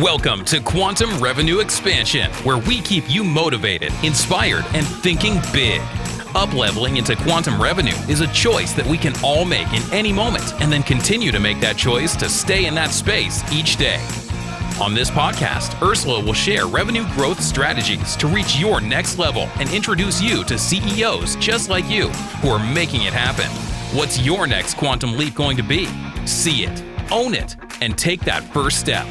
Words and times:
Welcome 0.00 0.44
to 0.46 0.60
Quantum 0.60 1.20
Revenue 1.20 1.60
Expansion, 1.60 2.28
where 2.42 2.58
we 2.58 2.80
keep 2.80 3.08
you 3.08 3.22
motivated, 3.22 3.92
inspired, 4.02 4.64
and 4.74 4.84
thinking 4.84 5.34
big. 5.52 5.80
Upleveling 6.34 6.98
into 6.98 7.14
quantum 7.14 7.62
revenue 7.62 7.94
is 8.08 8.20
a 8.20 8.26
choice 8.32 8.72
that 8.72 8.84
we 8.84 8.98
can 8.98 9.12
all 9.22 9.44
make 9.44 9.72
in 9.72 9.82
any 9.92 10.12
moment 10.12 10.60
and 10.60 10.72
then 10.72 10.82
continue 10.82 11.30
to 11.30 11.38
make 11.38 11.60
that 11.60 11.76
choice 11.76 12.16
to 12.16 12.28
stay 12.28 12.66
in 12.66 12.74
that 12.74 12.90
space 12.90 13.40
each 13.52 13.76
day. 13.76 14.04
On 14.80 14.94
this 14.94 15.12
podcast, 15.12 15.80
Ursula 15.80 16.24
will 16.24 16.34
share 16.34 16.66
revenue 16.66 17.06
growth 17.12 17.40
strategies 17.40 18.16
to 18.16 18.26
reach 18.26 18.58
your 18.58 18.80
next 18.80 19.16
level 19.16 19.48
and 19.60 19.72
introduce 19.72 20.20
you 20.20 20.42
to 20.42 20.58
CEOs 20.58 21.36
just 21.36 21.70
like 21.70 21.88
you 21.88 22.08
who 22.08 22.48
are 22.48 22.74
making 22.74 23.02
it 23.02 23.12
happen. 23.12 23.46
What's 23.96 24.20
your 24.20 24.48
next 24.48 24.76
quantum 24.76 25.16
leap 25.16 25.36
going 25.36 25.56
to 25.56 25.62
be? 25.62 25.86
See 26.26 26.64
it, 26.64 26.82
own 27.12 27.32
it, 27.32 27.54
and 27.80 27.96
take 27.96 28.22
that 28.22 28.42
first 28.52 28.80
step. 28.80 29.06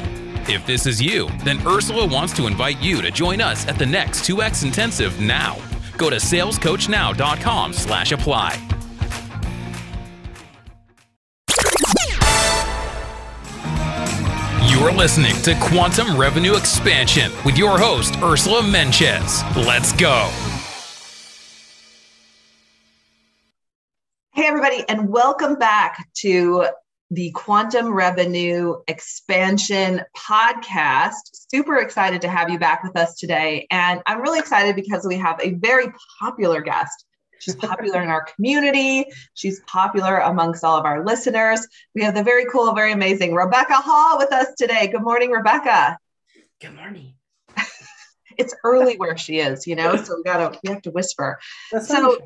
If 0.46 0.66
this 0.66 0.86
is 0.86 1.00
you, 1.00 1.30
then 1.42 1.66
Ursula 1.66 2.06
wants 2.06 2.34
to 2.34 2.46
invite 2.46 2.78
you 2.82 3.00
to 3.00 3.10
join 3.10 3.40
us 3.40 3.66
at 3.66 3.78
the 3.78 3.86
next 3.86 4.28
2X 4.28 4.62
Intensive 4.62 5.18
now. 5.18 5.56
Go 5.96 6.10
to 6.10 6.16
salescoachnow.com 6.16 7.72
slash 7.72 8.12
apply. 8.12 8.60
You're 14.68 14.92
listening 14.92 15.34
to 15.42 15.58
Quantum 15.62 16.18
Revenue 16.18 16.56
Expansion 16.56 17.32
with 17.46 17.56
your 17.56 17.78
host, 17.78 18.16
Ursula 18.22 18.60
Mentjes. 18.60 19.42
Let's 19.64 19.92
go. 19.92 20.30
Hey, 24.34 24.46
everybody, 24.46 24.84
and 24.90 25.08
welcome 25.08 25.54
back 25.54 26.08
to 26.16 26.66
the 27.10 27.30
Quantum 27.32 27.92
Revenue 27.92 28.76
Expansion 28.88 30.02
podcast. 30.16 31.14
Super 31.50 31.78
excited 31.78 32.22
to 32.22 32.28
have 32.28 32.50
you 32.50 32.58
back 32.58 32.82
with 32.82 32.96
us 32.96 33.16
today. 33.16 33.66
And 33.70 34.02
I'm 34.06 34.20
really 34.20 34.38
excited 34.38 34.74
because 34.74 35.06
we 35.06 35.16
have 35.16 35.38
a 35.42 35.52
very 35.54 35.92
popular 36.18 36.60
guest. 36.60 37.04
She's 37.38 37.56
popular 37.56 38.02
in 38.02 38.08
our 38.08 38.24
community. 38.24 39.04
She's 39.34 39.60
popular 39.60 40.18
amongst 40.18 40.64
all 40.64 40.78
of 40.78 40.86
our 40.86 41.04
listeners. 41.04 41.66
We 41.94 42.02
have 42.02 42.14
the 42.14 42.22
very 42.22 42.46
cool, 42.46 42.72
very 42.74 42.92
amazing 42.92 43.34
Rebecca 43.34 43.74
Hall 43.74 44.16
with 44.16 44.32
us 44.32 44.54
today. 44.56 44.88
Good 44.88 45.02
morning, 45.02 45.30
Rebecca. 45.30 45.98
Good 46.60 46.74
morning. 46.74 47.14
it's 48.38 48.54
early 48.64 48.96
where 48.96 49.18
she 49.18 49.40
is, 49.40 49.66
you 49.66 49.76
know, 49.76 49.96
so 49.96 50.16
we 50.16 50.22
gotta 50.22 50.58
we 50.64 50.70
have 50.70 50.82
to 50.82 50.90
whisper. 50.90 51.38
That's 51.70 51.88
so 51.88 52.18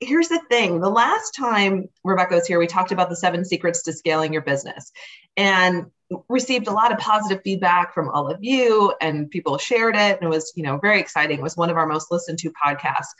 here's 0.00 0.28
the 0.28 0.40
thing. 0.48 0.80
The 0.80 0.90
last 0.90 1.34
time 1.34 1.88
rebecca 2.04 2.34
was 2.34 2.46
here 2.46 2.58
we 2.58 2.66
talked 2.66 2.92
about 2.92 3.10
the 3.10 3.16
seven 3.16 3.44
secrets 3.44 3.82
to 3.82 3.92
scaling 3.92 4.32
your 4.32 4.42
business 4.42 4.90
and 5.36 5.86
received 6.28 6.66
a 6.66 6.72
lot 6.72 6.90
of 6.90 6.98
positive 6.98 7.42
feedback 7.44 7.94
from 7.94 8.08
all 8.08 8.28
of 8.28 8.38
you 8.40 8.92
and 9.00 9.30
people 9.30 9.58
shared 9.58 9.94
it 9.94 10.16
and 10.16 10.22
it 10.22 10.28
was 10.28 10.52
you 10.56 10.62
know 10.62 10.78
very 10.78 10.98
exciting. 11.00 11.38
It 11.38 11.42
was 11.42 11.56
one 11.56 11.70
of 11.70 11.76
our 11.76 11.86
most 11.86 12.10
listened 12.10 12.38
to 12.40 12.52
podcasts. 12.52 13.12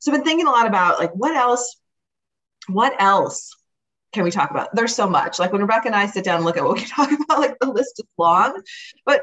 So 0.00 0.10
i've 0.10 0.18
been 0.18 0.24
thinking 0.24 0.46
a 0.46 0.50
lot 0.50 0.66
about 0.66 0.98
like 0.98 1.12
what 1.14 1.36
else 1.36 1.76
what 2.68 2.94
else 3.00 3.54
can 4.12 4.24
we 4.24 4.30
talk 4.30 4.50
about? 4.50 4.74
There's 4.74 4.94
so 4.94 5.08
much. 5.08 5.38
Like 5.38 5.52
when 5.52 5.62
rebecca 5.62 5.86
and 5.86 5.96
i 5.96 6.06
sit 6.06 6.24
down 6.24 6.36
and 6.36 6.44
look 6.44 6.56
at 6.56 6.64
what 6.64 6.76
we 6.76 6.84
talk 6.84 7.10
about 7.12 7.38
like 7.38 7.56
the 7.60 7.70
list 7.70 8.00
is 8.00 8.06
long 8.18 8.60
but 9.06 9.22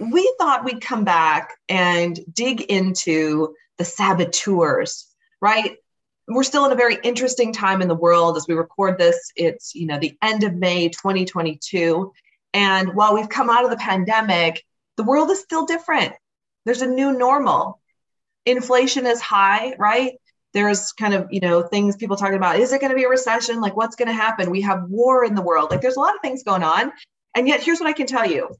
we 0.00 0.32
thought 0.38 0.64
we'd 0.64 0.80
come 0.80 1.04
back 1.04 1.54
and 1.68 2.18
dig 2.32 2.62
into 2.62 3.54
the 3.78 3.84
saboteurs 3.84 5.06
right 5.40 5.76
we're 6.28 6.44
still 6.44 6.66
in 6.66 6.72
a 6.72 6.76
very 6.76 6.98
interesting 7.02 7.52
time 7.52 7.80
in 7.80 7.88
the 7.88 7.94
world 7.94 8.36
as 8.36 8.46
we 8.46 8.54
record 8.54 8.98
this. 8.98 9.32
It's, 9.34 9.74
you 9.74 9.86
know, 9.86 9.98
the 9.98 10.16
end 10.22 10.44
of 10.44 10.54
May 10.54 10.88
2022. 10.88 12.12
And 12.52 12.94
while 12.94 13.14
we've 13.14 13.28
come 13.28 13.50
out 13.50 13.64
of 13.64 13.70
the 13.70 13.76
pandemic, 13.76 14.64
the 14.96 15.04
world 15.04 15.30
is 15.30 15.40
still 15.40 15.64
different. 15.64 16.12
There's 16.64 16.82
a 16.82 16.86
new 16.86 17.12
normal. 17.12 17.80
Inflation 18.44 19.06
is 19.06 19.20
high, 19.20 19.74
right? 19.78 20.14
There's 20.52 20.92
kind 20.92 21.14
of, 21.14 21.28
you 21.30 21.40
know, 21.40 21.62
things 21.62 21.96
people 21.96 22.16
talking 22.16 22.36
about. 22.36 22.58
Is 22.58 22.72
it 22.72 22.80
going 22.80 22.90
to 22.90 22.96
be 22.96 23.04
a 23.04 23.08
recession? 23.08 23.60
Like, 23.60 23.76
what's 23.76 23.96
going 23.96 24.08
to 24.08 24.14
happen? 24.14 24.50
We 24.50 24.62
have 24.62 24.88
war 24.88 25.24
in 25.24 25.34
the 25.34 25.42
world. 25.42 25.70
Like, 25.70 25.80
there's 25.80 25.96
a 25.96 26.00
lot 26.00 26.14
of 26.14 26.20
things 26.20 26.42
going 26.42 26.62
on. 26.62 26.92
And 27.34 27.48
yet, 27.48 27.62
here's 27.62 27.80
what 27.80 27.88
I 27.88 27.92
can 27.92 28.06
tell 28.06 28.26
you 28.26 28.54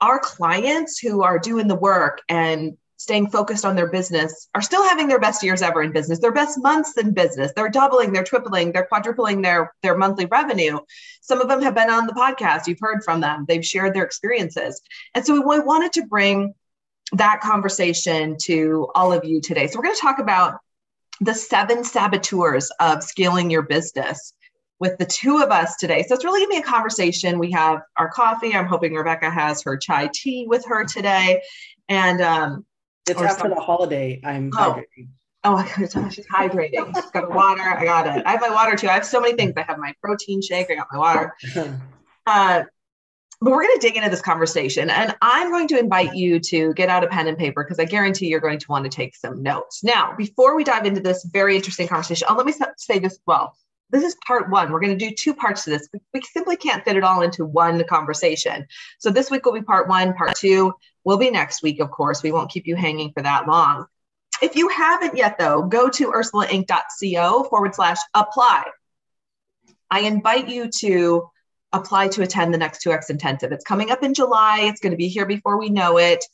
our 0.00 0.18
clients 0.18 0.98
who 0.98 1.22
are 1.22 1.38
doing 1.38 1.68
the 1.68 1.76
work 1.76 2.22
and 2.28 2.76
staying 3.02 3.28
focused 3.28 3.64
on 3.64 3.74
their 3.74 3.88
business 3.88 4.48
are 4.54 4.62
still 4.62 4.86
having 4.88 5.08
their 5.08 5.18
best 5.18 5.42
years 5.42 5.60
ever 5.60 5.82
in 5.82 5.92
business 5.92 6.20
their 6.20 6.32
best 6.32 6.58
months 6.58 6.96
in 6.96 7.12
business 7.12 7.52
they're 7.56 7.68
doubling 7.68 8.12
they're 8.12 8.22
tripling 8.22 8.72
they're 8.72 8.86
quadrupling 8.86 9.42
their 9.42 9.72
their 9.82 9.96
monthly 9.96 10.26
revenue 10.26 10.78
some 11.20 11.40
of 11.40 11.48
them 11.48 11.60
have 11.60 11.74
been 11.74 11.90
on 11.90 12.06
the 12.06 12.12
podcast 12.12 12.66
you've 12.66 12.78
heard 12.80 13.02
from 13.04 13.20
them 13.20 13.44
they've 13.48 13.66
shared 13.66 13.92
their 13.94 14.04
experiences 14.04 14.80
and 15.14 15.26
so 15.26 15.34
we 15.34 15.60
wanted 15.60 15.92
to 15.92 16.06
bring 16.06 16.54
that 17.12 17.40
conversation 17.40 18.36
to 18.40 18.88
all 18.94 19.12
of 19.12 19.24
you 19.24 19.40
today 19.40 19.66
so 19.66 19.78
we're 19.78 19.84
going 19.84 19.94
to 19.94 20.00
talk 20.00 20.18
about 20.18 20.60
the 21.20 21.34
seven 21.34 21.84
saboteurs 21.84 22.70
of 22.80 23.02
scaling 23.02 23.50
your 23.50 23.62
business 23.62 24.32
with 24.82 24.98
the 24.98 25.06
two 25.06 25.38
of 25.38 25.52
us 25.52 25.76
today. 25.76 26.02
So 26.02 26.12
it's 26.12 26.24
really 26.24 26.40
gonna 26.40 26.60
be 26.60 26.68
a 26.68 26.68
conversation. 26.68 27.38
We 27.38 27.52
have 27.52 27.82
our 27.96 28.08
coffee. 28.08 28.52
I'm 28.52 28.66
hoping 28.66 28.94
Rebecca 28.94 29.30
has 29.30 29.62
her 29.62 29.76
chai 29.76 30.10
tea 30.12 30.46
with 30.48 30.64
her 30.66 30.84
today. 30.84 31.40
And 31.88 32.20
um, 32.20 32.66
it's 33.08 33.20
after 33.20 33.40
something. 33.40 33.54
the 33.54 33.60
holiday. 33.60 34.20
I'm 34.24 34.50
oh. 34.54 34.58
hydrating. 34.58 35.08
Oh, 35.44 35.56
I 35.56 35.64
got 35.66 36.12
she's 36.12 36.26
hydrating. 36.26 36.94
She's 36.94 37.10
got 37.10 37.34
water. 37.34 37.62
I 37.62 37.84
got 37.84 38.06
it. 38.06 38.24
I 38.24 38.32
have 38.32 38.40
my 38.40 38.50
water 38.50 38.76
too. 38.76 38.88
I 38.88 38.92
have 38.92 39.04
so 39.04 39.20
many 39.20 39.34
things. 39.34 39.54
I 39.56 39.62
have 39.62 39.78
my 39.78 39.92
protein 40.00 40.40
shake. 40.40 40.70
I 40.70 40.76
got 40.76 40.88
my 40.92 40.98
water. 40.98 41.34
Uh, 42.24 42.62
but 43.40 43.50
we're 43.50 43.64
going 43.64 43.76
to 43.76 43.84
dig 43.84 43.96
into 43.96 44.08
this 44.08 44.22
conversation, 44.22 44.88
and 44.88 45.16
I'm 45.20 45.50
going 45.50 45.66
to 45.66 45.76
invite 45.76 46.14
you 46.14 46.38
to 46.38 46.72
get 46.74 46.88
out 46.88 47.02
a 47.02 47.08
pen 47.08 47.26
and 47.26 47.36
paper 47.36 47.64
because 47.64 47.80
I 47.80 47.84
guarantee 47.84 48.28
you're 48.28 48.38
going 48.38 48.60
to 48.60 48.66
want 48.68 48.84
to 48.84 48.88
take 48.88 49.16
some 49.16 49.42
notes. 49.42 49.82
Now, 49.82 50.14
before 50.16 50.54
we 50.54 50.62
dive 50.62 50.86
into 50.86 51.00
this 51.00 51.24
very 51.24 51.56
interesting 51.56 51.88
conversation, 51.88 52.28
oh, 52.30 52.34
let 52.36 52.46
me 52.46 52.54
say 52.76 53.00
this 53.00 53.18
well. 53.26 53.56
This 53.90 54.04
is 54.04 54.16
part 54.24 54.48
one. 54.48 54.70
We're 54.70 54.78
going 54.78 54.96
to 54.96 55.08
do 55.08 55.12
two 55.12 55.34
parts 55.34 55.64
to 55.64 55.70
this. 55.70 55.88
We 56.14 56.22
simply 56.22 56.56
can't 56.56 56.84
fit 56.84 56.96
it 56.96 57.02
all 57.02 57.22
into 57.22 57.44
one 57.44 57.82
conversation. 57.84 58.64
So 59.00 59.10
this 59.10 59.28
week 59.28 59.44
will 59.44 59.52
be 59.52 59.62
part 59.62 59.88
one. 59.88 60.14
Part 60.14 60.36
two 60.36 60.72
will 61.04 61.18
be 61.18 61.30
next 61.30 61.62
week, 61.62 61.80
of 61.80 61.90
course. 61.90 62.22
We 62.22 62.32
won't 62.32 62.50
keep 62.50 62.66
you 62.66 62.76
hanging 62.76 63.12
for 63.12 63.22
that 63.22 63.46
long. 63.46 63.86
If 64.40 64.56
you 64.56 64.68
haven't 64.68 65.16
yet, 65.16 65.38
though, 65.38 65.62
go 65.62 65.88
to 65.88 66.12
ursulainc.co 66.12 67.44
forward 67.44 67.74
slash 67.74 67.98
apply. 68.14 68.64
I 69.90 70.00
invite 70.00 70.48
you 70.48 70.68
to 70.78 71.28
apply 71.72 72.08
to 72.08 72.22
attend 72.22 72.52
the 72.52 72.58
next 72.58 72.84
2X 72.84 73.10
intensive. 73.10 73.52
It's 73.52 73.64
coming 73.64 73.90
up 73.90 74.02
in 74.02 74.14
July. 74.14 74.60
It's 74.62 74.80
going 74.80 74.90
to 74.90 74.96
be 74.96 75.08
here 75.08 75.26
before 75.26 75.58
we 75.58 75.68
know 75.68 75.98
it. 75.98 76.24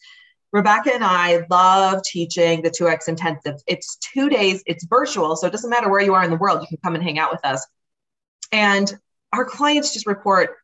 Rebecca 0.52 0.94
and 0.94 1.04
I 1.04 1.44
love 1.50 2.02
teaching 2.02 2.62
the 2.62 2.70
2X 2.70 3.08
intensive. 3.08 3.60
It's 3.66 3.96
two 3.96 4.30
days, 4.30 4.62
it's 4.66 4.86
virtual, 4.86 5.36
so 5.36 5.46
it 5.46 5.50
doesn't 5.50 5.68
matter 5.68 5.90
where 5.90 6.00
you 6.00 6.14
are 6.14 6.24
in 6.24 6.30
the 6.30 6.36
world, 6.36 6.62
you 6.62 6.68
can 6.68 6.78
come 6.82 6.94
and 6.94 7.04
hang 7.04 7.18
out 7.18 7.30
with 7.30 7.44
us. 7.44 7.66
And 8.50 8.90
our 9.32 9.44
clients 9.44 9.92
just 9.92 10.06
report 10.06 10.56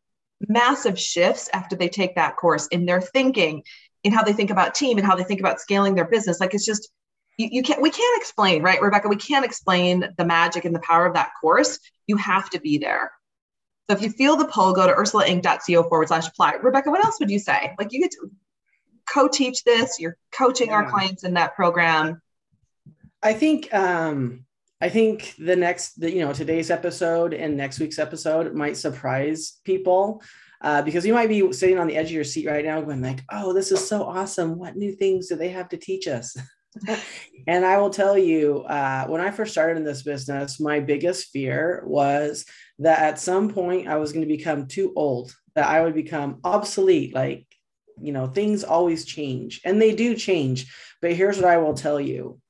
massive 0.49 0.99
shifts 0.99 1.50
after 1.53 1.77
they 1.77 1.89
take 1.89 2.15
that 2.15 2.37
course 2.37 2.67
in 2.69 2.87
their 2.87 3.00
thinking, 3.00 3.62
in 4.05 4.12
how 4.12 4.23
they 4.23 4.33
think 4.33 4.51
about 4.51 4.75
team 4.75 4.99
and 4.99 5.06
how 5.06 5.17
they 5.17 5.25
think 5.25 5.41
about 5.41 5.61
scaling 5.61 5.95
their 5.95 6.05
business. 6.05 6.39
Like 6.41 6.55
it's 6.55 6.67
just 6.67 6.91
you, 7.39 7.49
you 7.51 7.62
can't 7.62 7.83
we 7.83 7.91
can't 7.91 8.21
explain, 8.21 8.62
right, 8.62 8.81
Rebecca? 8.81 9.09
We 9.09 9.17
can't 9.17 9.45
explain 9.45 10.09
the 10.17 10.25
magic 10.25 10.65
and 10.65 10.75
the 10.75 10.81
power 10.81 11.06
of 11.06 11.15
that 11.15 11.33
course. 11.41 11.81
You 12.06 12.17
have 12.19 12.51
to 12.51 12.61
be 12.61 12.79
there. 12.79 13.11
So 13.89 13.97
if 13.97 14.03
you 14.03 14.11
feel 14.11 14.37
the 14.37 14.47
pull, 14.47 14.73
go 14.73 14.87
to 14.87 14.93
ursulainc.co 14.93 15.83
forward 15.89 16.09
slash 16.09 16.29
apply. 16.29 16.53
Rebecca, 16.62 16.91
what 16.91 17.05
else 17.05 17.19
would 17.21 17.31
you 17.31 17.39
say? 17.39 17.75
Like 17.79 17.93
you 17.93 18.01
get 18.01 18.12
to 18.12 18.31
co-teach 19.12 19.65
this, 19.65 20.01
you're 20.01 20.17
coaching 20.33 20.69
yeah. 20.69 20.75
our 20.75 20.91
clients 20.91 21.25
in 21.25 21.35
that 21.35 21.55
program. 21.55 22.21
I 23.23 23.33
think 23.35 23.73
um 23.75 24.45
I 24.81 24.91
think 24.91 25.35
the 25.39 25.57
next, 25.57 25.99
the, 25.99 26.12
you 26.12 26.21
know, 26.21 26.35
today's 26.35 26.71
episode 26.71 27.33
and 27.33 27.57
next 27.57 27.81
week's 27.81 27.99
episode 27.99 28.53
might 28.55 28.77
surprise 28.77 29.61
people 29.65 30.21
uh, 30.64 30.82
because 30.82 31.06
you 31.06 31.14
might 31.14 31.28
be 31.28 31.52
sitting 31.52 31.78
on 31.78 31.87
the 31.87 31.96
edge 31.96 32.06
of 32.06 32.12
your 32.12 32.25
seat 32.25 32.49
right 32.49 32.64
now 32.64 32.81
going 32.81 33.02
like, 33.02 33.20
oh, 33.31 33.52
this 33.52 33.70
is 33.70 33.87
so 33.87 34.02
awesome. 34.02 34.58
What 34.58 34.76
new 34.76 34.93
things 34.93 35.28
do 35.28 35.37
they 35.37 35.50
have 35.50 35.69
to 35.69 35.76
teach 35.76 36.08
us? 36.08 36.37
and 37.46 37.64
I 37.64 37.78
will 37.78 37.90
tell 37.90 38.19
you, 38.19 38.62
uh, 38.62 39.06
when 39.06 39.20
I 39.20 39.31
first 39.31 39.52
started 39.52 39.76
in 39.76 39.84
this 39.84 40.02
business, 40.02 40.58
my 40.58 40.81
biggest 40.81 41.31
fear 41.31 41.82
was 41.87 42.44
that 42.81 43.00
at 43.00 43.20
some 43.20 43.49
point 43.49 43.88
I 43.88 43.96
was 43.96 44.12
going 44.12 44.26
to 44.26 44.37
become 44.37 44.66
too 44.66 44.93
old, 44.96 45.34
that 45.55 45.69
I 45.69 45.82
would 45.82 45.94
become 45.94 46.40
obsolete. 46.43 47.14
Like, 47.14 47.46
you 48.00 48.12
know, 48.12 48.26
things 48.26 48.64
always 48.64 49.05
change 49.05 49.61
and 49.64 49.81
they 49.81 49.94
do 49.94 50.16
change. 50.16 50.75
But 51.00 51.12
here's 51.12 51.37
what 51.37 51.46
I 51.46 51.58
will 51.58 51.75
tell 51.75 52.00
you 52.00 52.40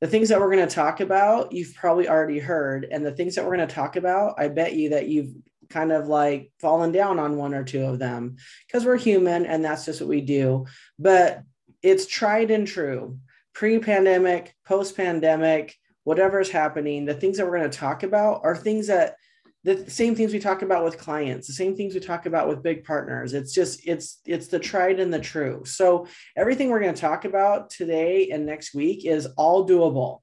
the 0.00 0.08
things 0.08 0.28
that 0.28 0.40
we're 0.40 0.52
going 0.52 0.66
to 0.66 0.74
talk 0.74 1.00
about, 1.00 1.52
you've 1.52 1.74
probably 1.74 2.08
already 2.08 2.40
heard. 2.40 2.88
And 2.90 3.06
the 3.06 3.12
things 3.12 3.36
that 3.36 3.44
we're 3.44 3.56
going 3.56 3.68
to 3.68 3.74
talk 3.74 3.94
about, 3.94 4.34
I 4.36 4.48
bet 4.48 4.74
you 4.74 4.90
that 4.90 5.08
you've 5.08 5.32
kind 5.72 5.92
of 5.92 6.06
like 6.06 6.52
fallen 6.60 6.92
down 6.92 7.18
on 7.18 7.36
one 7.36 7.54
or 7.54 7.64
two 7.64 7.84
of 7.84 7.98
them 7.98 8.36
because 8.66 8.84
we're 8.84 8.96
human 8.96 9.46
and 9.46 9.64
that's 9.64 9.84
just 9.84 10.00
what 10.00 10.08
we 10.08 10.20
do. 10.20 10.66
But 10.98 11.42
it's 11.82 12.06
tried 12.06 12.50
and 12.50 12.66
true. 12.66 13.18
Pre 13.54 13.78
pandemic, 13.78 14.54
post 14.64 14.96
pandemic, 14.96 15.74
whatever's 16.04 16.50
happening, 16.50 17.04
the 17.04 17.14
things 17.14 17.36
that 17.36 17.46
we're 17.46 17.58
going 17.58 17.70
to 17.70 17.78
talk 17.78 18.02
about 18.02 18.42
are 18.44 18.56
things 18.56 18.86
that 18.86 19.16
the 19.64 19.88
same 19.88 20.14
things 20.14 20.32
we 20.32 20.40
talk 20.40 20.62
about 20.62 20.82
with 20.82 20.98
clients 20.98 21.46
the 21.46 21.52
same 21.52 21.76
things 21.76 21.94
we 21.94 22.00
talk 22.00 22.26
about 22.26 22.48
with 22.48 22.62
big 22.62 22.84
partners 22.84 23.32
it's 23.32 23.54
just 23.54 23.86
it's 23.86 24.20
it's 24.26 24.48
the 24.48 24.58
tried 24.58 24.98
and 24.98 25.14
the 25.14 25.20
true 25.20 25.62
so 25.64 26.06
everything 26.36 26.68
we're 26.68 26.80
going 26.80 26.94
to 26.94 27.00
talk 27.00 27.24
about 27.24 27.70
today 27.70 28.30
and 28.30 28.44
next 28.44 28.74
week 28.74 29.04
is 29.06 29.26
all 29.36 29.66
doable 29.66 30.20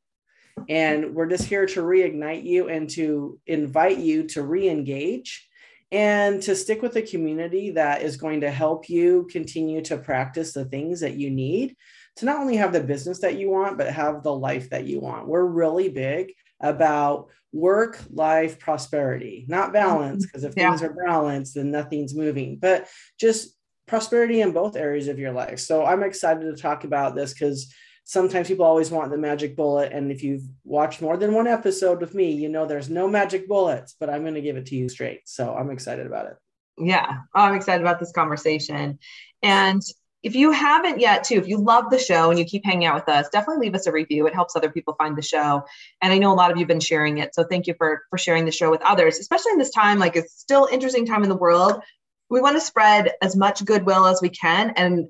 and 0.67 1.13
we're 1.15 1.27
just 1.27 1.45
here 1.45 1.65
to 1.65 1.81
reignite 1.81 2.43
you 2.43 2.69
and 2.69 2.89
to 2.91 3.39
invite 3.47 3.97
you 3.97 4.23
to 4.23 4.43
re-engage 4.43 5.47
and 5.91 6.41
to 6.43 6.55
stick 6.55 6.81
with 6.81 6.95
a 6.95 7.01
community 7.01 7.71
that 7.71 8.01
is 8.01 8.17
going 8.17 8.41
to 8.41 8.51
help 8.51 8.89
you 8.89 9.27
continue 9.31 9.81
to 9.81 9.97
practice 9.97 10.53
the 10.53 10.65
things 10.65 10.99
that 10.99 11.15
you 11.15 11.29
need 11.29 11.75
to 12.15 12.25
not 12.25 12.37
only 12.37 12.57
have 12.57 12.73
the 12.73 12.79
business 12.79 13.19
that 13.19 13.37
you 13.37 13.49
want 13.49 13.77
but 13.77 13.89
have 13.89 14.21
the 14.23 14.33
life 14.33 14.69
that 14.69 14.85
you 14.85 14.99
want 14.99 15.27
we're 15.27 15.45
really 15.45 15.89
big 15.89 16.33
about 16.61 17.29
work 17.51 17.99
life 18.11 18.59
prosperity, 18.59 19.45
not 19.47 19.73
balance, 19.73 20.23
mm-hmm. 20.23 20.27
because 20.27 20.43
if 20.43 20.53
yeah. 20.55 20.69
things 20.69 20.83
are 20.83 20.95
balanced, 21.05 21.55
then 21.55 21.71
nothing's 21.71 22.15
moving, 22.15 22.57
but 22.57 22.87
just 23.19 23.55
prosperity 23.87 24.41
in 24.41 24.51
both 24.51 24.75
areas 24.75 25.07
of 25.07 25.19
your 25.19 25.31
life. 25.31 25.59
So 25.59 25.85
I'm 25.85 26.03
excited 26.03 26.41
to 26.41 26.61
talk 26.61 26.83
about 26.83 27.15
this 27.15 27.33
because 27.33 27.73
sometimes 28.09 28.47
people 28.47 28.65
always 28.65 28.89
want 28.89 29.11
the 29.11 29.17
magic 29.19 29.55
bullet. 29.55 29.91
And 29.93 30.11
if 30.11 30.23
you've 30.23 30.41
watched 30.63 30.99
more 30.99 31.15
than 31.15 31.31
one 31.31 31.45
episode 31.45 32.01
with 32.01 32.15
me, 32.15 32.31
you 32.31 32.49
know 32.49 32.65
there's 32.65 32.89
no 32.89 33.07
magic 33.07 33.47
bullets, 33.47 33.95
but 33.99 34.09
I'm 34.09 34.23
going 34.23 34.33
to 34.33 34.41
give 34.41 34.57
it 34.57 34.65
to 34.67 34.75
you 34.75 34.89
straight. 34.89 35.29
So 35.29 35.53
I'm 35.53 35.69
excited 35.69 36.07
about 36.07 36.25
it. 36.25 36.37
Yeah, 36.79 37.19
oh, 37.35 37.41
I'm 37.41 37.53
excited 37.53 37.81
about 37.81 37.99
this 37.99 38.11
conversation. 38.11 38.97
And 39.43 39.83
if 40.23 40.33
you 40.33 40.49
haven't 40.49 40.99
yet 40.99 41.23
too 41.23 41.35
if 41.35 41.47
you 41.47 41.59
love 41.59 41.91
the 41.91 41.99
show 41.99 42.31
and 42.31 42.39
you 42.39 42.45
keep 42.45 42.65
hanging 42.65 42.85
out 42.85 42.95
with 42.95 43.07
us 43.07 43.29
definitely 43.29 43.65
leave 43.65 43.73
us 43.73 43.87
a 43.87 43.91
review 43.93 44.27
it 44.27 44.33
helps 44.33 44.53
other 44.53 44.69
people 44.69 44.93
find 44.95 45.17
the 45.17 45.21
show 45.21 45.63
and 46.01 46.11
i 46.11 46.17
know 46.17 46.33
a 46.33 46.35
lot 46.35 46.51
of 46.51 46.57
you 46.57 46.61
have 46.63 46.67
been 46.67 46.77
sharing 46.77 47.19
it 47.19 47.33
so 47.33 47.41
thank 47.41 47.67
you 47.67 47.73
for 47.77 48.01
for 48.09 48.17
sharing 48.17 48.43
the 48.43 48.51
show 48.51 48.69
with 48.69 48.81
others 48.81 49.17
especially 49.17 49.53
in 49.53 49.57
this 49.57 49.69
time 49.69 49.97
like 49.97 50.17
it's 50.17 50.37
still 50.37 50.67
interesting 50.73 51.05
time 51.05 51.23
in 51.23 51.29
the 51.29 51.37
world 51.37 51.81
we 52.29 52.41
want 52.41 52.53
to 52.53 52.59
spread 52.59 53.13
as 53.21 53.37
much 53.37 53.63
goodwill 53.63 54.05
as 54.07 54.21
we 54.21 54.27
can 54.27 54.71
and 54.71 55.07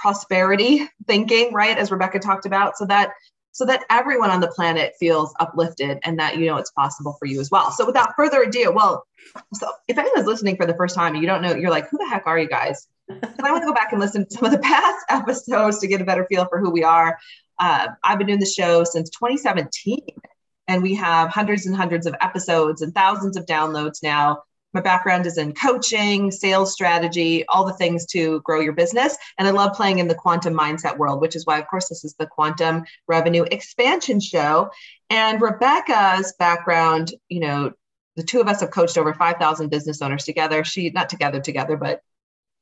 prosperity 0.00 0.88
thinking 1.06 1.52
right 1.52 1.78
as 1.78 1.90
rebecca 1.90 2.18
talked 2.18 2.46
about 2.46 2.76
so 2.76 2.86
that 2.86 3.10
so 3.52 3.64
that 3.64 3.84
everyone 3.90 4.30
on 4.30 4.40
the 4.40 4.48
planet 4.48 4.92
feels 5.00 5.34
uplifted 5.40 5.98
and 6.04 6.18
that 6.18 6.36
you 6.36 6.46
know 6.46 6.56
it's 6.56 6.70
possible 6.72 7.16
for 7.18 7.26
you 7.26 7.40
as 7.40 7.50
well 7.50 7.70
so 7.70 7.84
without 7.84 8.14
further 8.16 8.42
ado 8.42 8.72
well 8.72 9.04
so 9.54 9.68
if 9.88 9.98
anyone's 9.98 10.26
listening 10.26 10.56
for 10.56 10.66
the 10.66 10.74
first 10.74 10.94
time 10.94 11.14
and 11.14 11.22
you 11.22 11.28
don't 11.28 11.42
know 11.42 11.54
you're 11.54 11.70
like 11.70 11.88
who 11.90 11.98
the 11.98 12.08
heck 12.08 12.26
are 12.26 12.38
you 12.38 12.48
guys 12.48 12.86
I 13.10 13.52
want 13.52 13.62
to 13.62 13.66
go 13.66 13.72
back 13.72 13.92
and 13.92 14.00
listen 14.00 14.26
to 14.26 14.30
some 14.30 14.44
of 14.44 14.52
the 14.52 14.58
past 14.62 15.04
episodes 15.08 15.78
to 15.78 15.86
get 15.86 16.00
a 16.00 16.04
better 16.04 16.26
feel 16.26 16.46
for 16.46 16.60
who 16.60 16.70
we 16.70 16.84
are. 16.84 17.18
Uh, 17.58 17.88
I've 18.04 18.18
been 18.18 18.26
doing 18.26 18.40
the 18.40 18.46
show 18.46 18.84
since 18.84 19.10
2017, 19.10 19.98
and 20.68 20.82
we 20.82 20.94
have 20.94 21.30
hundreds 21.30 21.66
and 21.66 21.74
hundreds 21.74 22.06
of 22.06 22.14
episodes 22.20 22.82
and 22.82 22.94
thousands 22.94 23.36
of 23.36 23.46
downloads 23.46 24.02
now. 24.02 24.42
My 24.78 24.82
background 24.82 25.26
is 25.26 25.38
in 25.38 25.54
coaching, 25.54 26.30
sales 26.30 26.72
strategy, 26.72 27.44
all 27.48 27.64
the 27.64 27.72
things 27.72 28.06
to 28.12 28.40
grow 28.42 28.60
your 28.60 28.74
business. 28.74 29.18
And 29.36 29.48
I 29.48 29.50
love 29.50 29.72
playing 29.72 29.98
in 29.98 30.06
the 30.06 30.14
quantum 30.14 30.54
mindset 30.54 30.96
world, 30.96 31.20
which 31.20 31.34
is 31.34 31.44
why, 31.44 31.58
of 31.58 31.66
course, 31.66 31.88
this 31.88 32.04
is 32.04 32.14
the 32.16 32.28
Quantum 32.28 32.84
Revenue 33.08 33.42
Expansion 33.50 34.20
Show. 34.20 34.70
And 35.10 35.42
Rebecca's 35.42 36.32
background, 36.38 37.12
you 37.28 37.40
know, 37.40 37.72
the 38.14 38.22
two 38.22 38.40
of 38.40 38.46
us 38.46 38.60
have 38.60 38.70
coached 38.70 38.96
over 38.96 39.12
5,000 39.12 39.68
business 39.68 40.00
owners 40.00 40.24
together. 40.24 40.62
She, 40.62 40.90
not 40.90 41.08
together, 41.08 41.40
together, 41.40 41.76
but 41.76 42.00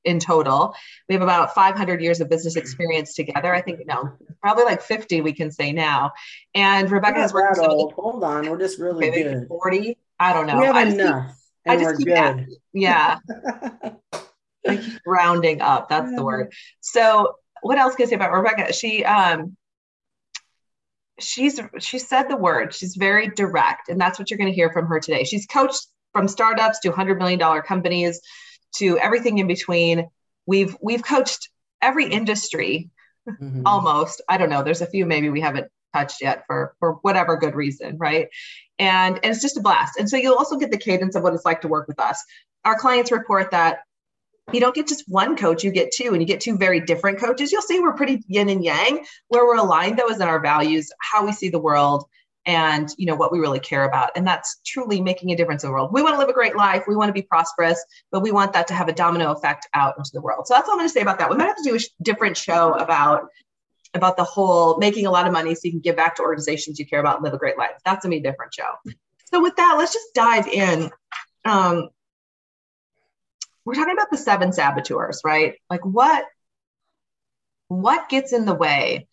in 0.07 0.19
total. 0.19 0.75
We 1.11 1.17
have 1.17 1.23
about 1.23 1.55
500 1.55 2.01
years 2.01 2.23
of 2.23 2.31
business 2.31 2.57
experience 2.57 3.13
together. 3.13 3.55
I 3.55 3.61
think, 3.61 3.87
no, 3.87 4.13
probably 4.41 4.65
like 4.65 4.81
50, 4.81 5.21
we 5.21 5.35
can 5.35 5.51
say 5.51 5.71
now. 5.71 6.13
And 6.55 6.91
Rebecca 6.91 7.19
has 7.19 7.35
worked. 7.35 7.59
Hold 7.59 8.25
on, 8.25 8.49
we're 8.49 8.57
just 8.57 8.79
really 8.79 9.11
good. 9.11 9.49
40. 9.49 9.99
I 10.19 10.33
don't 10.33 10.47
know. 10.47 10.61
We 10.61 10.65
have 10.65 10.77
I 10.77 10.85
enough. 10.85 11.43
Keep, 11.67 11.79
I 11.79 11.83
just 11.83 11.99
keep 11.99 12.09
good. 12.09 12.47
yeah. 12.73 13.19
I 14.69 14.77
keep 14.77 15.01
rounding 15.07 15.61
up. 15.61 15.89
That's 15.89 16.15
the 16.15 16.25
word. 16.25 16.53
So, 16.81 17.35
what 17.63 17.79
else 17.79 17.95
can 17.95 18.07
I 18.07 18.09
say 18.11 18.17
about 18.17 18.33
Rebecca? 18.33 18.73
She, 18.73 19.05
um, 19.05 19.57
she's 21.21 21.61
she 21.79 21.99
said 21.99 22.25
the 22.25 22.37
word. 22.37 22.75
She's 22.75 22.97
very 22.97 23.29
direct, 23.29 23.89
and 23.89 24.01
that's 24.01 24.19
what 24.19 24.31
you're 24.31 24.39
going 24.39 24.51
to 24.51 24.55
hear 24.55 24.71
from 24.73 24.87
her 24.87 25.01
today. 25.01 25.25
She's 25.25 25.47
coached 25.47 25.87
from 26.13 26.29
startups 26.29 26.81
to 26.81 26.89
100 26.89 27.19
million 27.19 27.39
dollar 27.39 27.63
companies 27.63 28.21
to 28.77 28.99
everything 28.99 29.39
in 29.39 29.47
between. 29.47 30.09
We've 30.47 30.77
we've 30.81 31.05
coached 31.05 31.49
every 31.83 32.07
industry 32.07 32.91
mm-hmm. 33.29 33.63
almost. 33.67 34.23
I 34.29 34.39
don't 34.39 34.51
know. 34.51 34.63
There's 34.63 34.83
a 34.83 34.87
few 34.87 35.07
maybe 35.07 35.31
we 35.31 35.41
haven't 35.41 35.69
touched 35.97 36.21
yet 36.21 36.45
for 36.47 36.75
for 36.79 36.95
whatever 37.03 37.37
good 37.37 37.55
reason, 37.55 37.97
right? 37.99 38.29
And 38.79 39.17
and 39.17 39.33
it's 39.33 39.43
just 39.43 39.57
a 39.57 39.61
blast. 39.61 39.99
And 39.99 40.09
so 40.09 40.17
you'll 40.17 40.37
also 40.37 40.57
get 40.57 40.71
the 40.71 40.79
cadence 40.79 41.17
of 41.17 41.23
what 41.23 41.35
it's 41.35 41.45
like 41.45 41.61
to 41.63 41.69
work 41.69 41.89
with 41.89 42.01
us. 42.01 42.23
Our 42.65 42.79
clients 42.79 43.13
report 43.13 43.51
that 43.53 43.81
you 44.53 44.61
don't 44.61 44.75
get 44.75 44.87
just 44.87 45.05
one 45.09 45.37
coach, 45.37 45.65
you 45.65 45.73
get 45.73 45.91
two, 45.93 46.13
and 46.13 46.21
you 46.21 46.27
get 46.27 46.41
two 46.41 46.57
very 46.57 46.81
different 46.81 47.19
coaches. 47.19 47.51
You'll 47.51 47.63
see 47.63 47.81
we're 47.81 47.95
pretty 47.95 48.23
yin 48.29 48.49
and 48.49 48.63
yang. 48.65 49.05
Where 49.29 49.45
we're 49.45 49.57
aligned 49.57 49.99
though 49.99 50.09
is 50.09 50.21
in 50.21 50.29
our 50.29 50.41
values, 50.41 50.91
how 51.01 51.25
we 51.25 51.33
see 51.33 51.49
the 51.49 51.59
world, 51.59 52.07
and 52.47 52.89
you 52.97 53.07
know 53.07 53.17
what 53.17 53.33
we 53.33 53.41
really 53.41 53.59
care 53.59 53.85
about 53.85 54.11
and 54.15 54.27
that's 54.27 54.61
truly 54.65 55.01
making 55.01 55.31
a 55.31 55.37
difference 55.37 55.65
in 55.65 55.69
the 55.69 55.73
world 55.73 55.91
we 55.93 56.03
want 56.03 56.15
to 56.15 56.19
live 56.19 56.29
a 56.29 56.33
great 56.33 56.57
life 56.57 56.85
we 56.87 56.97
want 56.97 57.09
to 57.09 57.13
be 57.13 57.23
prosperous 57.23 57.85
but 58.13 58.21
we 58.21 58.31
want 58.31 58.53
that 58.53 58.69
to 58.69 58.75
have 58.75 58.89
a 58.89 58.93
domino 58.93 59.33
effect 59.33 59.67
out 59.75 59.95
into 59.99 60.11
the 60.15 60.21
world 60.21 60.47
so 60.47 60.55
that's 60.55 60.69
all 60.69 60.75
i'm 60.75 60.79
going 60.79 60.89
to 60.89 60.93
say 60.93 61.01
about 61.01 61.19
that 61.19 61.29
we 61.29 61.37
might 61.37 61.47
have 61.47 61.57
to 61.57 61.65
do 61.65 61.77
a 61.77 61.81
different 62.03 62.37
show 62.37 62.73
about 62.75 63.29
about 63.97 64.17
the 64.17 64.25
whole 64.25 64.79
making 64.79 65.07
a 65.07 65.11
lot 65.11 65.27
of 65.27 65.33
money 65.33 65.55
so 65.55 65.63
you 65.65 65.73
can 65.73 65.81
give 65.81 65.97
back 65.97 66.17
to 66.17 66.23
organizations 66.23 66.79
you 66.79 66.87
care 66.87 67.01
about 67.01 67.17
and 67.17 67.25
live 67.25 67.35
a 67.35 67.39
great 67.39 67.59
life. 67.59 67.73
That's 67.85 68.05
a 68.05 68.21
different 68.21 68.55
show. 68.55 68.93
So 69.33 69.43
with 69.43 69.57
that 69.57 69.75
let's 69.77 69.93
just 69.93 70.15
dive 70.15 70.47
in. 70.47 70.91
Um, 71.45 71.89
we're 73.65 73.75
talking 73.75 73.95
about 73.95 74.11
the 74.11 74.19
seven 74.19 74.53
saboteurs 74.53 75.21
right? 75.25 75.55
Like 75.69 75.85
what 75.85 76.25
what 77.69 78.09
gets 78.09 78.33
in 78.33 78.45
the 78.45 78.55
way 78.55 79.09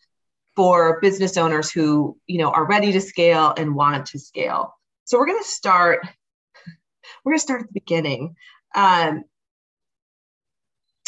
for 0.55 0.99
business 1.01 1.37
owners 1.37 1.71
who 1.71 2.17
you 2.27 2.37
know 2.37 2.51
are 2.51 2.65
ready 2.65 2.91
to 2.91 3.01
scale 3.01 3.53
and 3.57 3.75
want 3.75 4.07
to 4.07 4.19
scale? 4.19 4.75
So 5.05 5.17
we're 5.17 5.25
to 5.41 5.49
start 5.49 6.07
we're 7.23 7.33
to 7.33 7.39
start 7.39 7.61
at 7.61 7.67
the 7.67 7.73
beginning. 7.73 8.35
Um, 8.75 9.23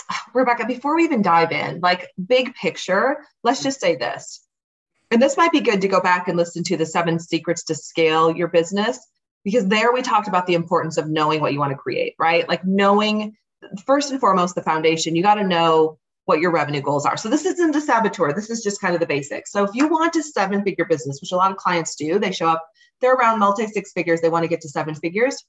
rebecca 0.33 0.65
before 0.65 0.95
we 0.95 1.03
even 1.03 1.21
dive 1.21 1.51
in 1.51 1.79
like 1.81 2.09
big 2.27 2.53
picture 2.55 3.17
let's 3.43 3.63
just 3.63 3.79
say 3.79 3.95
this 3.95 4.45
and 5.11 5.21
this 5.21 5.37
might 5.37 5.51
be 5.51 5.61
good 5.61 5.81
to 5.81 5.87
go 5.87 6.01
back 6.01 6.27
and 6.27 6.37
listen 6.37 6.63
to 6.63 6.77
the 6.77 6.85
seven 6.85 7.19
secrets 7.19 7.63
to 7.63 7.75
scale 7.75 8.35
your 8.35 8.47
business 8.47 8.99
because 9.43 9.67
there 9.67 9.93
we 9.93 10.01
talked 10.01 10.27
about 10.27 10.47
the 10.47 10.55
importance 10.55 10.97
of 10.97 11.09
knowing 11.09 11.41
what 11.41 11.53
you 11.53 11.59
want 11.59 11.71
to 11.71 11.77
create 11.77 12.15
right 12.19 12.47
like 12.49 12.65
knowing 12.65 13.35
first 13.85 14.11
and 14.11 14.19
foremost 14.19 14.55
the 14.55 14.61
foundation 14.61 15.15
you 15.15 15.23
got 15.23 15.35
to 15.35 15.43
know 15.43 15.97
what 16.25 16.39
your 16.39 16.51
revenue 16.51 16.81
goals 16.81 17.05
are. 17.05 17.17
So 17.17 17.29
this 17.29 17.45
isn't 17.45 17.75
a 17.75 17.81
saboteur. 17.81 18.33
This 18.33 18.49
is 18.49 18.63
just 18.63 18.81
kind 18.81 18.93
of 18.93 18.99
the 18.99 19.07
basics. 19.07 19.51
So 19.51 19.63
if 19.63 19.71
you 19.73 19.87
want 19.87 20.15
a 20.15 20.23
seven 20.23 20.63
figure 20.63 20.85
business, 20.85 21.21
which 21.21 21.31
a 21.31 21.35
lot 21.35 21.51
of 21.51 21.57
clients 21.57 21.95
do, 21.95 22.19
they 22.19 22.31
show 22.31 22.47
up, 22.47 22.67
they're 22.99 23.13
around 23.13 23.39
multi 23.39 23.67
six 23.67 23.91
figures, 23.93 24.21
they 24.21 24.29
want 24.29 24.43
to 24.43 24.49
get 24.49 24.61
to 24.61 24.69
seven 24.69 24.95
figures. 24.95 25.43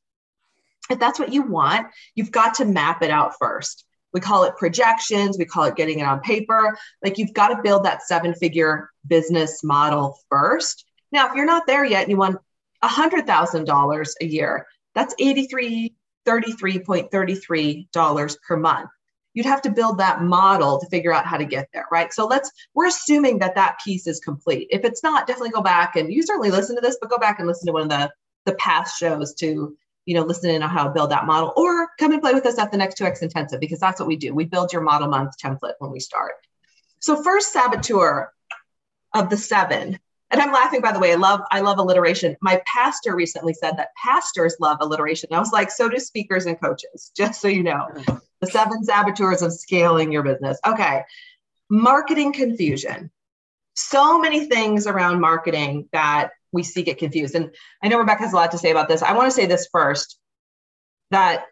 if 0.91 0.99
that's 0.99 1.19
what 1.19 1.33
you 1.33 1.43
want, 1.43 1.89
you've 2.15 2.31
got 2.31 2.55
to 2.55 2.65
map 2.65 3.03
it 3.03 3.11
out 3.11 3.35
first. 3.39 3.85
We 4.13 4.21
call 4.21 4.45
it 4.45 4.57
projections, 4.57 5.39
we 5.39 5.45
call 5.45 5.65
it 5.65 5.77
getting 5.77 5.99
it 5.99 6.07
on 6.07 6.21
paper. 6.21 6.77
Like 7.03 7.19
you've 7.19 7.35
got 7.35 7.49
to 7.49 7.63
build 7.63 7.85
that 7.85 8.03
seven 8.03 8.35
figure 8.35 8.91
business 9.07 9.63
model 9.63 10.19
first. 10.31 10.87
Now, 11.13 11.29
if 11.29 11.35
you're 11.35 11.45
not 11.45 11.67
there 11.67 11.85
yet 11.85 12.03
and 12.03 12.11
you 12.11 12.17
want 12.17 12.39
$100,000 12.83 14.09
a 14.21 14.25
year, 14.25 14.67
that's 14.95 15.15
83 15.19 15.95
$33.33 16.27 18.37
per 18.47 18.57
month. 18.57 18.91
You'd 19.35 19.47
have 19.47 19.63
to 19.63 19.71
build 19.71 19.99
that 19.99 20.23
model 20.23 20.81
to 20.81 20.87
figure 20.87 21.13
out 21.13 21.27
how 21.27 21.37
to 21.37 21.45
get 21.45 21.69
there, 21.73 21.87
right? 21.93 22.13
So 22.13 22.27
let's, 22.27 22.51
we're 22.75 22.87
assuming 22.87 23.39
that 23.39 23.55
that 23.55 23.79
piece 23.85 24.07
is 24.07 24.19
complete. 24.19 24.69
If 24.71 24.85
it's 24.85 25.03
not, 25.03 25.27
definitely 25.27 25.51
go 25.51 25.61
back 25.61 25.97
and 25.97 26.13
you 26.13 26.23
certainly 26.23 26.51
listen 26.51 26.75
to 26.75 26.81
this, 26.81 26.97
but 27.01 27.11
go 27.11 27.19
back 27.19 27.39
and 27.39 27.47
listen 27.47 27.67
to 27.67 27.73
one 27.73 27.83
of 27.83 27.91
the, 27.91 28.11
the 28.47 28.55
past 28.55 28.99
shows 28.99 29.35
to 29.35 29.77
you 30.07 30.15
know, 30.15 30.23
listen 30.23 30.51
in 30.51 30.63
on 30.63 30.71
how 30.71 30.85
to 30.85 30.91
build 30.91 31.11
that 31.11 31.27
model, 31.27 31.53
or 31.57 31.89
come 31.99 32.13
and 32.13 32.23
play 32.23 32.33
with 32.33 32.47
us 32.47 32.59
at 32.59 32.71
the 32.71 32.79
next 32.79 32.99
2X 32.99 33.23
Intensive 33.23 33.61
because 33.61 33.81
that's 33.81 34.01
what 34.01 34.07
we 34.07 34.17
do. 34.17 34.35
We 34.35 34.45
build 34.45 34.73
your 34.73 34.83
model 34.83 35.09
month 35.09 35.35
template 35.43 35.75
when 35.81 35.91
we 35.91 36.01
start. 36.01 36.33
So 37.01 37.23
first 37.23 37.53
saboteur 37.53 38.33
of 39.13 39.29
the 39.29 39.37
seven, 39.37 39.99
and 40.31 40.41
I'm 40.41 40.53
laughing 40.53 40.81
by 40.81 40.93
the 40.93 40.99
way, 40.99 41.13
I 41.13 41.17
love 41.17 41.41
I 41.51 41.61
love 41.61 41.79
alliteration. 41.79 42.37
My 42.41 42.63
pastor 42.67 43.15
recently 43.15 43.53
said 43.53 43.77
that 43.77 43.91
pastors 44.03 44.57
love 44.61 44.79
alliteration. 44.81 45.31
I 45.33 45.41
was 45.41 45.53
like, 45.53 45.71
so 45.71 45.89
do 45.89 45.99
speakers 45.99 46.47
and 46.47 46.61
coaches, 46.61 47.11
just 47.17 47.41
so 47.41 47.49
you 47.49 47.63
know. 47.63 47.89
The 48.41 48.47
seven 48.47 48.85
saboteurs 48.85 49.43
of 49.43 49.53
scaling 49.53 50.13
your 50.13 50.23
business. 50.23 50.59
Okay. 50.67 51.03
Marketing 51.69 52.33
confusion. 52.33 53.11
So 53.75 54.21
many 54.21 54.47
things 54.47 54.87
around 54.87 55.21
marketing 55.21 55.89
that 55.93 56.31
we 56.57 56.65
see 56.65 56.83
get 56.83 56.99
confused. 56.99 57.37
And 57.37 57.55
I 57.83 57.89
know 57.89 57.99
Rebecca 57.99 58.23
has 58.23 58.33
a 58.33 58.37
lot 58.37 58.51
to 58.51 58.59
say 58.59 58.71
about 58.73 58.89
this. 58.89 59.03
I 59.03 59.13
want 59.13 59.29
to 59.29 59.37
say 59.37 59.47
this 59.47 59.69
first 59.71 60.19
that 61.13 61.45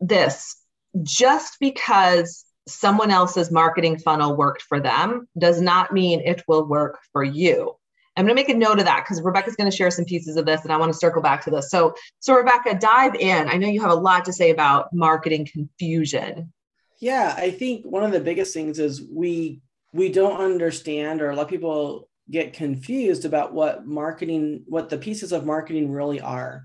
this 0.00 0.56
just 1.02 1.56
because 1.60 2.44
someone 2.68 3.10
else's 3.10 3.50
marketing 3.50 3.98
funnel 3.98 4.36
worked 4.36 4.62
for 4.62 4.80
them 4.80 5.26
does 5.38 5.60
not 5.60 5.92
mean 5.92 6.20
it 6.20 6.42
will 6.46 6.66
work 6.66 6.98
for 7.12 7.24
you. 7.24 7.74
I'm 8.16 8.26
going 8.26 8.36
to 8.36 8.40
make 8.40 8.50
a 8.50 8.58
note 8.58 8.78
of 8.78 8.84
that 8.84 9.04
because 9.04 9.22
Rebecca's 9.22 9.56
going 9.56 9.70
to 9.70 9.76
share 9.76 9.90
some 9.90 10.04
pieces 10.04 10.36
of 10.36 10.44
this 10.44 10.62
and 10.64 10.72
I 10.72 10.76
want 10.76 10.92
to 10.92 10.98
circle 10.98 11.22
back 11.22 11.42
to 11.44 11.50
this. 11.50 11.70
So, 11.70 11.94
so 12.18 12.34
Rebecca, 12.34 12.78
dive 12.78 13.14
in. 13.14 13.48
I 13.48 13.56
know 13.56 13.68
you 13.68 13.80
have 13.80 13.90
a 13.90 13.94
lot 13.94 14.26
to 14.26 14.32
say 14.32 14.50
about 14.50 14.92
marketing 14.92 15.48
confusion. 15.50 16.52
Yeah, 17.00 17.34
I 17.36 17.50
think 17.50 17.86
one 17.86 18.04
of 18.04 18.12
the 18.12 18.20
biggest 18.20 18.52
things 18.52 18.78
is 18.78 19.02
we 19.02 19.62
we 19.94 20.10
don't 20.10 20.40
understand 20.40 21.20
or 21.20 21.30
a 21.30 21.36
lot 21.36 21.42
of 21.42 21.48
people 21.48 22.08
get 22.32 22.54
confused 22.54 23.24
about 23.24 23.52
what 23.52 23.86
marketing, 23.86 24.64
what 24.66 24.88
the 24.88 24.98
pieces 24.98 25.32
of 25.32 25.46
marketing 25.46 25.92
really 25.92 26.20
are. 26.20 26.64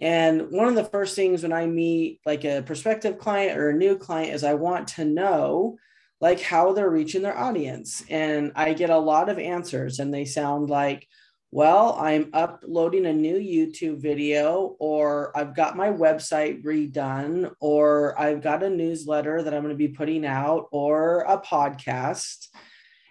And 0.00 0.50
one 0.50 0.68
of 0.68 0.74
the 0.74 0.84
first 0.84 1.16
things 1.16 1.42
when 1.42 1.52
I 1.52 1.66
meet 1.66 2.20
like 2.26 2.44
a 2.44 2.62
prospective 2.62 3.18
client 3.18 3.56
or 3.56 3.70
a 3.70 3.76
new 3.76 3.96
client 3.96 4.34
is 4.34 4.44
I 4.44 4.54
want 4.54 4.88
to 4.88 5.04
know 5.04 5.78
like 6.20 6.40
how 6.40 6.72
they're 6.72 6.90
reaching 6.90 7.22
their 7.22 7.38
audience. 7.38 8.04
And 8.10 8.52
I 8.56 8.74
get 8.74 8.90
a 8.90 8.98
lot 8.98 9.28
of 9.28 9.38
answers 9.38 9.98
and 9.98 10.12
they 10.12 10.24
sound 10.24 10.68
like, 10.68 11.06
well, 11.52 11.96
I'm 11.98 12.28
uploading 12.34 13.06
a 13.06 13.12
new 13.12 13.36
YouTube 13.36 14.02
video, 14.02 14.76
or 14.80 15.34
I've 15.34 15.54
got 15.54 15.76
my 15.76 15.88
website 15.88 16.64
redone, 16.64 17.50
or 17.60 18.18
I've 18.20 18.42
got 18.42 18.64
a 18.64 18.68
newsletter 18.68 19.42
that 19.42 19.54
I'm 19.54 19.62
going 19.62 19.72
to 19.72 19.78
be 19.78 19.88
putting 19.88 20.26
out, 20.26 20.66
or 20.72 21.20
a 21.20 21.38
podcast 21.38 22.48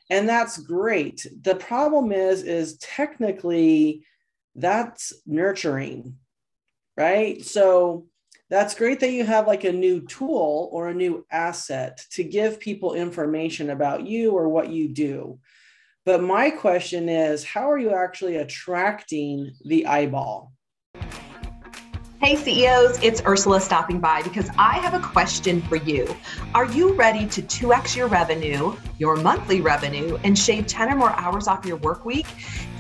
and 0.10 0.30
that's 0.30 0.58
great. 0.58 1.26
The 1.42 1.56
problem 1.56 2.12
is 2.12 2.44
is 2.44 2.78
technically 2.78 4.06
that's 4.56 5.14
nurturing 5.26 6.18
right? 6.98 7.44
So 7.44 8.06
that's 8.50 8.76
great 8.76 9.00
that 9.00 9.12
you 9.12 9.26
have 9.26 9.48
like 9.48 9.64
a 9.64 9.72
new 9.72 10.02
tool 10.02 10.70
or 10.72 10.88
a 10.88 10.94
new 10.94 11.26
asset 11.32 12.02
to 12.12 12.24
give 12.24 12.60
people 12.60 12.94
information 12.94 13.70
about 13.72 14.06
you 14.06 14.32
or 14.32 14.50
what 14.50 14.70
you 14.70 14.88
do. 14.88 15.40
But 16.06 16.22
my 16.22 16.52
question 16.52 17.10
is 17.10 17.44
how 17.44 17.70
are 17.70 17.80
you 17.80 17.94
actually 17.94 18.38
attracting 18.38 19.52
the 19.66 19.88
eyeball 19.88 20.54
Hey 22.26 22.38
CEOs, 22.38 22.98
it's 23.04 23.22
Ursula 23.28 23.62
stopping 23.62 24.00
by 24.00 24.24
because 24.24 24.50
I 24.58 24.80
have 24.80 24.96
a 24.96 25.00
question 25.00 25.62
for 25.62 25.76
you. 25.76 26.16
Are 26.56 26.66
you 26.66 26.94
ready 26.94 27.28
to 27.28 27.44
2x 27.44 27.96
your 27.96 28.08
revenue, 28.08 28.76
your 28.98 29.16
monthly 29.16 29.62
revenue, 29.62 30.18
and 30.24 30.36
shave 30.36 30.66
10 30.66 30.92
or 30.92 30.96
more 30.96 31.12
hours 31.20 31.48
off 31.48 31.68
your 31.68 31.78
work 31.78 32.04
week? 32.04 32.26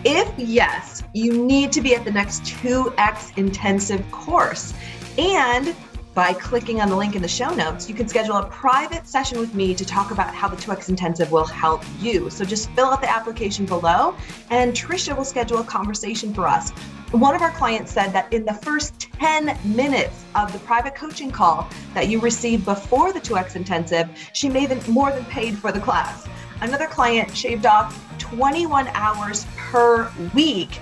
If 0.04 0.34
yes, 0.36 1.04
you 1.14 1.46
need 1.46 1.72
to 1.74 1.82
be 1.82 1.94
at 1.94 2.04
the 2.04 2.10
next 2.12 2.42
2x 2.46 3.38
intensive 3.38 4.04
course. 4.10 4.74
And 5.20 5.75
by 6.16 6.34
clicking 6.34 6.82
on 6.82 6.90
the 6.90 6.96
link 6.96 7.16
in 7.16 7.22
the 7.22 7.28
show 7.28 7.54
notes, 7.54 7.88
you 7.88 7.94
can 7.94 8.08
schedule 8.08 8.38
a 8.38 8.48
private 8.48 9.06
session 9.06 9.38
with 9.38 9.54
me 9.54 9.75
to 9.75 9.86
talk 9.86 10.10
about 10.10 10.34
how 10.34 10.48
the 10.48 10.56
2X 10.56 10.90
Intensive 10.90 11.32
will 11.32 11.46
help 11.46 11.84
you. 12.00 12.32
So 12.32 12.46
just 12.46 12.72
fill 12.72 12.86
out 12.86 13.02
the 13.02 13.12
application 13.12 13.68
below, 13.68 14.16
and 14.50 14.74
Trisha 14.74 15.16
will 15.16 15.25
schedule 15.25 15.60
a 15.60 15.64
conversation 15.66 16.34
for 16.34 16.48
us. 16.48 16.72
One 17.12 17.36
of 17.36 17.42
our 17.42 17.52
clients 17.52 17.92
said 17.92 18.12
that 18.14 18.32
in 18.34 18.46
the 18.46 18.54
first 18.54 19.00
10 19.14 19.58
minutes 19.64 20.26
of 20.34 20.52
the 20.52 20.60
private 20.60 20.96
coaching 20.96 21.32
call 21.32 21.70
that 21.94 22.10
you 22.10 22.20
received 22.20 22.66
before 22.66 23.14
the 23.14 23.22
2X 23.22 23.56
Intensive, 23.56 24.10
she 24.34 24.50
made 24.50 24.86
more 24.88 25.12
than 25.12 25.24
paid 25.26 25.58
for 25.58 25.72
the 25.72 25.80
class. 25.80 26.28
Another 26.62 26.88
client 26.88 27.36
shaved 27.36 27.66
off 27.66 27.98
21 28.18 28.88
hours 28.90 29.46
per 29.56 30.12
week 30.34 30.80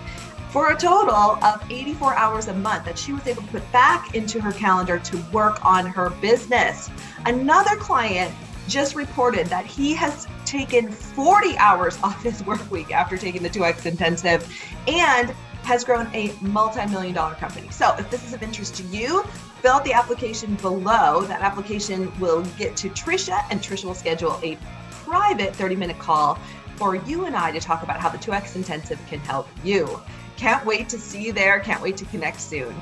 for 0.50 0.72
a 0.72 0.77
total 0.77 1.44
of 1.44 1.63
84 1.70 2.15
hours 2.15 2.48
a 2.48 2.53
month 2.53 2.86
that 2.86 2.98
she 2.98 3.12
was 3.12 3.25
able 3.27 3.42
to 3.42 3.48
put 3.50 3.72
back 3.72 4.15
into 4.15 4.39
her 4.39 4.51
calendar 4.51 5.00
to 5.00 5.18
work 5.32 5.63
on 5.65 5.86
her 5.86 6.12
business. 6.22 6.89
Another 7.25 7.75
client 7.75 8.34
just 8.68 8.96
reported 8.96 9.48
that 9.48 9.65
he 9.65 9.94
has 9.94 10.27
taken 10.46 10.89
40 10.89 11.58
hours 11.58 11.98
off 12.03 12.24
his 12.24 12.44
work 12.46 12.72
week 12.72 12.92
after 12.92 13.18
taking 13.18 13.44
the 13.44 13.50
2X 13.50 13.86
intensive 13.86 14.48
and 14.88 15.34
has 15.63 15.84
grown 15.84 16.08
a 16.13 16.34
multi-million 16.41 17.13
dollar 17.13 17.36
company. 17.36 17.70
So 17.70 17.96
if 17.98 18.10
this 18.10 18.25
is 18.25 18.34
of 18.34 18.43
interest 18.43 18.75
to 18.75 18.84
you, 18.84 19.24
fill 19.62 19.74
out 19.74 19.86
the 19.86 19.93
application 19.93 20.55
below. 20.55 21.22
That 21.22 21.41
application 21.41 22.12
will 22.20 22.43
get 22.58 22.75
to 22.77 22.89
Trisha 22.89 23.43
and 23.50 23.62
Trisha 23.62 23.86
will 23.86 23.96
schedule 23.96 24.39
a 24.43 24.58
private 24.89 25.55
30 25.55 25.75
minute 25.75 26.00
call 26.00 26.38
for 26.75 26.96
you 26.96 27.25
and 27.25 27.36
I 27.36 27.51
to 27.51 27.60
talk 27.60 27.84
about 27.84 28.00
how 28.00 28.10
the 28.10 28.17
2X 28.17 28.55
intensive 28.55 29.00
can 29.08 29.20
help 29.20 29.48
you. 29.63 30.01
Can't 30.38 30.65
wait 30.65 30.89
to 30.89 31.00
see 31.00 31.24
you 31.24 31.34
there. 31.34 31.60
Can't 31.60 31.82
wait 31.82 31.98
to 31.98 32.05
connect 32.05 32.41
soon. 32.41 32.75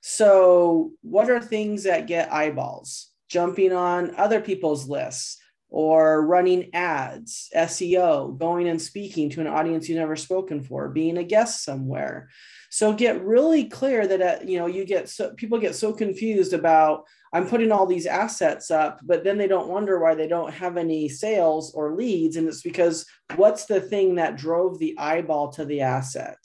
So, 0.00 0.92
what 1.02 1.30
are 1.30 1.40
things 1.40 1.84
that 1.84 2.06
get 2.06 2.32
eyeballs? 2.32 3.10
Jumping 3.28 3.72
on 3.72 4.14
other 4.16 4.40
people's 4.40 4.88
lists 4.88 5.38
or 5.72 6.26
running 6.26 6.68
ads, 6.74 7.48
SEO, 7.56 8.38
going 8.38 8.68
and 8.68 8.80
speaking 8.80 9.30
to 9.30 9.40
an 9.40 9.46
audience 9.46 9.88
you've 9.88 9.98
never 9.98 10.16
spoken 10.16 10.62
for, 10.62 10.90
being 10.90 11.16
a 11.16 11.24
guest 11.24 11.64
somewhere. 11.64 12.28
So 12.70 12.92
get 12.92 13.24
really 13.24 13.64
clear 13.64 14.06
that 14.06 14.20
uh, 14.20 14.44
you 14.44 14.58
know 14.58 14.66
you 14.66 14.84
get 14.84 15.08
so 15.08 15.32
people 15.32 15.58
get 15.58 15.74
so 15.74 15.94
confused 15.94 16.52
about 16.52 17.04
I'm 17.32 17.48
putting 17.48 17.72
all 17.72 17.86
these 17.86 18.04
assets 18.04 18.70
up, 18.70 19.00
but 19.02 19.24
then 19.24 19.38
they 19.38 19.48
don't 19.48 19.70
wonder 19.70 19.98
why 19.98 20.14
they 20.14 20.28
don't 20.28 20.52
have 20.52 20.76
any 20.76 21.08
sales 21.08 21.72
or 21.72 21.94
leads. 21.94 22.36
And 22.36 22.46
it's 22.46 22.60
because 22.60 23.06
what's 23.36 23.64
the 23.64 23.80
thing 23.80 24.16
that 24.16 24.36
drove 24.36 24.78
the 24.78 24.94
eyeball 24.98 25.52
to 25.52 25.64
the 25.64 25.80
asset? 25.80 26.36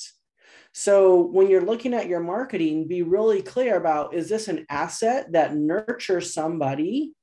So 0.72 1.22
when 1.22 1.50
you're 1.50 1.66
looking 1.66 1.94
at 1.94 2.08
your 2.08 2.22
marketing, 2.22 2.88
be 2.88 3.02
really 3.02 3.42
clear 3.42 3.76
about 3.76 4.14
is 4.14 4.30
this 4.30 4.48
an 4.48 4.66
asset 4.70 5.34
that 5.34 5.56
nurtures 5.56 6.34
somebody? 6.34 7.14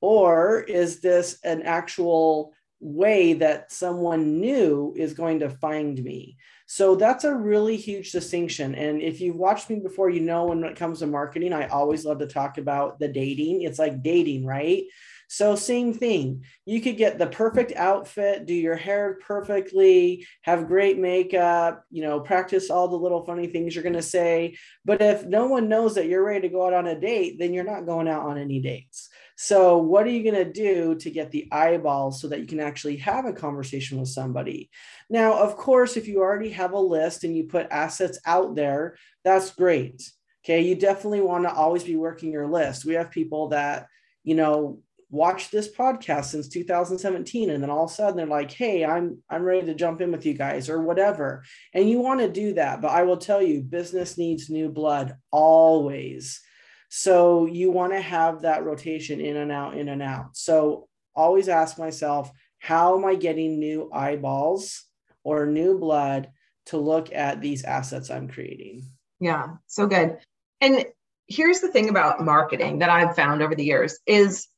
Or 0.00 0.60
is 0.60 1.00
this 1.00 1.38
an 1.44 1.62
actual 1.62 2.52
way 2.80 3.32
that 3.34 3.72
someone 3.72 4.40
new 4.40 4.94
is 4.96 5.14
going 5.14 5.40
to 5.40 5.50
find 5.50 6.02
me? 6.02 6.36
So 6.66 6.96
that's 6.96 7.24
a 7.24 7.34
really 7.34 7.76
huge 7.76 8.12
distinction. 8.12 8.74
And 8.74 9.00
if 9.00 9.20
you've 9.20 9.36
watched 9.36 9.70
me 9.70 9.80
before, 9.80 10.10
you 10.10 10.20
know 10.20 10.44
when 10.44 10.62
it 10.64 10.76
comes 10.76 10.98
to 10.98 11.06
marketing, 11.06 11.52
I 11.54 11.66
always 11.68 12.04
love 12.04 12.18
to 12.18 12.26
talk 12.26 12.58
about 12.58 12.98
the 12.98 13.08
dating. 13.08 13.62
It's 13.62 13.78
like 13.78 14.02
dating, 14.02 14.44
right? 14.44 14.84
So, 15.30 15.56
same 15.56 15.92
thing. 15.92 16.44
You 16.64 16.80
could 16.80 16.96
get 16.96 17.18
the 17.18 17.26
perfect 17.26 17.72
outfit, 17.76 18.46
do 18.46 18.54
your 18.54 18.76
hair 18.76 19.18
perfectly, 19.26 20.26
have 20.42 20.68
great 20.68 20.98
makeup, 20.98 21.84
you 21.90 22.02
know, 22.02 22.20
practice 22.20 22.70
all 22.70 22.88
the 22.88 22.96
little 22.96 23.26
funny 23.26 23.46
things 23.46 23.74
you're 23.74 23.82
going 23.82 23.92
to 23.92 24.02
say. 24.02 24.56
But 24.86 25.02
if 25.02 25.26
no 25.26 25.46
one 25.46 25.68
knows 25.68 25.94
that 25.96 26.06
you're 26.06 26.24
ready 26.24 26.48
to 26.48 26.52
go 26.52 26.66
out 26.66 26.72
on 26.72 26.86
a 26.86 26.98
date, 26.98 27.38
then 27.38 27.52
you're 27.52 27.64
not 27.64 27.84
going 27.84 28.08
out 28.08 28.26
on 28.26 28.38
any 28.38 28.60
dates. 28.60 29.10
So, 29.40 29.78
what 29.78 30.04
are 30.04 30.10
you 30.10 30.24
going 30.24 30.44
to 30.44 30.52
do 30.52 30.96
to 30.96 31.10
get 31.10 31.30
the 31.30 31.46
eyeballs 31.52 32.20
so 32.20 32.26
that 32.26 32.40
you 32.40 32.46
can 32.46 32.58
actually 32.58 32.96
have 32.96 33.24
a 33.24 33.32
conversation 33.32 34.00
with 34.00 34.08
somebody? 34.08 34.68
Now, 35.08 35.38
of 35.38 35.56
course, 35.56 35.96
if 35.96 36.08
you 36.08 36.18
already 36.18 36.50
have 36.50 36.72
a 36.72 36.80
list 36.80 37.22
and 37.22 37.36
you 37.36 37.44
put 37.44 37.68
assets 37.70 38.18
out 38.26 38.56
there, 38.56 38.96
that's 39.22 39.54
great. 39.54 40.10
Okay. 40.44 40.62
You 40.62 40.74
definitely 40.74 41.20
want 41.20 41.44
to 41.44 41.54
always 41.54 41.84
be 41.84 41.94
working 41.94 42.32
your 42.32 42.48
list. 42.48 42.84
We 42.84 42.94
have 42.94 43.12
people 43.12 43.50
that, 43.50 43.86
you 44.24 44.34
know, 44.34 44.80
watch 45.08 45.52
this 45.52 45.72
podcast 45.72 46.26
since 46.26 46.48
2017 46.48 47.48
and 47.48 47.62
then 47.62 47.70
all 47.70 47.84
of 47.84 47.90
a 47.90 47.94
sudden 47.94 48.14
they're 48.14 48.26
like 48.26 48.50
hey 48.50 48.84
i'm 48.84 49.16
i'm 49.30 49.42
ready 49.42 49.64
to 49.64 49.74
jump 49.74 50.02
in 50.02 50.12
with 50.12 50.26
you 50.26 50.34
guys 50.34 50.68
or 50.68 50.82
whatever 50.82 51.42
and 51.72 51.88
you 51.88 51.98
want 51.98 52.20
to 52.20 52.28
do 52.28 52.52
that 52.52 52.82
but 52.82 52.90
i 52.90 53.02
will 53.04 53.16
tell 53.16 53.40
you 53.40 53.62
business 53.62 54.18
needs 54.18 54.50
new 54.50 54.68
blood 54.68 55.16
always 55.30 56.42
so 56.88 57.46
you 57.46 57.70
want 57.70 57.92
to 57.92 58.00
have 58.00 58.42
that 58.42 58.64
rotation 58.64 59.20
in 59.20 59.36
and 59.36 59.52
out 59.52 59.76
in 59.76 59.88
and 59.88 60.02
out 60.02 60.36
so 60.36 60.88
always 61.14 61.48
ask 61.48 61.78
myself 61.78 62.30
how 62.58 62.96
am 62.96 63.04
i 63.04 63.14
getting 63.14 63.58
new 63.58 63.90
eyeballs 63.92 64.84
or 65.24 65.46
new 65.46 65.78
blood 65.78 66.30
to 66.66 66.76
look 66.76 67.12
at 67.12 67.40
these 67.40 67.64
assets 67.64 68.10
i'm 68.10 68.28
creating 68.28 68.84
yeah 69.20 69.48
so 69.66 69.86
good 69.86 70.18
and 70.60 70.84
here's 71.28 71.60
the 71.60 71.68
thing 71.68 71.88
about 71.88 72.24
marketing 72.24 72.78
that 72.78 72.90
I've 72.90 73.14
found 73.14 73.42
over 73.42 73.54
the 73.54 73.64
years 73.64 73.98
is 74.06 74.48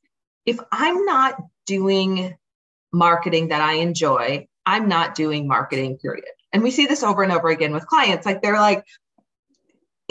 if 0.45 0.57
I'm 0.71 1.05
not 1.05 1.35
doing 1.65 2.35
marketing 2.93 3.49
that 3.49 3.61
I 3.61 3.73
enjoy, 3.73 4.47
I'm 4.65 4.87
not 4.87 5.15
doing 5.15 5.47
marketing, 5.47 5.97
period. 5.97 6.25
And 6.53 6.63
we 6.63 6.71
see 6.71 6.85
this 6.85 7.03
over 7.03 7.23
and 7.23 7.31
over 7.31 7.49
again 7.49 7.73
with 7.73 7.85
clients. 7.85 8.25
Like 8.25 8.41
they're 8.41 8.59
like 8.59 8.83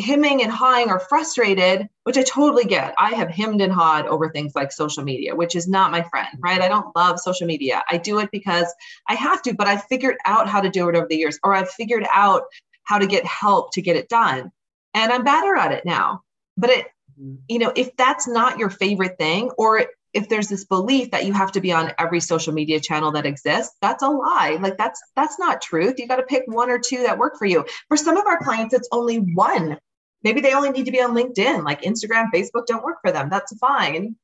hemming 0.01 0.43
and 0.43 0.51
hawing 0.51 0.89
or 0.89 0.99
frustrated, 0.99 1.89
which 2.05 2.17
I 2.17 2.23
totally 2.23 2.65
get. 2.65 2.95
I 2.99 3.11
have 3.11 3.29
hemmed 3.29 3.61
and 3.61 3.73
hawed 3.73 4.07
over 4.07 4.31
things 4.31 4.53
like 4.55 4.73
social 4.73 5.05
media, 5.05 5.35
which 5.35 5.55
is 5.55 5.69
not 5.69 5.91
my 5.91 6.03
friend, 6.03 6.29
right? 6.41 6.61
I 6.61 6.69
don't 6.69 6.95
love 6.97 7.21
social 7.21 7.47
media. 7.47 7.83
I 7.91 7.99
do 7.99 8.19
it 8.19 8.31
because 8.33 8.73
I 9.09 9.15
have 9.15 9.43
to, 9.43 9.55
but 9.55 9.67
I've 9.67 9.85
figured 9.85 10.17
out 10.27 10.49
how 10.49 10.61
to 10.61 10.71
do 10.71 10.89
it 10.89 10.97
over 10.97 11.07
the 11.09 11.17
years, 11.17 11.39
or 11.45 11.55
I've 11.55 11.71
figured 11.71 12.07
out 12.13 12.45
how 12.85 12.99
to 12.99 13.07
get 13.07 13.25
help 13.25 13.73
to 13.75 13.83
get 13.83 13.97
it 13.97 14.09
done. 14.09 14.51
And 14.95 15.13
I'm 15.13 15.25
better 15.25 15.55
at 15.55 15.73
it 15.73 15.85
now. 15.85 16.23
But 16.57 16.71
it, 16.71 16.87
mm-hmm. 17.21 17.37
you 17.49 17.59
know, 17.59 17.73
if 17.77 17.95
that's 17.97 18.27
not 18.27 18.59
your 18.59 18.71
favorite 18.71 19.19
thing, 19.19 19.51
or 19.57 19.87
if 20.13 20.29
there's 20.29 20.49
this 20.49 20.65
belief 20.65 21.13
that 21.13 21.25
you 21.25 21.33
have 21.33 21.53
to 21.53 21.61
be 21.61 21.73
on 21.73 21.93
every 21.99 22.21
social 22.21 22.53
media 22.53 22.81
channel 22.81 23.13
that 23.13 23.27
exists 23.27 23.77
that's 23.81 24.03
a 24.03 24.09
lie 24.09 24.59
like 24.61 24.77
that's 24.77 25.01
that's 25.17 25.39
not 25.39 25.63
truth 25.63 25.99
you 25.99 26.09
got 26.09 26.17
to 26.17 26.23
pick 26.23 26.43
one 26.47 26.71
or 26.71 26.79
two 26.79 27.03
that 27.03 27.19
work 27.19 27.39
for 27.39 27.47
you 27.47 27.65
for 27.89 27.97
some 27.97 28.17
of 28.17 28.27
our 28.27 28.43
clients 28.43 28.75
it's 28.75 28.89
only 28.93 29.19
one 29.19 29.79
maybe 30.23 30.41
they 30.41 30.55
only 30.55 30.71
need 30.71 30.87
to 30.87 30.93
be 30.93 31.01
on 31.01 31.15
linkedin 31.15 31.65
like 31.65 31.83
instagram 31.83 32.27
facebook 32.35 32.67
don't 32.67 32.85
work 32.85 32.99
for 33.03 33.13
them 33.13 33.29
that's 33.31 33.57
fine. 33.59 34.17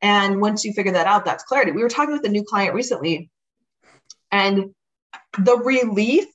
And 0.00 0.40
once 0.40 0.64
you 0.64 0.72
figure 0.72 0.92
that 0.92 1.06
out 1.06 1.24
that's 1.24 1.44
clarity. 1.44 1.70
We 1.70 1.82
were 1.82 1.88
talking 1.88 2.12
with 2.12 2.24
a 2.24 2.28
new 2.28 2.44
client 2.44 2.74
recently 2.74 3.30
and 4.30 4.74
the 5.38 5.56
relief 5.56 6.26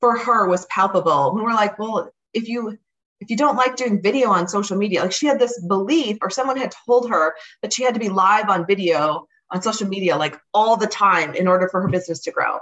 for 0.00 0.18
her 0.18 0.46
was 0.46 0.66
palpable. 0.66 1.34
When 1.34 1.42
we're 1.44 1.54
like 1.54 1.78
well 1.78 2.10
if 2.34 2.48
you 2.48 2.78
if 3.20 3.30
you 3.30 3.36
don't 3.36 3.56
like 3.56 3.76
doing 3.76 4.02
video 4.02 4.30
on 4.30 4.46
social 4.48 4.76
media, 4.76 5.00
like 5.02 5.12
she 5.12 5.26
had 5.26 5.38
this 5.38 5.58
belief, 5.66 6.18
or 6.20 6.30
someone 6.30 6.58
had 6.58 6.74
told 6.86 7.08
her 7.08 7.34
that 7.62 7.72
she 7.72 7.82
had 7.82 7.94
to 7.94 8.00
be 8.00 8.08
live 8.08 8.50
on 8.50 8.66
video 8.66 9.26
on 9.50 9.62
social 9.62 9.88
media 9.88 10.16
like 10.16 10.38
all 10.52 10.76
the 10.76 10.86
time 10.86 11.34
in 11.34 11.48
order 11.48 11.68
for 11.68 11.80
her 11.80 11.88
business 11.88 12.20
to 12.24 12.30
grow. 12.30 12.58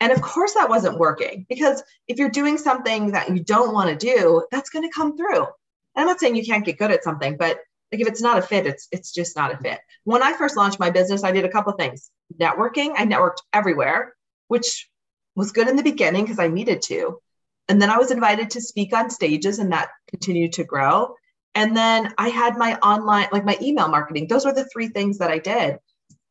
And 0.00 0.12
of 0.12 0.20
course, 0.20 0.54
that 0.54 0.68
wasn't 0.68 0.98
working 0.98 1.46
because 1.48 1.82
if 2.06 2.18
you're 2.18 2.30
doing 2.30 2.58
something 2.58 3.12
that 3.12 3.30
you 3.30 3.42
don't 3.42 3.72
want 3.72 3.88
to 3.88 4.14
do, 4.14 4.44
that's 4.50 4.70
going 4.70 4.86
to 4.86 4.94
come 4.94 5.16
through. 5.16 5.44
And 5.44 6.02
I'm 6.02 6.06
not 6.06 6.20
saying 6.20 6.36
you 6.36 6.44
can't 6.44 6.64
get 6.64 6.78
good 6.78 6.90
at 6.90 7.04
something, 7.04 7.36
but 7.38 7.58
like 7.90 8.00
if 8.02 8.08
it's 8.08 8.20
not 8.20 8.38
a 8.38 8.42
fit, 8.42 8.66
it's 8.66 8.88
it's 8.92 9.12
just 9.12 9.36
not 9.36 9.54
a 9.54 9.56
fit. 9.56 9.78
When 10.04 10.22
I 10.22 10.34
first 10.34 10.56
launched 10.56 10.80
my 10.80 10.90
business, 10.90 11.24
I 11.24 11.32
did 11.32 11.44
a 11.44 11.50
couple 11.50 11.72
things. 11.72 12.10
Networking, 12.38 12.92
I 12.96 13.06
networked 13.06 13.38
everywhere, 13.52 14.14
which 14.48 14.90
was 15.34 15.52
good 15.52 15.68
in 15.68 15.76
the 15.76 15.82
beginning 15.82 16.24
because 16.24 16.38
I 16.38 16.48
needed 16.48 16.82
to 16.82 17.20
and 17.68 17.82
then 17.82 17.90
I 17.90 17.98
was 17.98 18.10
invited 18.10 18.50
to 18.50 18.60
speak 18.60 18.92
on 18.94 19.10
stages, 19.10 19.58
and 19.58 19.72
that 19.72 19.90
continued 20.08 20.52
to 20.54 20.64
grow. 20.64 21.14
And 21.54 21.76
then 21.76 22.12
I 22.18 22.28
had 22.28 22.56
my 22.56 22.76
online, 22.76 23.28
like 23.32 23.44
my 23.44 23.58
email 23.60 23.88
marketing. 23.88 24.28
Those 24.28 24.44
were 24.44 24.52
the 24.52 24.68
three 24.72 24.88
things 24.88 25.18
that 25.18 25.30
I 25.30 25.38
did. 25.38 25.78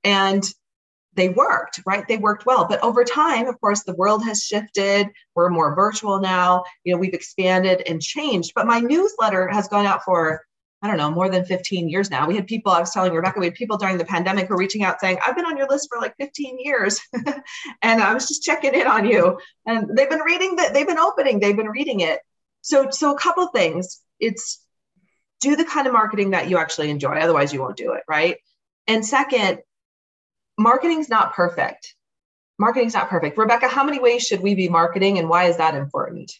And 0.03 0.43
they 1.15 1.29
worked, 1.29 1.81
right? 1.85 2.07
They 2.07 2.17
worked 2.17 2.45
well. 2.45 2.65
But 2.67 2.83
over 2.83 3.03
time, 3.03 3.47
of 3.47 3.59
course, 3.59 3.83
the 3.83 3.95
world 3.95 4.23
has 4.25 4.43
shifted. 4.43 5.07
We're 5.33 5.49
more 5.49 5.75
virtual 5.75 6.19
now. 6.19 6.63
You 6.83 6.93
know, 6.93 6.99
we've 6.99 7.13
expanded 7.13 7.83
and 7.87 8.01
changed. 8.01 8.53
But 8.55 8.67
my 8.67 8.79
newsletter 8.79 9.47
has 9.47 9.67
gone 9.67 9.85
out 9.85 10.03
for 10.03 10.45
I 10.81 10.87
don't 10.87 10.97
know, 10.97 11.09
more 11.09 11.29
than 11.29 11.45
15 11.45 11.89
years 11.89 12.11
now. 12.11 12.27
We 12.27 12.35
had 12.35 12.45
people, 12.45 12.71
I 12.71 12.79
was 12.79 12.91
telling 12.91 13.11
Rebecca, 13.11 13.39
we 13.39 13.47
had 13.47 13.55
people 13.55 13.75
during 13.75 13.97
the 13.97 14.05
pandemic 14.05 14.47
who 14.47 14.53
were 14.53 14.59
reaching 14.59 14.83
out 14.83 14.99
saying, 14.99 15.17
I've 15.25 15.35
been 15.35 15.45
on 15.45 15.57
your 15.57 15.67
list 15.67 15.89
for 15.91 15.99
like 15.99 16.13
15 16.19 16.59
years. 16.59 17.01
and 17.81 18.01
I 18.03 18.13
was 18.13 18.27
just 18.27 18.43
checking 18.43 18.75
in 18.75 18.85
on 18.85 19.07
you. 19.07 19.39
And 19.65 19.97
they've 19.97 20.09
been 20.09 20.19
reading 20.19 20.57
that, 20.57 20.75
they've 20.75 20.85
been 20.85 20.99
opening, 20.99 21.39
they've 21.39 21.57
been 21.57 21.69
reading 21.69 22.01
it. 22.01 22.19
So, 22.61 22.91
so 22.91 23.15
a 23.15 23.17
couple 23.17 23.47
things. 23.47 23.99
It's 24.19 24.63
do 25.41 25.55
the 25.55 25.65
kind 25.65 25.87
of 25.87 25.93
marketing 25.93 26.31
that 26.31 26.49
you 26.49 26.59
actually 26.59 26.91
enjoy, 26.91 27.15
otherwise 27.15 27.51
you 27.51 27.61
won't 27.61 27.77
do 27.77 27.93
it, 27.93 28.03
right? 28.07 28.37
And 28.87 29.03
second, 29.03 29.59
marketing's 30.57 31.09
not 31.09 31.33
perfect. 31.33 31.95
Marketing's 32.57 32.93
not 32.93 33.09
perfect. 33.09 33.37
Rebecca, 33.37 33.67
how 33.67 33.83
many 33.83 33.99
ways 33.99 34.23
should 34.23 34.39
we 34.39 34.55
be 34.55 34.69
marketing 34.69 35.19
and 35.19 35.27
why 35.27 35.45
is 35.45 35.57
that 35.57 35.75
important? 35.75 36.31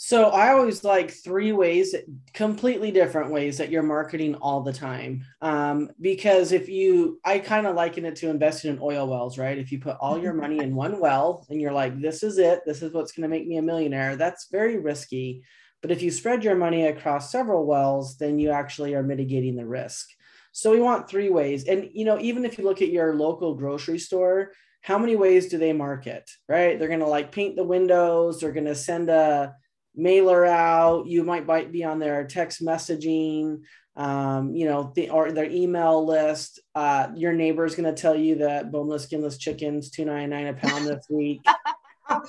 So 0.00 0.26
I 0.26 0.50
always 0.50 0.84
like 0.84 1.10
three 1.10 1.50
ways, 1.50 1.92
completely 2.32 2.92
different 2.92 3.32
ways 3.32 3.58
that 3.58 3.68
you're 3.68 3.82
marketing 3.82 4.36
all 4.36 4.62
the 4.62 4.72
time. 4.72 5.24
Um, 5.42 5.90
because 6.00 6.52
if 6.52 6.68
you, 6.68 7.18
I 7.24 7.40
kind 7.40 7.66
of 7.66 7.74
liken 7.74 8.04
it 8.04 8.14
to 8.16 8.30
investing 8.30 8.70
in 8.70 8.78
oil 8.80 9.08
wells, 9.08 9.38
right? 9.38 9.58
If 9.58 9.72
you 9.72 9.80
put 9.80 9.96
all 10.00 10.16
your 10.16 10.34
money 10.34 10.58
in 10.58 10.76
one 10.76 11.00
well 11.00 11.44
and 11.50 11.60
you're 11.60 11.72
like, 11.72 12.00
this 12.00 12.22
is 12.22 12.38
it, 12.38 12.60
this 12.64 12.80
is 12.80 12.92
what's 12.92 13.10
going 13.10 13.24
to 13.24 13.28
make 13.28 13.48
me 13.48 13.56
a 13.56 13.62
millionaire, 13.62 14.14
that's 14.14 14.46
very 14.52 14.78
risky. 14.78 15.42
But 15.82 15.90
if 15.90 16.00
you 16.00 16.12
spread 16.12 16.44
your 16.44 16.54
money 16.56 16.86
across 16.86 17.32
several 17.32 17.66
wells, 17.66 18.18
then 18.18 18.38
you 18.38 18.50
actually 18.50 18.94
are 18.94 19.02
mitigating 19.02 19.56
the 19.56 19.66
risk. 19.66 20.08
So 20.52 20.70
we 20.70 20.80
want 20.80 21.08
three 21.08 21.30
ways. 21.30 21.64
And, 21.64 21.88
you 21.92 22.04
know, 22.04 22.18
even 22.20 22.44
if 22.44 22.58
you 22.58 22.64
look 22.64 22.82
at 22.82 22.88
your 22.88 23.14
local 23.14 23.54
grocery 23.54 23.98
store, 23.98 24.52
how 24.80 24.98
many 24.98 25.16
ways 25.16 25.48
do 25.48 25.58
they 25.58 25.72
market, 25.72 26.30
right? 26.48 26.78
They're 26.78 26.88
going 26.88 27.00
to 27.00 27.06
like 27.06 27.32
paint 27.32 27.56
the 27.56 27.64
windows, 27.64 28.40
they're 28.40 28.52
going 28.52 28.64
to 28.66 28.74
send 28.74 29.10
a, 29.10 29.54
mailer 29.98 30.46
out. 30.46 31.06
You 31.06 31.24
might 31.24 31.72
be 31.72 31.84
on 31.84 31.98
their 31.98 32.24
text 32.24 32.64
messaging, 32.64 33.62
um, 33.96 34.54
you 34.54 34.66
know, 34.66 34.92
the, 34.94 35.10
or 35.10 35.32
their 35.32 35.50
email 35.50 36.06
list. 36.06 36.60
Uh, 36.74 37.08
your 37.14 37.32
neighbor 37.32 37.64
is 37.64 37.74
going 37.74 37.92
to 37.92 38.00
tell 38.00 38.14
you 38.14 38.36
that 38.36 38.70
boneless, 38.70 39.02
skinless 39.02 39.36
chickens 39.36 39.90
two 39.90 40.04
ninety 40.04 40.28
nine 40.28 40.46
a 40.46 40.54
pound 40.54 40.86
this 40.86 41.06
week. 41.10 41.40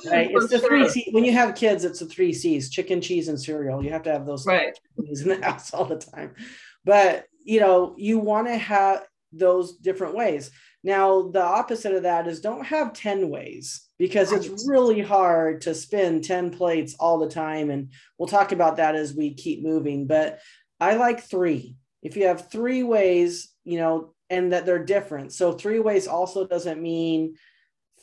right? 0.10 0.32
It's 0.32 0.50
the 0.50 0.60
three 0.60 0.90
C. 0.90 1.08
When 1.12 1.24
you 1.24 1.32
have 1.34 1.56
kids, 1.56 1.86
it's 1.86 2.00
the 2.00 2.08
three 2.08 2.34
C's: 2.34 2.70
chicken, 2.70 3.00
cheese, 3.00 3.28
and 3.30 3.40
cereal. 3.40 3.84
You 3.84 3.92
have 3.92 4.04
to 4.04 4.12
have 4.12 4.26
those 4.26 4.46
right. 4.46 4.78
in 4.98 5.30
the 5.30 5.40
house 5.42 5.74
all 5.74 5.86
the 5.86 5.98
time. 5.98 6.34
But 6.84 7.26
you 7.50 7.60
know, 7.60 7.96
you 7.98 8.20
want 8.20 8.46
to 8.46 8.56
have 8.56 9.04
those 9.34 9.78
different 9.78 10.16
ways. 10.16 10.52
Now, 10.84 11.30
the 11.30 11.42
opposite 11.42 11.96
of 11.96 12.04
that 12.04 12.28
is 12.28 12.42
don't 12.42 12.64
have 12.64 12.94
10 12.94 13.28
ways 13.30 13.88
because 13.98 14.32
it's 14.32 14.68
really 14.68 15.02
hard 15.02 15.62
to 15.62 15.74
spin 15.74 16.22
10 16.22 16.52
plates 16.52 16.96
all 17.00 17.18
the 17.18 17.28
time. 17.28 17.72
And 17.72 17.92
we'll 18.18 18.28
talk 18.28 18.52
about 18.52 18.78
that 18.78 18.96
as 18.96 19.16
we 19.16 19.34
keep 19.34 19.64
moving. 19.64 20.06
But 20.06 20.40
I 20.80 20.94
like 20.94 21.24
three. 21.24 21.76
If 22.04 22.16
you 22.16 22.28
have 22.28 22.52
three 22.52 22.84
ways, 22.84 23.50
you 23.66 23.80
know, 23.80 24.14
and 24.30 24.54
that 24.54 24.68
they're 24.68 24.86
different. 24.86 25.34
So, 25.34 25.52
three 25.52 25.80
ways 25.80 26.08
also 26.08 26.46
doesn't 26.46 26.80
mean 26.80 27.36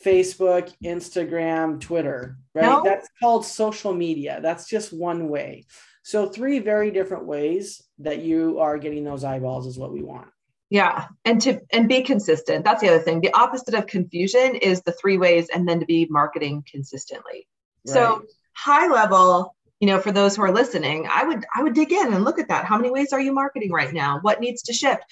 Facebook, 0.05 0.71
Instagram, 0.83 1.79
Twitter, 1.79 2.37
right? 2.53 2.65
No. 2.65 2.83
That's 2.83 3.07
called 3.19 3.45
social 3.45 3.93
media. 3.93 4.39
That's 4.41 4.67
just 4.67 4.91
one 4.93 5.29
way. 5.29 5.65
So, 6.07 6.29
three 6.29 6.59
very 6.59 6.89
different 6.89 7.25
ways 7.25 7.83
that 7.99 8.19
you 8.19 8.59
are 8.59 8.77
getting 8.77 9.03
those 9.03 9.25
eyeballs 9.25 9.67
is 9.67 9.77
what 9.77 9.91
we 9.91 10.01
want. 10.01 10.29
Yeah, 10.69 11.07
and 11.25 11.41
to 11.41 11.59
and 11.73 11.89
be 11.89 12.01
consistent. 12.01 12.63
That's 12.63 12.79
the 12.79 12.87
other 12.87 12.99
thing. 12.99 13.19
The 13.19 13.33
opposite 13.33 13.73
of 13.73 13.87
confusion 13.87 14.55
is 14.55 14.81
the 14.81 14.93
three 14.93 15.17
ways, 15.17 15.49
and 15.53 15.67
then 15.67 15.81
to 15.81 15.85
be 15.85 16.07
marketing 16.09 16.63
consistently. 16.71 17.45
Right. 17.85 17.93
So 17.93 18.23
high 18.55 18.87
level, 18.87 19.53
you 19.81 19.87
know, 19.87 19.99
for 19.99 20.13
those 20.13 20.37
who 20.37 20.43
are 20.43 20.53
listening, 20.53 21.09
I 21.11 21.25
would 21.25 21.45
I 21.53 21.61
would 21.61 21.73
dig 21.73 21.91
in 21.91 22.13
and 22.13 22.23
look 22.23 22.39
at 22.39 22.47
that. 22.47 22.63
How 22.63 22.77
many 22.77 22.89
ways 22.89 23.11
are 23.11 23.19
you 23.19 23.33
marketing 23.33 23.73
right 23.73 23.91
now? 23.93 24.19
What 24.21 24.39
needs 24.39 24.61
to 24.61 24.73
shift? 24.73 25.03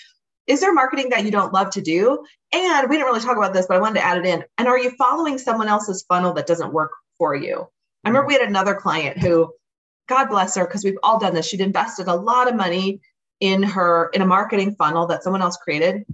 Is 0.47 0.62
there 0.62 0.73
marketing 0.73 1.10
that 1.10 1.25
you 1.25 1.31
don't 1.31 1.51
love 1.51 1.71
to 1.71 1.81
do? 1.81 2.23
And 2.53 2.89
we 2.89 2.95
didn't 2.95 3.08
really 3.08 3.19
talk 3.19 3.36
about 3.36 3.53
this, 3.53 3.65
but 3.67 3.75
I 3.75 3.81
wanted 3.81 3.99
to 3.99 4.05
add 4.05 4.19
it 4.19 4.25
in. 4.25 4.45
And 4.58 4.69
are 4.69 4.79
you 4.79 4.91
following 4.91 5.39
someone 5.39 5.67
else's 5.67 6.05
funnel 6.08 6.31
that 6.36 6.47
doesn't 6.47 6.71
work 6.71 6.91
for 7.17 7.36
you? 7.36 7.67
I 8.05 8.08
remember 8.08 8.29
mm-hmm. 8.29 8.36
we 8.38 8.39
had 8.39 8.49
another 8.49 8.75
client 8.75 9.17
who, 9.17 9.51
God 10.08 10.30
bless 10.30 10.56
her, 10.56 10.65
because 10.65 10.84
we've 10.84 11.00
all 11.04 11.20
done 11.20 11.34
this. 11.34 11.48
She'd 11.48 11.62
invested 11.62 12.08
a 12.08 12.15
lot 12.15 12.48
of 12.48 12.56
money 12.56 13.02
in 13.39 13.63
her 13.63 14.10
in 14.13 14.22
a 14.22 14.26
marketing 14.26 14.76
funnel 14.76 15.08
that 15.08 15.24
someone 15.24 15.41
else 15.41 15.58
created. 15.58 16.06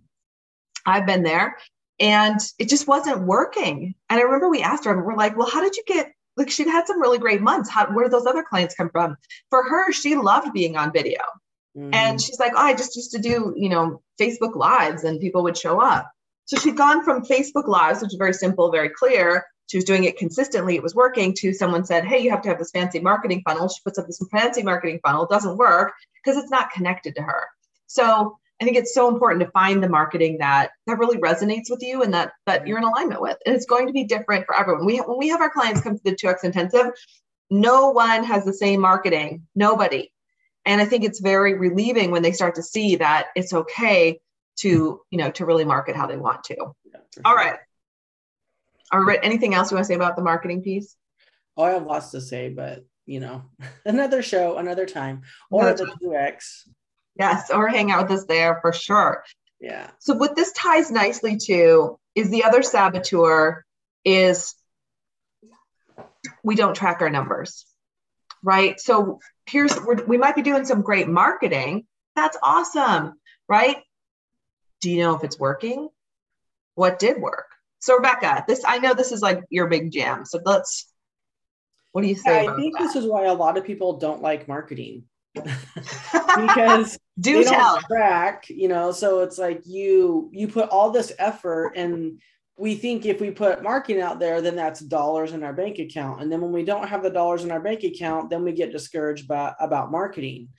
I've 0.86 1.06
been 1.06 1.24
there 1.24 1.58
and 2.00 2.40
it 2.58 2.68
just 2.68 2.88
wasn't 2.88 3.28
working. 3.28 3.94
And 4.10 4.20
I 4.20 4.24
remember 4.24 4.50
we 4.50 4.64
asked 4.64 4.86
her, 4.86 4.92
and 4.92 5.06
we're 5.06 5.16
like, 5.16 5.38
well, 5.38 5.50
how 5.50 5.62
did 5.62 5.76
you 5.76 5.84
get 5.86 6.12
like 6.38 6.50
she'd 6.50 6.68
had 6.68 6.88
some 6.88 7.02
really 7.02 7.18
great 7.18 7.42
months. 7.42 7.70
How 7.70 7.88
where 7.94 8.06
did 8.06 8.14
those 8.14 8.26
other 8.26 8.44
clients 8.44 8.76
come 8.76 8.90
from? 8.90 9.18
For 9.50 9.64
her, 9.64 9.92
she 9.92 10.16
loved 10.16 10.54
being 10.54 10.78
on 10.78 10.92
video. 10.92 11.20
Mm-hmm. 11.78 11.94
And 11.94 12.22
she's 12.22 12.40
like, 12.40 12.54
oh, 12.56 12.62
I 12.62 12.74
just 12.74 12.96
used 12.96 13.12
to 13.12 13.20
do, 13.20 13.54
you 13.56 13.70
know, 13.70 14.02
Facebook 14.20 14.56
lives 14.56 15.04
and 15.04 15.20
people 15.20 15.44
would 15.44 15.58
show 15.58 15.82
up. 15.82 16.10
So 16.46 16.58
she'd 16.58 16.78
gone 16.78 17.04
from 17.04 17.24
Facebook 17.24 17.68
lives, 17.68 18.02
which 18.02 18.14
is 18.14 18.18
very 18.18 18.34
simple, 18.34 18.72
very 18.72 18.90
clear, 18.90 19.46
she 19.72 19.78
was 19.78 19.86
doing 19.86 20.04
it 20.04 20.18
consistently, 20.18 20.76
it 20.76 20.84
was 20.84 20.94
working, 20.94 21.34
to 21.38 21.54
someone 21.54 21.86
said, 21.86 22.04
Hey, 22.04 22.20
you 22.20 22.30
have 22.30 22.42
to 22.42 22.50
have 22.50 22.60
this 22.60 22.72
fancy 22.72 23.00
marketing 23.00 23.42
funnel. 23.48 23.70
She 23.70 23.80
puts 23.86 23.98
up 23.98 24.06
this 24.06 24.22
fancy 24.30 24.64
marketing 24.64 25.00
funnel, 25.02 25.26
doesn't 25.28 25.56
work 25.56 25.94
because 26.22 26.38
it's 26.38 26.52
not 26.52 26.72
connected 26.72 27.16
to 27.16 27.22
her. 27.22 27.48
So 27.88 28.38
I 28.62 28.66
think 28.66 28.76
it's 28.76 28.94
so 28.94 29.08
important 29.08 29.46
to 29.46 29.52
find 29.52 29.82
the 29.82 29.88
marketing 29.88 30.40
that 30.40 30.72
that 30.88 31.00
really 31.00 31.20
resonates 31.20 31.70
with 31.70 31.82
you 31.82 32.04
and 32.04 32.14
that 32.14 32.34
that 32.48 32.68
you're 32.68 32.80
in 32.80 32.84
alignment 32.84 33.22
with. 33.22 33.38
And 33.46 33.56
it's 33.56 33.66
going 33.66 33.88
to 33.88 33.94
be 33.94 34.04
different 34.04 34.46
for 34.46 34.60
everyone. 34.60 34.86
We 34.86 34.98
when 34.98 35.18
we 35.18 35.30
have 35.30 35.40
our 35.40 35.50
clients 35.50 35.80
come 35.80 35.96
to 35.96 36.04
the 36.04 36.18
2x 36.18 36.44
intensive, 36.44 36.88
no 37.50 37.92
one 37.92 38.26
has 38.26 38.44
the 38.44 38.54
same 38.54 38.82
marketing. 38.82 39.48
Nobody. 39.56 40.12
And 40.66 40.82
I 40.82 40.86
think 40.86 41.06
it's 41.06 41.22
very 41.22 41.54
relieving 41.54 42.12
when 42.12 42.24
they 42.24 42.34
start 42.34 42.56
to 42.56 42.64
see 42.64 42.98
that 42.98 43.28
it's 43.38 43.54
okay 43.54 44.20
to, 44.58 45.00
you 45.10 45.18
know, 45.18 45.32
to 45.32 45.46
really 45.46 45.64
market 45.64 45.96
how 45.96 46.08
they 46.08 46.18
want 46.18 46.44
to. 46.44 46.58
Yeah, 46.84 47.00
All 47.24 47.36
right. 47.36 47.56
Right. 48.94 49.20
Anything 49.24 49.54
else 49.54 49.72
you 49.72 49.76
want 49.76 49.86
to 49.86 49.88
say 49.88 49.96
about 49.96 50.16
the 50.16 50.22
marketing 50.22 50.62
piece? 50.62 50.96
Oh, 51.58 51.64
I 51.64 51.72
have 51.72 51.86
lots 51.86 52.12
to 52.12 52.22
say, 52.22 52.50
but 52.50 52.86
you 53.06 53.20
know, 53.20 53.44
another 53.86 54.22
show, 54.22 54.58
another 54.58 54.86
time, 54.86 55.22
or 55.50 55.68
another 55.68 55.86
the 55.86 56.08
2X. 56.08 56.68
Yes, 57.20 57.52
or 57.52 57.68
hang 57.68 57.92
out 57.92 58.10
with 58.10 58.20
us 58.20 58.26
there 58.26 58.60
for 58.62 58.72
sure. 58.72 59.24
Yeah. 59.60 59.90
So 60.00 60.16
what 60.16 60.36
this 60.36 60.52
ties 60.54 60.92
nicely 60.92 61.38
to 61.46 62.00
is 62.16 62.30
the 62.30 62.46
other 62.46 62.64
saboteur 62.64 63.64
is 64.04 64.56
we 66.44 66.56
don't 66.56 66.76
track 66.76 67.02
our 67.02 67.10
numbers, 67.10 67.66
right? 68.44 68.80
So 68.80 69.20
here's 69.46 69.78
we 70.08 70.18
might 70.18 70.36
be 70.36 70.42
doing 70.42 70.66
some 70.66 70.82
great 70.82 71.08
marketing. 71.08 71.86
That's 72.16 72.38
awesome, 72.42 73.14
right? 73.48 73.78
Do 74.82 74.90
you 74.90 75.04
know 75.04 75.16
if 75.16 75.24
it's 75.24 75.40
working? 75.40 75.90
What 76.76 76.98
did 76.98 77.22
work? 77.22 77.51
So 77.82 77.96
Rebecca, 77.96 78.46
this 78.48 78.64
I 78.66 78.78
know 78.78 78.94
this 78.94 79.12
is 79.12 79.22
like 79.22 79.44
your 79.50 79.68
big 79.68 79.92
jam. 79.92 80.24
So 80.26 80.40
let's 80.46 80.92
what 81.92 82.04
do 82.04 82.08
you 82.08 82.16
say? 82.16 82.46
Yeah, 82.46 82.54
I 82.54 82.56
think 82.56 82.78
that? 82.78 82.84
this 82.84 82.96
is 82.96 83.06
why 83.06 83.26
a 83.26 83.34
lot 83.34 83.58
of 83.58 83.66
people 83.66 83.98
don't 83.98 84.22
like 84.22 84.48
marketing. 84.48 85.04
because 85.34 86.98
do 87.20 87.44
they 87.44 87.50
tell. 87.50 87.76
don't 87.76 87.86
track, 87.86 88.46
you 88.50 88.68
know, 88.68 88.92
so 88.92 89.22
it's 89.22 89.38
like 89.38 89.62
you 89.66 90.30
you 90.32 90.48
put 90.48 90.70
all 90.70 90.92
this 90.92 91.12
effort 91.20 91.74
and 91.76 92.22
we 92.58 92.76
think 92.76 93.06
if 93.06 93.20
we 93.20 93.32
put 93.32 93.64
marketing 93.64 94.02
out 94.02 94.20
there, 94.20 94.42
then 94.42 94.56
that's 94.56 94.82
dollars 94.82 95.32
in 95.32 95.42
our 95.44 95.54
bank 95.54 95.80
account. 95.80 96.22
And 96.22 96.32
then 96.32 96.42
when 96.42 96.52
we 96.52 96.64
don't 96.64 96.88
have 96.88 97.02
the 97.02 97.10
dollars 97.10 97.44
in 97.44 97.52
our 97.52 97.60
bank 97.60 97.84
account, 97.84 98.30
then 98.30 98.44
we 98.44 98.52
get 98.52 98.72
discouraged 98.72 99.28
by, 99.28 99.54
about 99.60 99.92
marketing. 99.92 100.50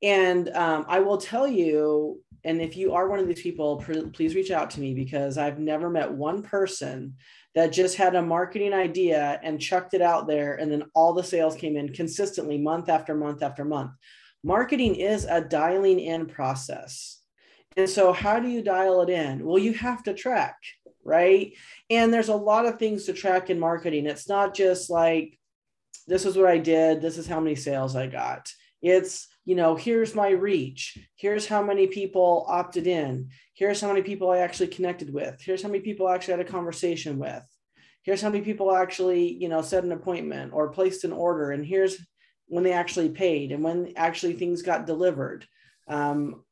And 0.00 0.48
um, 0.50 0.84
I 0.86 1.00
will 1.00 1.18
tell 1.18 1.48
you, 1.48 2.20
and 2.44 2.60
if 2.60 2.76
you 2.76 2.92
are 2.92 3.08
one 3.08 3.18
of 3.18 3.26
these 3.26 3.42
people, 3.42 3.82
please 4.12 4.34
reach 4.34 4.50
out 4.50 4.70
to 4.70 4.80
me 4.80 4.94
because 4.94 5.38
I've 5.38 5.58
never 5.58 5.88
met 5.88 6.12
one 6.12 6.42
person 6.42 7.14
that 7.54 7.72
just 7.72 7.96
had 7.96 8.14
a 8.14 8.22
marketing 8.22 8.74
idea 8.74 9.40
and 9.42 9.60
chucked 9.60 9.94
it 9.94 10.02
out 10.02 10.26
there 10.26 10.56
and 10.56 10.70
then 10.70 10.84
all 10.94 11.14
the 11.14 11.24
sales 11.24 11.56
came 11.56 11.76
in 11.76 11.92
consistently 11.92 12.58
month 12.58 12.88
after 12.88 13.14
month 13.14 13.42
after 13.42 13.64
month. 13.64 13.92
Marketing 14.42 14.94
is 14.94 15.24
a 15.24 15.40
dialing 15.40 16.00
in 16.00 16.26
process. 16.26 17.22
And 17.76 17.88
so 17.88 18.12
how 18.12 18.40
do 18.40 18.48
you 18.48 18.62
dial 18.62 19.00
it 19.02 19.08
in? 19.08 19.44
Well 19.44 19.58
you 19.58 19.72
have 19.72 20.02
to 20.04 20.14
track 20.14 20.56
right? 21.04 21.52
And 21.90 22.12
there's 22.12 22.28
a 22.28 22.36
lot 22.36 22.66
of 22.66 22.78
things 22.78 23.04
to 23.04 23.12
track 23.12 23.50
in 23.50 23.60
marketing. 23.60 24.06
It's 24.06 24.28
not 24.28 24.54
just 24.54 24.90
like 24.90 25.38
this 26.06 26.24
is 26.24 26.36
what 26.36 26.46
i 26.46 26.58
did. 26.58 27.00
This 27.00 27.18
is 27.18 27.26
how 27.26 27.40
many 27.40 27.54
sales 27.54 27.96
i 27.96 28.06
got. 28.06 28.50
It's 28.82 29.28
you 29.44 29.54
know 29.54 29.76
here's 29.76 30.14
my 30.14 30.30
reach 30.30 30.98
here's 31.16 31.46
how 31.46 31.62
many 31.62 31.86
people 31.86 32.46
opted 32.48 32.86
in 32.86 33.28
here's 33.54 33.80
how 33.80 33.88
many 33.88 34.02
people 34.02 34.30
I 34.30 34.38
actually 34.38 34.68
connected 34.68 35.12
with. 35.12 35.40
Here's 35.40 35.62
how 35.62 35.68
many 35.68 35.80
people 35.80 36.06
I 36.06 36.14
actually 36.14 36.38
had 36.38 36.46
a 36.46 36.50
conversation 36.50 37.18
with. 37.18 37.44
Here's 38.02 38.20
how 38.20 38.28
many 38.28 38.44
people 38.44 38.74
actually, 38.74 39.32
you 39.32 39.48
know, 39.48 39.62
set 39.62 39.84
an 39.84 39.92
appointment 39.92 40.52
or 40.52 40.68
placed 40.68 41.04
an 41.04 41.12
order. 41.12 41.52
And 41.52 41.64
here's 41.64 41.96
when 42.46 42.64
they 42.64 42.72
actually 42.72 43.08
paid 43.08 43.52
and 43.52 43.62
when 43.64 43.92
actually 43.96 44.34
things 44.34 44.60
got 44.60 44.86
delivered. 44.86 45.46
Um, 45.88 46.44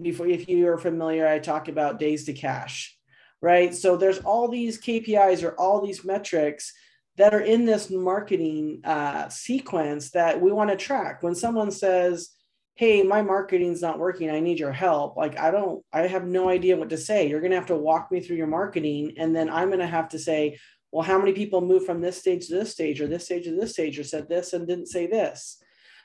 before, 0.00 0.26
if 0.26 0.48
you're 0.48 0.78
familiar, 0.78 1.26
I 1.26 1.38
talk 1.38 1.68
about 1.68 2.00
days 2.00 2.24
to 2.24 2.32
cash, 2.32 2.96
right? 3.42 3.74
So 3.74 3.96
there's 3.96 4.18
all 4.18 4.48
these 4.48 4.80
KPIs 4.80 5.44
or 5.44 5.50
all 5.52 5.84
these 5.84 6.04
metrics 6.04 6.72
that 7.16 7.34
are 7.34 7.40
in 7.40 7.64
this 7.64 7.90
marketing 7.90 8.80
uh, 8.84 9.28
sequence 9.28 10.10
that 10.10 10.40
we 10.40 10.52
want 10.52 10.70
to 10.70 10.76
track. 10.76 11.22
When 11.22 11.34
someone 11.34 11.70
says, 11.70 12.30
hey 12.76 13.02
my 13.02 13.22
marketing's 13.22 13.80
not 13.80 13.98
working 13.98 14.28
i 14.30 14.38
need 14.38 14.58
your 14.58 14.70
help 14.70 15.16
like 15.16 15.38
i 15.38 15.50
don't 15.50 15.82
i 15.94 16.02
have 16.02 16.26
no 16.26 16.50
idea 16.50 16.76
what 16.76 16.90
to 16.90 16.98
say. 16.98 17.26
You're 17.26 17.40
going 17.40 17.50
to 17.50 17.56
have 17.56 17.66
to 17.66 17.76
walk 17.76 18.12
me 18.12 18.20
through 18.20 18.36
your 18.36 18.46
marketing 18.46 19.14
and 19.16 19.34
then 19.34 19.48
i'm 19.48 19.68
going 19.68 19.80
to 19.80 19.86
have 19.86 20.10
to 20.10 20.18
say 20.18 20.58
well 20.92 21.02
how 21.02 21.18
many 21.18 21.32
people 21.32 21.60
moved 21.60 21.86
from 21.86 22.00
this 22.00 22.18
stage 22.18 22.46
to 22.46 22.54
this 22.54 22.72
stage 22.72 23.00
or 23.00 23.06
this 23.06 23.24
stage 23.24 23.44
to 23.44 23.56
this 23.58 23.72
stage 23.72 23.98
or 23.98 24.04
said 24.04 24.28
this 24.28 24.52
and 24.52 24.66
didn't 24.66 24.86
say 24.86 25.06
this? 25.06 25.58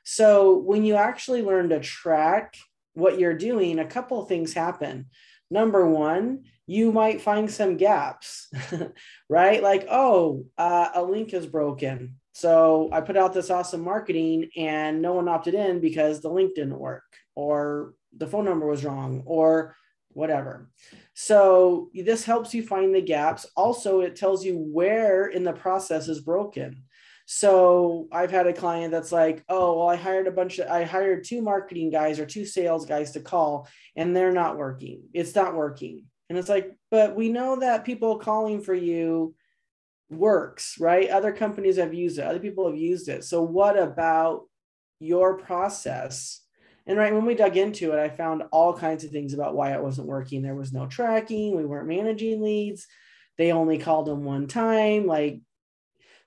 So 0.03 0.57
when 0.57 0.83
you 0.83 0.95
actually 0.95 1.43
learn 1.43 1.69
to 1.69 1.79
track 1.79 2.57
what 2.93 3.19
you're 3.19 3.37
doing 3.37 3.79
a 3.79 3.85
couple 3.85 4.21
of 4.21 4.27
things 4.27 4.53
happen 4.53 5.05
number 5.51 5.85
one 5.85 6.43
you 6.65 6.91
might 6.91 7.21
find 7.21 7.51
some 7.51 7.77
gaps 7.77 8.49
right 9.29 9.61
like 9.61 9.85
oh 9.91 10.45
uh, 10.57 10.89
a 10.95 11.03
link 11.03 11.33
is 11.33 11.45
broken 11.45 12.15
so 12.33 12.89
I 12.91 13.01
put 13.01 13.17
out 13.17 13.33
this 13.33 13.49
awesome 13.49 13.81
marketing 13.81 14.49
and 14.55 15.01
no 15.01 15.13
one 15.13 15.27
opted 15.27 15.53
in 15.53 15.79
because 15.79 16.21
the 16.21 16.29
link 16.29 16.55
didn't 16.55 16.79
work 16.79 17.03
or 17.35 17.93
the 18.17 18.27
phone 18.27 18.45
number 18.45 18.65
was 18.65 18.85
wrong 18.85 19.23
or 19.25 19.75
whatever. 20.13 20.69
So 21.13 21.89
this 21.93 22.23
helps 22.23 22.53
you 22.53 22.63
find 22.65 22.93
the 22.93 23.01
gaps. 23.01 23.45
Also, 23.55 24.01
it 24.01 24.15
tells 24.15 24.45
you 24.45 24.57
where 24.57 25.27
in 25.27 25.43
the 25.43 25.53
process 25.53 26.07
is 26.07 26.21
broken. 26.21 26.83
So 27.33 28.09
I've 28.11 28.29
had 28.29 28.45
a 28.45 28.51
client 28.51 28.91
that's 28.91 29.13
like, 29.13 29.45
oh, 29.47 29.77
well, 29.77 29.87
I 29.87 29.95
hired 29.95 30.27
a 30.27 30.31
bunch 30.31 30.59
of, 30.59 30.69
I 30.69 30.83
hired 30.83 31.23
two 31.23 31.41
marketing 31.41 31.89
guys 31.89 32.19
or 32.19 32.25
two 32.25 32.43
sales 32.43 32.85
guys 32.85 33.11
to 33.11 33.21
call 33.21 33.69
and 33.95 34.13
they're 34.13 34.33
not 34.33 34.57
working. 34.57 35.03
It's 35.13 35.33
not 35.33 35.55
working. 35.55 36.07
And 36.27 36.37
it's 36.37 36.49
like, 36.49 36.75
but 36.89 37.15
we 37.15 37.29
know 37.29 37.55
that 37.61 37.85
people 37.85 38.19
calling 38.19 38.59
for 38.59 38.73
you 38.73 39.33
works, 40.09 40.75
right? 40.77 41.09
Other 41.09 41.31
companies 41.31 41.77
have 41.77 41.93
used 41.93 42.19
it, 42.19 42.25
other 42.25 42.41
people 42.41 42.67
have 42.67 42.77
used 42.77 43.07
it. 43.07 43.23
So, 43.23 43.41
what 43.41 43.79
about 43.79 44.41
your 44.99 45.37
process? 45.37 46.41
And 46.85 46.97
right 46.97 47.13
when 47.13 47.25
we 47.25 47.35
dug 47.35 47.55
into 47.55 47.93
it, 47.93 47.99
I 47.99 48.09
found 48.09 48.43
all 48.51 48.73
kinds 48.73 49.05
of 49.05 49.11
things 49.11 49.33
about 49.33 49.55
why 49.55 49.71
it 49.71 49.81
wasn't 49.81 50.07
working. 50.07 50.41
There 50.41 50.53
was 50.53 50.73
no 50.73 50.85
tracking, 50.85 51.55
we 51.55 51.63
weren't 51.63 51.87
managing 51.87 52.41
leads, 52.41 52.87
they 53.37 53.53
only 53.53 53.77
called 53.77 54.07
them 54.07 54.25
one 54.25 54.47
time. 54.47 55.07
Like, 55.07 55.39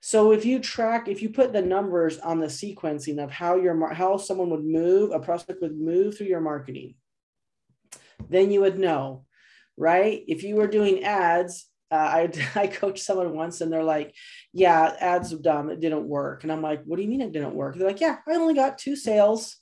so 0.05 0.31
if 0.31 0.45
you 0.45 0.59
track, 0.59 1.07
if 1.07 1.23
you 1.23 1.29
put 1.29 1.51
the 1.51 1.63
numbers 1.63 2.19
on 2.19 2.39
the 2.39 2.45
sequencing 2.45 3.17
of 3.17 3.31
how 3.31 3.55
your 3.55 3.91
how 3.91 4.17
someone 4.17 4.51
would 4.51 4.63
move, 4.63 5.09
a 5.09 5.19
prospect 5.19 5.63
would 5.63 5.75
move 5.75 6.15
through 6.15 6.27
your 6.27 6.41
marketing, 6.41 6.93
then 8.29 8.51
you 8.51 8.61
would 8.61 8.77
know, 8.77 9.25
right? 9.75 10.23
If 10.27 10.43
you 10.43 10.57
were 10.57 10.67
doing 10.67 11.03
ads, 11.03 11.65
uh, 11.89 11.95
I 11.95 12.31
I 12.55 12.67
coached 12.67 13.03
someone 13.03 13.35
once 13.35 13.61
and 13.61 13.73
they're 13.73 13.81
like, 13.81 14.13
"Yeah, 14.53 14.95
ads 14.99 15.33
are 15.33 15.39
dumb. 15.39 15.71
It 15.71 15.79
didn't 15.79 16.07
work." 16.07 16.43
And 16.43 16.51
I'm 16.51 16.61
like, 16.61 16.83
"What 16.83 16.97
do 16.97 17.01
you 17.01 17.09
mean 17.09 17.21
it 17.21 17.31
didn't 17.31 17.55
work?" 17.55 17.75
They're 17.75 17.87
like, 17.87 17.99
"Yeah, 17.99 18.17
I 18.27 18.33
only 18.33 18.53
got 18.53 18.77
two 18.77 18.95
sales. 18.95 19.57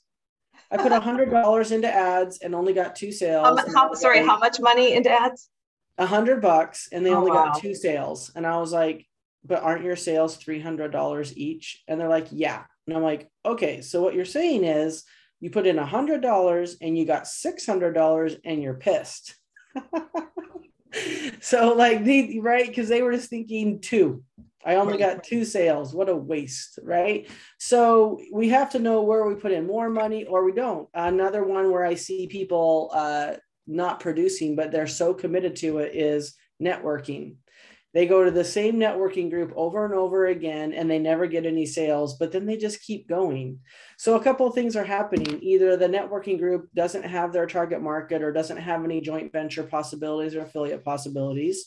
I 0.70 0.76
put 0.76 0.92
a 0.92 1.00
hundred 1.08 1.30
dollars 1.30 1.72
into 1.72 1.90
ads 1.90 2.40
and 2.40 2.54
only 2.54 2.74
got 2.74 2.96
two 2.96 3.12
sales." 3.12 3.46
Um, 3.46 3.74
how, 3.74 3.94
sorry, 3.94 4.18
how 4.18 4.36
much 4.36 4.60
money 4.60 4.92
into 4.92 5.08
ads? 5.08 5.48
A 5.96 6.04
hundred 6.04 6.42
bucks, 6.42 6.90
and 6.92 7.06
they 7.06 7.14
oh, 7.14 7.20
only 7.20 7.30
wow. 7.30 7.46
got 7.46 7.62
two 7.62 7.74
sales. 7.74 8.30
And 8.36 8.46
I 8.46 8.58
was 8.58 8.74
like, 8.74 9.06
"But 9.44 9.62
aren't 9.62 9.84
your 9.84 9.96
sales 9.96 10.36
three 10.36 10.60
hundred 10.60 10.92
dollars 10.92 11.36
each?" 11.36 11.82
And 11.88 12.00
they're 12.00 12.08
like, 12.08 12.28
"Yeah." 12.30 12.64
And 12.86 12.96
I'm 12.96 13.02
like, 13.02 13.28
"Okay, 13.44 13.80
so 13.80 14.02
what 14.02 14.14
you're 14.14 14.24
saying 14.24 14.64
is." 14.64 15.04
You 15.40 15.50
put 15.50 15.66
in 15.66 15.78
a 15.78 15.84
hundred 15.84 16.22
dollars 16.22 16.78
and 16.80 16.96
you 16.96 17.04
got 17.04 17.26
six 17.26 17.66
hundred 17.66 17.92
dollars 17.92 18.34
and 18.46 18.62
you're 18.62 18.72
pissed. 18.72 19.34
so 21.40 21.74
like 21.74 22.04
they 22.04 22.38
right 22.40 22.66
because 22.66 22.88
they 22.88 23.02
were 23.02 23.12
just 23.12 23.30
thinking 23.30 23.80
two 23.80 24.22
i 24.64 24.76
only 24.76 24.96
got 24.96 25.24
two 25.24 25.44
sales 25.44 25.94
what 25.94 26.08
a 26.08 26.16
waste 26.16 26.78
right 26.82 27.28
so 27.58 28.20
we 28.32 28.48
have 28.48 28.70
to 28.70 28.78
know 28.78 29.02
where 29.02 29.26
we 29.26 29.34
put 29.34 29.52
in 29.52 29.66
more 29.66 29.90
money 29.90 30.24
or 30.24 30.44
we 30.44 30.52
don't 30.52 30.88
another 30.94 31.44
one 31.44 31.70
where 31.70 31.84
i 31.84 31.94
see 31.94 32.26
people 32.26 32.90
uh, 32.94 33.34
not 33.66 34.00
producing 34.00 34.54
but 34.54 34.70
they're 34.70 34.86
so 34.86 35.12
committed 35.12 35.56
to 35.56 35.78
it 35.78 35.94
is 35.94 36.34
networking 36.62 37.34
they 37.94 38.06
go 38.06 38.24
to 38.24 38.30
the 38.30 38.44
same 38.44 38.74
networking 38.74 39.30
group 39.30 39.52
over 39.54 39.84
and 39.84 39.94
over 39.94 40.26
again 40.26 40.72
and 40.72 40.90
they 40.90 40.98
never 40.98 41.26
get 41.26 41.46
any 41.46 41.64
sales 41.64 42.18
but 42.18 42.32
then 42.32 42.44
they 42.44 42.56
just 42.56 42.82
keep 42.82 43.08
going. 43.08 43.60
So 43.96 44.16
a 44.16 44.22
couple 44.22 44.46
of 44.46 44.54
things 44.54 44.76
are 44.76 44.84
happening. 44.84 45.40
Either 45.40 45.76
the 45.76 45.88
networking 45.88 46.38
group 46.38 46.68
doesn't 46.74 47.04
have 47.04 47.32
their 47.32 47.46
target 47.46 47.80
market 47.80 48.20
or 48.20 48.32
doesn't 48.32 48.56
have 48.56 48.84
any 48.84 49.00
joint 49.00 49.32
venture 49.32 49.62
possibilities 49.62 50.34
or 50.34 50.42
affiliate 50.42 50.84
possibilities 50.84 51.66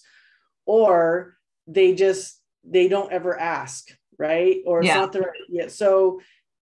or 0.66 1.38
they 1.66 1.96
just 1.96 2.42
they 2.64 2.88
don't 2.88 3.12
ever 3.12 3.40
ask 3.40 3.90
right? 4.20 4.58
Or 4.66 4.80
it's 4.80 4.88
yeah. 4.88 4.96
not 4.96 5.14
the 5.14 5.22
right 5.22 5.42
yeah 5.48 5.68
so 5.68 6.20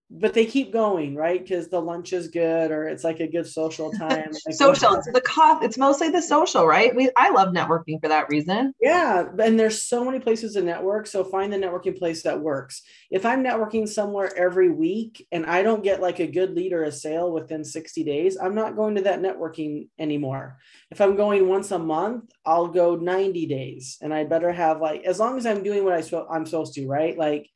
but 0.08 0.34
they 0.34 0.46
keep 0.46 0.72
going, 0.72 1.16
right? 1.16 1.42
Because 1.42 1.68
the 1.68 1.80
lunch 1.80 2.12
is 2.12 2.28
good, 2.28 2.70
or 2.70 2.86
it's 2.86 3.02
like 3.02 3.18
a 3.20 3.26
good 3.26 3.46
social 3.46 3.90
time. 3.98 4.30
Like 4.46 4.54
social. 4.54 4.94
It's 4.94 5.10
the 5.12 5.20
cost. 5.20 5.64
It's 5.64 5.76
mostly 5.76 6.10
the 6.10 6.22
social, 6.22 6.66
right? 6.66 6.94
We 6.94 7.10
I 7.16 7.30
love 7.30 7.48
networking 7.48 8.00
for 8.00 8.08
that 8.08 8.28
reason. 8.28 8.72
Yeah, 8.80 9.24
and 9.40 9.58
there's 9.58 9.82
so 9.82 10.04
many 10.04 10.20
places 10.20 10.54
to 10.54 10.62
network. 10.62 11.06
So 11.06 11.24
find 11.24 11.52
the 11.52 11.58
networking 11.58 11.98
place 11.98 12.22
that 12.22 12.40
works. 12.40 12.82
If 13.10 13.26
I'm 13.26 13.42
networking 13.42 13.88
somewhere 13.88 14.30
every 14.36 14.70
week 14.70 15.26
and 15.32 15.44
I 15.44 15.62
don't 15.62 15.82
get 15.82 16.00
like 16.00 16.20
a 16.20 16.26
good 16.26 16.54
lead 16.54 16.72
or 16.72 16.84
a 16.84 16.92
sale 16.92 17.32
within 17.32 17.64
60 17.64 18.04
days, 18.04 18.36
I'm 18.40 18.54
not 18.54 18.76
going 18.76 18.94
to 18.96 19.02
that 19.02 19.20
networking 19.20 19.88
anymore. 19.98 20.58
If 20.90 21.00
I'm 21.00 21.16
going 21.16 21.48
once 21.48 21.72
a 21.72 21.78
month, 21.78 22.30
I'll 22.44 22.68
go 22.68 22.94
90 22.94 23.46
days, 23.46 23.98
and 24.00 24.14
I 24.14 24.24
better 24.24 24.52
have 24.52 24.80
like 24.80 25.04
as 25.04 25.18
long 25.18 25.36
as 25.36 25.46
I'm 25.46 25.64
doing 25.64 25.84
what 25.84 25.94
I 25.94 26.02
I'm 26.30 26.46
supposed 26.46 26.74
to, 26.74 26.86
right? 26.86 27.18
Like 27.18 27.48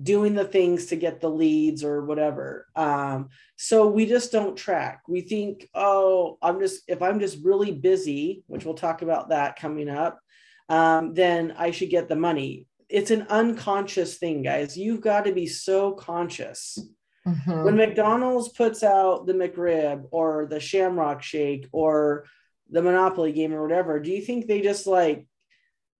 doing 0.00 0.34
the 0.34 0.44
things 0.44 0.86
to 0.86 0.96
get 0.96 1.20
the 1.20 1.30
leads 1.30 1.82
or 1.82 2.04
whatever. 2.04 2.66
Um, 2.76 3.30
so 3.56 3.88
we 3.88 4.06
just 4.06 4.30
don't 4.30 4.56
track. 4.56 5.02
We 5.08 5.22
think, 5.22 5.68
oh, 5.74 6.38
I'm 6.40 6.60
just, 6.60 6.82
if 6.86 7.02
I'm 7.02 7.18
just 7.18 7.44
really 7.44 7.72
busy, 7.72 8.44
which 8.46 8.64
we'll 8.64 8.74
talk 8.74 9.02
about 9.02 9.30
that 9.30 9.58
coming 9.58 9.88
up, 9.88 10.20
um, 10.68 11.14
then 11.14 11.54
I 11.56 11.72
should 11.72 11.90
get 11.90 12.08
the 12.08 12.16
money. 12.16 12.66
It's 12.88 13.10
an 13.10 13.26
unconscious 13.28 14.18
thing, 14.18 14.42
guys. 14.42 14.76
You've 14.76 15.00
got 15.00 15.24
to 15.24 15.32
be 15.32 15.46
so 15.46 15.92
conscious. 15.92 16.78
Mm-hmm. 17.26 17.64
When 17.64 17.76
McDonald's 17.76 18.50
puts 18.50 18.82
out 18.82 19.26
the 19.26 19.34
McRib 19.34 20.04
or 20.10 20.46
the 20.48 20.60
Shamrock 20.60 21.22
Shake 21.22 21.68
or 21.72 22.24
the 22.70 22.82
Monopoly 22.82 23.32
game 23.32 23.52
or 23.52 23.62
whatever, 23.62 23.98
do 24.00 24.10
you 24.10 24.22
think 24.22 24.46
they 24.46 24.60
just 24.60 24.86
like 24.86 25.26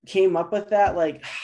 came 0.06 0.36
up 0.36 0.52
with 0.52 0.70
that? 0.70 0.96
Like, 0.96 1.24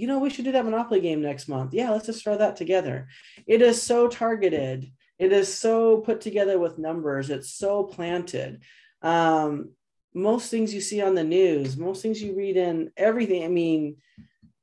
you 0.00 0.06
know, 0.06 0.18
we 0.18 0.30
should 0.30 0.46
do 0.46 0.52
that 0.52 0.64
Monopoly 0.64 1.00
game 1.00 1.20
next 1.20 1.46
month. 1.46 1.74
Yeah, 1.74 1.90
let's 1.90 2.06
just 2.06 2.24
throw 2.24 2.38
that 2.38 2.56
together. 2.56 3.08
It 3.46 3.60
is 3.60 3.82
so 3.82 4.08
targeted. 4.08 4.90
It 5.18 5.30
is 5.30 5.52
so 5.52 5.98
put 5.98 6.22
together 6.22 6.58
with 6.58 6.78
numbers. 6.78 7.28
It's 7.28 7.52
so 7.52 7.84
planted. 7.84 8.62
Um, 9.02 9.72
most 10.14 10.50
things 10.50 10.72
you 10.72 10.80
see 10.80 11.02
on 11.02 11.14
the 11.14 11.22
news, 11.22 11.76
most 11.76 12.00
things 12.00 12.22
you 12.22 12.34
read 12.34 12.56
in 12.56 12.90
everything. 12.96 13.44
I 13.44 13.48
mean, 13.48 13.96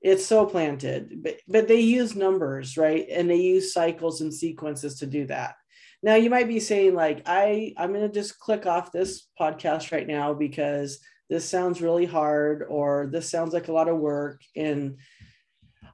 it's 0.02 0.26
so 0.26 0.47
planted, 0.47 1.21
but, 1.21 1.38
but 1.47 1.67
they 1.67 1.82
use 1.82 2.15
numbers, 2.15 2.76
right? 2.76 3.06
And 3.08 3.30
they 3.30 3.36
use 3.36 3.73
cycles 3.73 4.21
and 4.21 4.34
sequences 4.34 5.00
to 5.00 5.06
do 5.06 5.28
that. 5.28 5.56
Now 6.02 6.15
you 6.15 6.32
might 6.32 6.47
be 6.47 6.60
saying 6.60 6.95
like, 6.95 7.21
I, 7.28 7.73
I'm 7.78 7.93
going 7.93 8.08
to 8.08 8.13
just 8.13 8.39
click 8.39 8.65
off 8.65 8.91
this 8.91 9.28
podcast 9.39 9.91
right 9.91 10.08
now 10.08 10.34
because 10.34 11.00
this 11.30 11.47
sounds 11.47 11.82
really 11.82 12.06
hard 12.06 12.65
or 12.67 13.08
this 13.12 13.30
sounds 13.30 13.54
like 13.54 13.67
a 13.67 13.73
lot 13.73 13.89
of 13.89 13.97
work. 13.97 14.41
And 14.56 14.97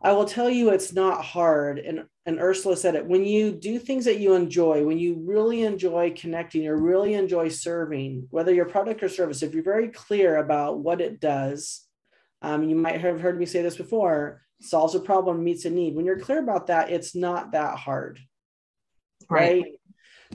I 0.04 0.12
will 0.12 0.26
tell 0.26 0.50
you 0.50 0.70
it's 0.70 0.92
not 0.92 1.24
hard. 1.24 1.80
And, 1.80 2.06
and 2.26 2.40
Ursula 2.40 2.76
said 2.76 2.96
it 2.96 3.06
when 3.06 3.24
you 3.24 3.52
do 3.52 3.80
things 3.80 4.06
that 4.06 4.20
you 4.20 4.34
enjoy, 4.34 4.84
when 4.84 5.00
you 5.00 5.24
really 5.26 5.64
enjoy 5.64 6.14
connecting 6.16 6.68
or 6.68 6.76
really 6.76 7.14
enjoy 7.14 7.48
serving, 7.48 8.28
whether 8.30 8.54
your 8.54 8.66
product 8.66 9.02
or 9.02 9.10
service, 9.10 9.42
if 9.42 9.54
you're 9.54 9.64
very 9.64 9.88
clear 9.88 10.38
about 10.38 10.80
what 10.80 11.00
it 11.00 11.22
does, 11.22 11.86
um, 12.42 12.68
you 12.68 12.76
might 12.76 13.00
have 13.00 13.22
heard 13.22 13.40
me 13.40 13.46
say 13.46 13.62
this 13.62 13.78
before 13.78 14.42
solves 14.62 14.96
a 14.96 15.00
problem, 15.00 15.44
meets 15.44 15.66
a 15.66 15.70
need. 15.70 15.96
When 15.96 16.06
you're 16.06 16.20
clear 16.20 16.40
about 16.40 16.68
that, 16.68 16.90
it's 16.90 17.16
not 17.16 17.52
that 17.52 17.78
hard. 17.78 18.20
Right. 19.30 19.64
right? 19.64 19.66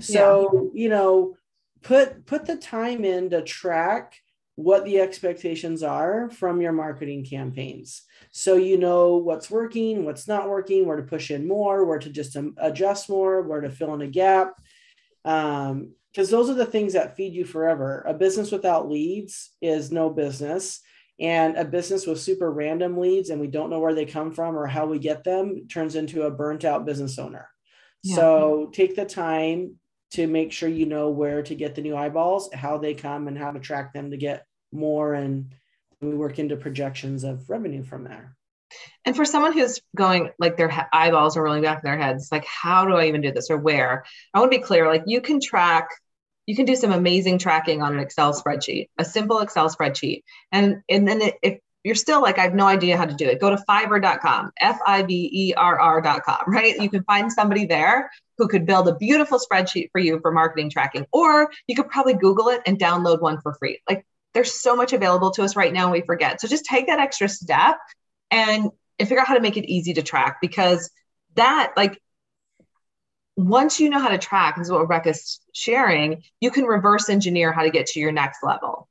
So, 0.00 0.70
yeah. 0.72 0.82
you 0.82 0.88
know, 0.88 1.36
put 1.82 2.26
put 2.26 2.46
the 2.46 2.56
time 2.56 3.04
in 3.04 3.30
to 3.30 3.42
track 3.42 4.14
what 4.58 4.84
the 4.84 4.98
expectations 4.98 5.84
are 5.84 6.28
from 6.30 6.60
your 6.60 6.72
marketing 6.72 7.24
campaigns. 7.24 8.02
So 8.32 8.56
you 8.56 8.76
know 8.76 9.14
what's 9.18 9.48
working, 9.48 10.04
what's 10.04 10.26
not 10.26 10.48
working, 10.48 10.84
where 10.84 10.96
to 10.96 11.04
push 11.04 11.30
in 11.30 11.46
more, 11.46 11.84
where 11.84 12.00
to 12.00 12.10
just 12.10 12.36
adjust 12.56 13.08
more, 13.08 13.42
where 13.42 13.60
to 13.60 13.70
fill 13.70 13.94
in 13.94 14.00
a 14.00 14.08
gap. 14.08 14.54
Because 15.22 15.70
um, 15.70 15.92
those 16.12 16.50
are 16.50 16.54
the 16.54 16.66
things 16.66 16.94
that 16.94 17.16
feed 17.16 17.34
you 17.34 17.44
forever. 17.44 18.02
A 18.04 18.12
business 18.12 18.50
without 18.50 18.90
leads 18.90 19.52
is 19.62 19.92
no 19.92 20.10
business. 20.10 20.80
And 21.20 21.56
a 21.56 21.64
business 21.64 22.04
with 22.04 22.18
super 22.18 22.50
random 22.50 22.98
leads 22.98 23.30
and 23.30 23.40
we 23.40 23.46
don't 23.46 23.70
know 23.70 23.78
where 23.78 23.94
they 23.94 24.06
come 24.06 24.32
from 24.32 24.58
or 24.58 24.66
how 24.66 24.86
we 24.86 24.98
get 24.98 25.22
them 25.22 25.68
turns 25.68 25.94
into 25.94 26.22
a 26.22 26.32
burnt 26.32 26.64
out 26.64 26.84
business 26.84 27.16
owner. 27.20 27.48
Yeah. 28.02 28.16
So 28.16 28.70
take 28.72 28.96
the 28.96 29.04
time 29.04 29.76
to 30.14 30.26
make 30.26 30.50
sure 30.50 30.68
you 30.68 30.86
know 30.86 31.10
where 31.10 31.42
to 31.44 31.54
get 31.54 31.76
the 31.76 31.82
new 31.82 31.96
eyeballs, 31.96 32.52
how 32.52 32.78
they 32.78 32.94
come, 32.94 33.28
and 33.28 33.38
how 33.38 33.52
to 33.52 33.60
track 33.60 33.92
them 33.92 34.10
to 34.10 34.16
get 34.16 34.44
more 34.72 35.14
and 35.14 35.52
we 36.00 36.14
work 36.14 36.38
into 36.38 36.56
projections 36.56 37.24
of 37.24 37.48
revenue 37.50 37.82
from 37.82 38.04
there. 38.04 38.36
And 39.04 39.16
for 39.16 39.24
someone 39.24 39.52
who's 39.52 39.80
going 39.96 40.30
like 40.38 40.56
their 40.56 40.88
eyeballs 40.92 41.36
are 41.36 41.42
rolling 41.42 41.62
back 41.62 41.82
in 41.82 41.88
their 41.88 41.98
heads 41.98 42.28
like 42.30 42.44
how 42.44 42.84
do 42.84 42.94
i 42.94 43.06
even 43.06 43.22
do 43.22 43.32
this 43.32 43.50
or 43.50 43.56
where? 43.56 44.04
I 44.34 44.40
want 44.40 44.52
to 44.52 44.58
be 44.58 44.62
clear 44.62 44.86
like 44.86 45.04
you 45.06 45.20
can 45.20 45.40
track 45.40 45.88
you 46.46 46.54
can 46.54 46.66
do 46.66 46.76
some 46.76 46.92
amazing 46.92 47.38
tracking 47.38 47.82
on 47.82 47.94
an 47.94 48.00
excel 48.00 48.34
spreadsheet 48.34 48.88
a 48.98 49.04
simple 49.04 49.40
excel 49.40 49.74
spreadsheet. 49.74 50.22
And 50.52 50.82
and 50.88 51.08
then 51.08 51.22
if 51.42 51.60
you're 51.82 51.94
still 51.94 52.20
like 52.20 52.38
i 52.38 52.42
have 52.42 52.54
no 52.54 52.66
idea 52.66 52.98
how 52.98 53.06
to 53.06 53.14
do 53.14 53.26
it 53.26 53.40
go 53.40 53.48
to 53.48 53.64
fiverr.com 53.68 54.50
f-i-v-e-r-r.com 54.60 56.42
right? 56.46 56.78
You 56.78 56.90
can 56.90 57.04
find 57.04 57.32
somebody 57.32 57.64
there 57.64 58.10
who 58.38 58.48
could 58.48 58.64
build 58.66 58.88
a 58.88 58.94
beautiful 58.94 59.38
spreadsheet 59.38 59.90
for 59.92 59.98
you 59.98 60.20
for 60.20 60.30
marketing 60.30 60.70
tracking. 60.70 61.06
Or 61.12 61.50
you 61.66 61.74
could 61.74 61.88
probably 61.88 62.14
google 62.14 62.48
it 62.48 62.62
and 62.66 62.78
download 62.78 63.20
one 63.20 63.40
for 63.40 63.54
free. 63.54 63.80
Like 63.88 64.06
there's 64.38 64.60
so 64.60 64.76
much 64.76 64.92
available 64.92 65.32
to 65.32 65.42
us 65.42 65.56
right 65.56 65.72
now 65.72 65.86
and 65.86 65.92
we 65.92 66.00
forget. 66.00 66.40
So 66.40 66.46
just 66.46 66.64
take 66.64 66.86
that 66.86 67.00
extra 67.00 67.28
step 67.28 67.76
and, 68.30 68.70
and 69.00 69.08
figure 69.08 69.20
out 69.20 69.26
how 69.26 69.34
to 69.34 69.40
make 69.40 69.56
it 69.56 69.68
easy 69.68 69.94
to 69.94 70.02
track 70.02 70.36
because 70.40 70.88
that 71.34 71.72
like 71.76 72.00
once 73.34 73.80
you 73.80 73.90
know 73.90 73.98
how 73.98 74.10
to 74.10 74.18
track, 74.18 74.56
is 74.60 74.70
what 74.70 74.80
Rebecca's 74.80 75.40
sharing, 75.52 76.22
you 76.40 76.52
can 76.52 76.66
reverse 76.66 77.08
engineer 77.08 77.50
how 77.52 77.64
to 77.64 77.70
get 77.70 77.86
to 77.86 77.98
your 77.98 78.12
next 78.12 78.44
level. 78.44 78.88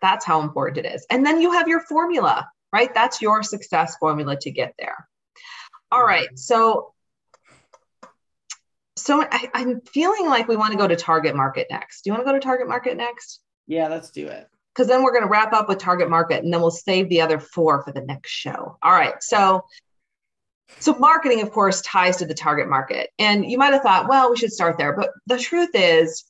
That's 0.00 0.24
how 0.24 0.42
important 0.42 0.86
it 0.86 0.94
is. 0.94 1.04
And 1.10 1.26
then 1.26 1.40
you 1.40 1.50
have 1.50 1.66
your 1.66 1.80
formula, 1.80 2.48
right? 2.72 2.94
That's 2.94 3.20
your 3.20 3.42
success 3.42 3.96
formula 3.98 4.36
to 4.42 4.50
get 4.52 4.74
there. 4.78 5.08
All 5.90 6.04
right. 6.04 6.28
So 6.38 6.92
so 8.94 9.24
I, 9.28 9.48
am 9.54 9.80
feeling 9.80 10.26
like 10.26 10.46
we 10.46 10.54
want 10.54 10.70
to 10.70 10.78
go 10.78 10.86
to 10.86 10.94
target 10.94 11.34
market 11.34 11.66
next. 11.68 12.02
Do 12.02 12.10
you 12.10 12.14
want 12.14 12.24
to 12.24 12.32
go 12.32 12.38
to 12.38 12.40
target 12.40 12.68
market 12.68 12.96
next? 12.96 13.40
Yeah, 13.66 13.88
let's 13.88 14.10
do 14.10 14.28
it 14.28 14.48
because 14.78 14.88
then 14.88 15.02
we're 15.02 15.10
going 15.10 15.24
to 15.24 15.28
wrap 15.28 15.52
up 15.52 15.68
with 15.68 15.78
target 15.78 16.08
market 16.08 16.44
and 16.44 16.54
then 16.54 16.60
we'll 16.60 16.70
save 16.70 17.08
the 17.08 17.20
other 17.20 17.40
four 17.40 17.82
for 17.82 17.90
the 17.90 18.00
next 18.00 18.30
show. 18.30 18.78
All 18.80 18.92
right. 18.92 19.20
So, 19.20 19.64
so 20.78 20.94
marketing, 20.94 21.40
of 21.40 21.50
course, 21.50 21.82
ties 21.82 22.18
to 22.18 22.26
the 22.26 22.34
target 22.34 22.68
market. 22.68 23.10
And 23.18 23.50
you 23.50 23.58
might 23.58 23.72
have 23.72 23.82
thought, 23.82 24.08
well, 24.08 24.30
we 24.30 24.36
should 24.36 24.52
start 24.52 24.78
there. 24.78 24.92
But 24.92 25.10
the 25.26 25.36
truth 25.36 25.70
is, 25.74 26.22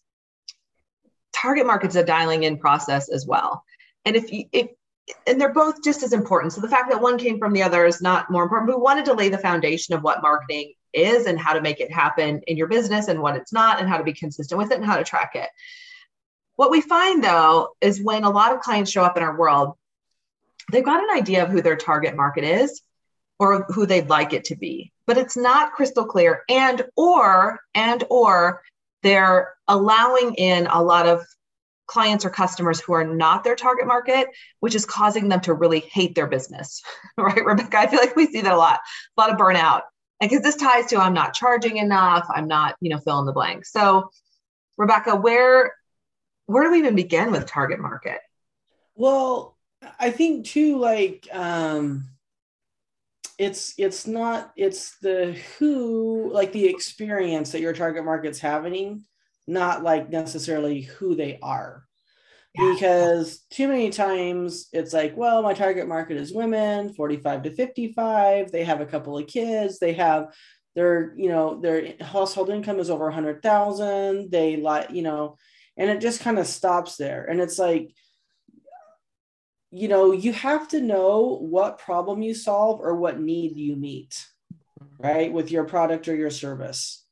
target 1.34 1.66
market's 1.66 1.94
a 1.96 2.02
dialing 2.02 2.44
in 2.44 2.56
process 2.56 3.10
as 3.10 3.26
well. 3.26 3.64
And 4.06 4.16
if 4.16 4.32
you, 4.32 4.44
if, 4.50 4.68
and 5.26 5.38
they're 5.38 5.52
both 5.52 5.84
just 5.84 6.02
as 6.02 6.14
important. 6.14 6.54
So 6.54 6.62
the 6.62 6.68
fact 6.68 6.90
that 6.90 7.02
one 7.02 7.18
came 7.18 7.38
from 7.38 7.52
the 7.52 7.62
other 7.62 7.84
is 7.84 8.00
not 8.00 8.30
more 8.30 8.44
important. 8.44 8.70
We 8.70 8.80
wanted 8.80 9.04
to 9.06 9.12
lay 9.12 9.28
the 9.28 9.36
foundation 9.36 9.94
of 9.94 10.02
what 10.02 10.22
marketing 10.22 10.72
is 10.94 11.26
and 11.26 11.38
how 11.38 11.52
to 11.52 11.60
make 11.60 11.80
it 11.80 11.92
happen 11.92 12.40
in 12.46 12.56
your 12.56 12.66
business 12.66 13.08
and 13.08 13.20
what 13.20 13.36
it's 13.36 13.52
not 13.52 13.78
and 13.78 13.90
how 13.90 13.98
to 13.98 14.04
be 14.04 14.14
consistent 14.14 14.58
with 14.58 14.70
it 14.70 14.78
and 14.78 14.86
how 14.86 14.96
to 14.96 15.04
track 15.04 15.32
it. 15.34 15.50
What 16.58 16.72
we 16.72 16.80
find 16.80 17.22
though 17.22 17.76
is 17.80 18.02
when 18.02 18.24
a 18.24 18.30
lot 18.30 18.52
of 18.52 18.58
clients 18.58 18.90
show 18.90 19.04
up 19.04 19.16
in 19.16 19.22
our 19.22 19.38
world, 19.38 19.74
they've 20.72 20.84
got 20.84 21.04
an 21.04 21.16
idea 21.16 21.44
of 21.44 21.50
who 21.50 21.62
their 21.62 21.76
target 21.76 22.16
market 22.16 22.42
is 22.42 22.82
or 23.38 23.62
who 23.68 23.86
they'd 23.86 24.08
like 24.08 24.32
it 24.32 24.42
to 24.46 24.56
be, 24.56 24.90
but 25.06 25.16
it's 25.16 25.36
not 25.36 25.74
crystal 25.74 26.04
clear 26.04 26.42
and 26.48 26.82
or 26.96 27.60
and 27.76 28.02
or 28.10 28.62
they're 29.04 29.54
allowing 29.68 30.34
in 30.34 30.66
a 30.66 30.82
lot 30.82 31.06
of 31.06 31.24
clients 31.86 32.24
or 32.24 32.30
customers 32.30 32.80
who 32.80 32.92
are 32.92 33.04
not 33.04 33.44
their 33.44 33.54
target 33.54 33.86
market, 33.86 34.26
which 34.58 34.74
is 34.74 34.84
causing 34.84 35.28
them 35.28 35.40
to 35.42 35.54
really 35.54 35.78
hate 35.78 36.16
their 36.16 36.26
business. 36.26 36.82
right, 37.16 37.44
Rebecca? 37.44 37.78
I 37.78 37.86
feel 37.86 38.00
like 38.00 38.16
we 38.16 38.26
see 38.26 38.40
that 38.40 38.52
a 38.52 38.56
lot, 38.56 38.80
a 39.16 39.20
lot 39.20 39.30
of 39.30 39.38
burnout. 39.38 39.82
And 40.20 40.28
because 40.28 40.42
this 40.42 40.56
ties 40.56 40.86
to 40.86 40.96
I'm 40.96 41.14
not 41.14 41.34
charging 41.34 41.76
enough, 41.76 42.26
I'm 42.34 42.48
not, 42.48 42.74
you 42.80 42.90
know, 42.90 42.98
fill 42.98 43.20
in 43.20 43.26
the 43.26 43.32
blank. 43.32 43.64
So, 43.64 44.10
Rebecca, 44.76 45.14
where 45.14 45.74
where 46.48 46.64
do 46.64 46.70
we 46.70 46.78
even 46.78 46.96
begin 46.96 47.30
with 47.30 47.46
target 47.46 47.78
market? 47.78 48.20
Well, 48.96 49.56
I 50.00 50.10
think 50.10 50.46
too, 50.46 50.78
like 50.78 51.28
um, 51.30 52.08
it's 53.38 53.74
it's 53.76 54.06
not 54.06 54.50
it's 54.56 54.98
the 54.98 55.36
who 55.58 56.30
like 56.32 56.52
the 56.52 56.66
experience 56.66 57.52
that 57.52 57.60
your 57.60 57.74
target 57.74 58.02
market's 58.02 58.38
having, 58.38 59.04
not 59.46 59.82
like 59.82 60.08
necessarily 60.08 60.80
who 60.80 61.14
they 61.14 61.38
are. 61.42 61.84
Yeah. 62.54 62.72
Because 62.72 63.40
too 63.50 63.68
many 63.68 63.90
times 63.90 64.68
it's 64.72 64.94
like, 64.94 65.14
well, 65.18 65.42
my 65.42 65.52
target 65.52 65.86
market 65.86 66.16
is 66.16 66.32
women, 66.32 66.94
45 66.94 67.42
to 67.42 67.50
55. 67.54 68.50
They 68.50 68.64
have 68.64 68.80
a 68.80 68.86
couple 68.86 69.18
of 69.18 69.26
kids. 69.26 69.78
They 69.78 69.92
have 69.92 70.34
their, 70.74 71.12
you 71.14 71.28
know, 71.28 71.60
their 71.60 71.92
household 72.00 72.48
income 72.48 72.80
is 72.80 72.88
over 72.88 73.04
100,000. 73.04 74.30
They 74.30 74.56
like, 74.56 74.90
you 74.90 75.02
know, 75.02 75.36
and 75.78 75.88
it 75.88 76.00
just 76.00 76.20
kind 76.20 76.38
of 76.38 76.46
stops 76.46 76.96
there 76.96 77.24
and 77.24 77.40
it's 77.40 77.58
like 77.58 77.94
you 79.70 79.88
know 79.88 80.12
you 80.12 80.32
have 80.32 80.68
to 80.68 80.80
know 80.80 81.38
what 81.40 81.78
problem 81.78 82.20
you 82.20 82.34
solve 82.34 82.80
or 82.80 82.94
what 82.94 83.20
need 83.20 83.56
you 83.56 83.76
meet 83.76 84.26
right, 84.98 85.32
with 85.32 85.50
your 85.50 85.64
product 85.64 86.08
or 86.08 86.14
your 86.14 86.30
service. 86.30 87.04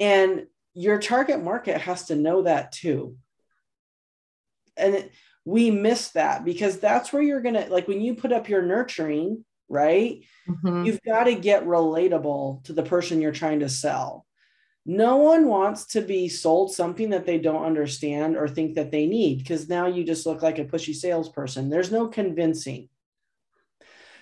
And 0.00 0.46
your 0.74 0.98
target 0.98 1.42
market 1.42 1.80
has 1.80 2.06
to 2.06 2.16
know 2.16 2.42
that 2.42 2.72
too. 2.72 3.16
And 4.76 4.94
it, 4.94 5.12
we 5.44 5.70
miss 5.70 6.08
that 6.10 6.44
because 6.44 6.78
that's 6.78 7.12
where 7.12 7.22
you're 7.22 7.42
going 7.42 7.54
to, 7.54 7.66
like 7.66 7.88
when 7.88 8.00
you 8.00 8.14
put 8.14 8.32
up 8.32 8.48
your 8.48 8.62
nurturing, 8.62 9.44
right? 9.68 10.24
Mm-hmm. 10.48 10.84
You've 10.84 11.02
got 11.02 11.24
to 11.24 11.34
get 11.34 11.66
relatable 11.66 12.64
to 12.64 12.72
the 12.72 12.82
person 12.82 13.20
you're 13.20 13.32
trying 13.32 13.60
to 13.60 13.68
sell. 13.68 14.24
No 14.84 15.16
one 15.16 15.46
wants 15.46 15.86
to 15.88 16.00
be 16.00 16.28
sold 16.28 16.72
something 16.72 17.10
that 17.10 17.24
they 17.24 17.38
don't 17.38 17.64
understand 17.64 18.36
or 18.36 18.48
think 18.48 18.74
that 18.74 18.90
they 18.90 19.06
need 19.06 19.38
because 19.38 19.68
now 19.68 19.86
you 19.86 20.02
just 20.02 20.26
look 20.26 20.42
like 20.42 20.58
a 20.58 20.64
pushy 20.64 20.94
salesperson. 20.94 21.70
There's 21.70 21.92
no 21.92 22.08
convincing. 22.08 22.88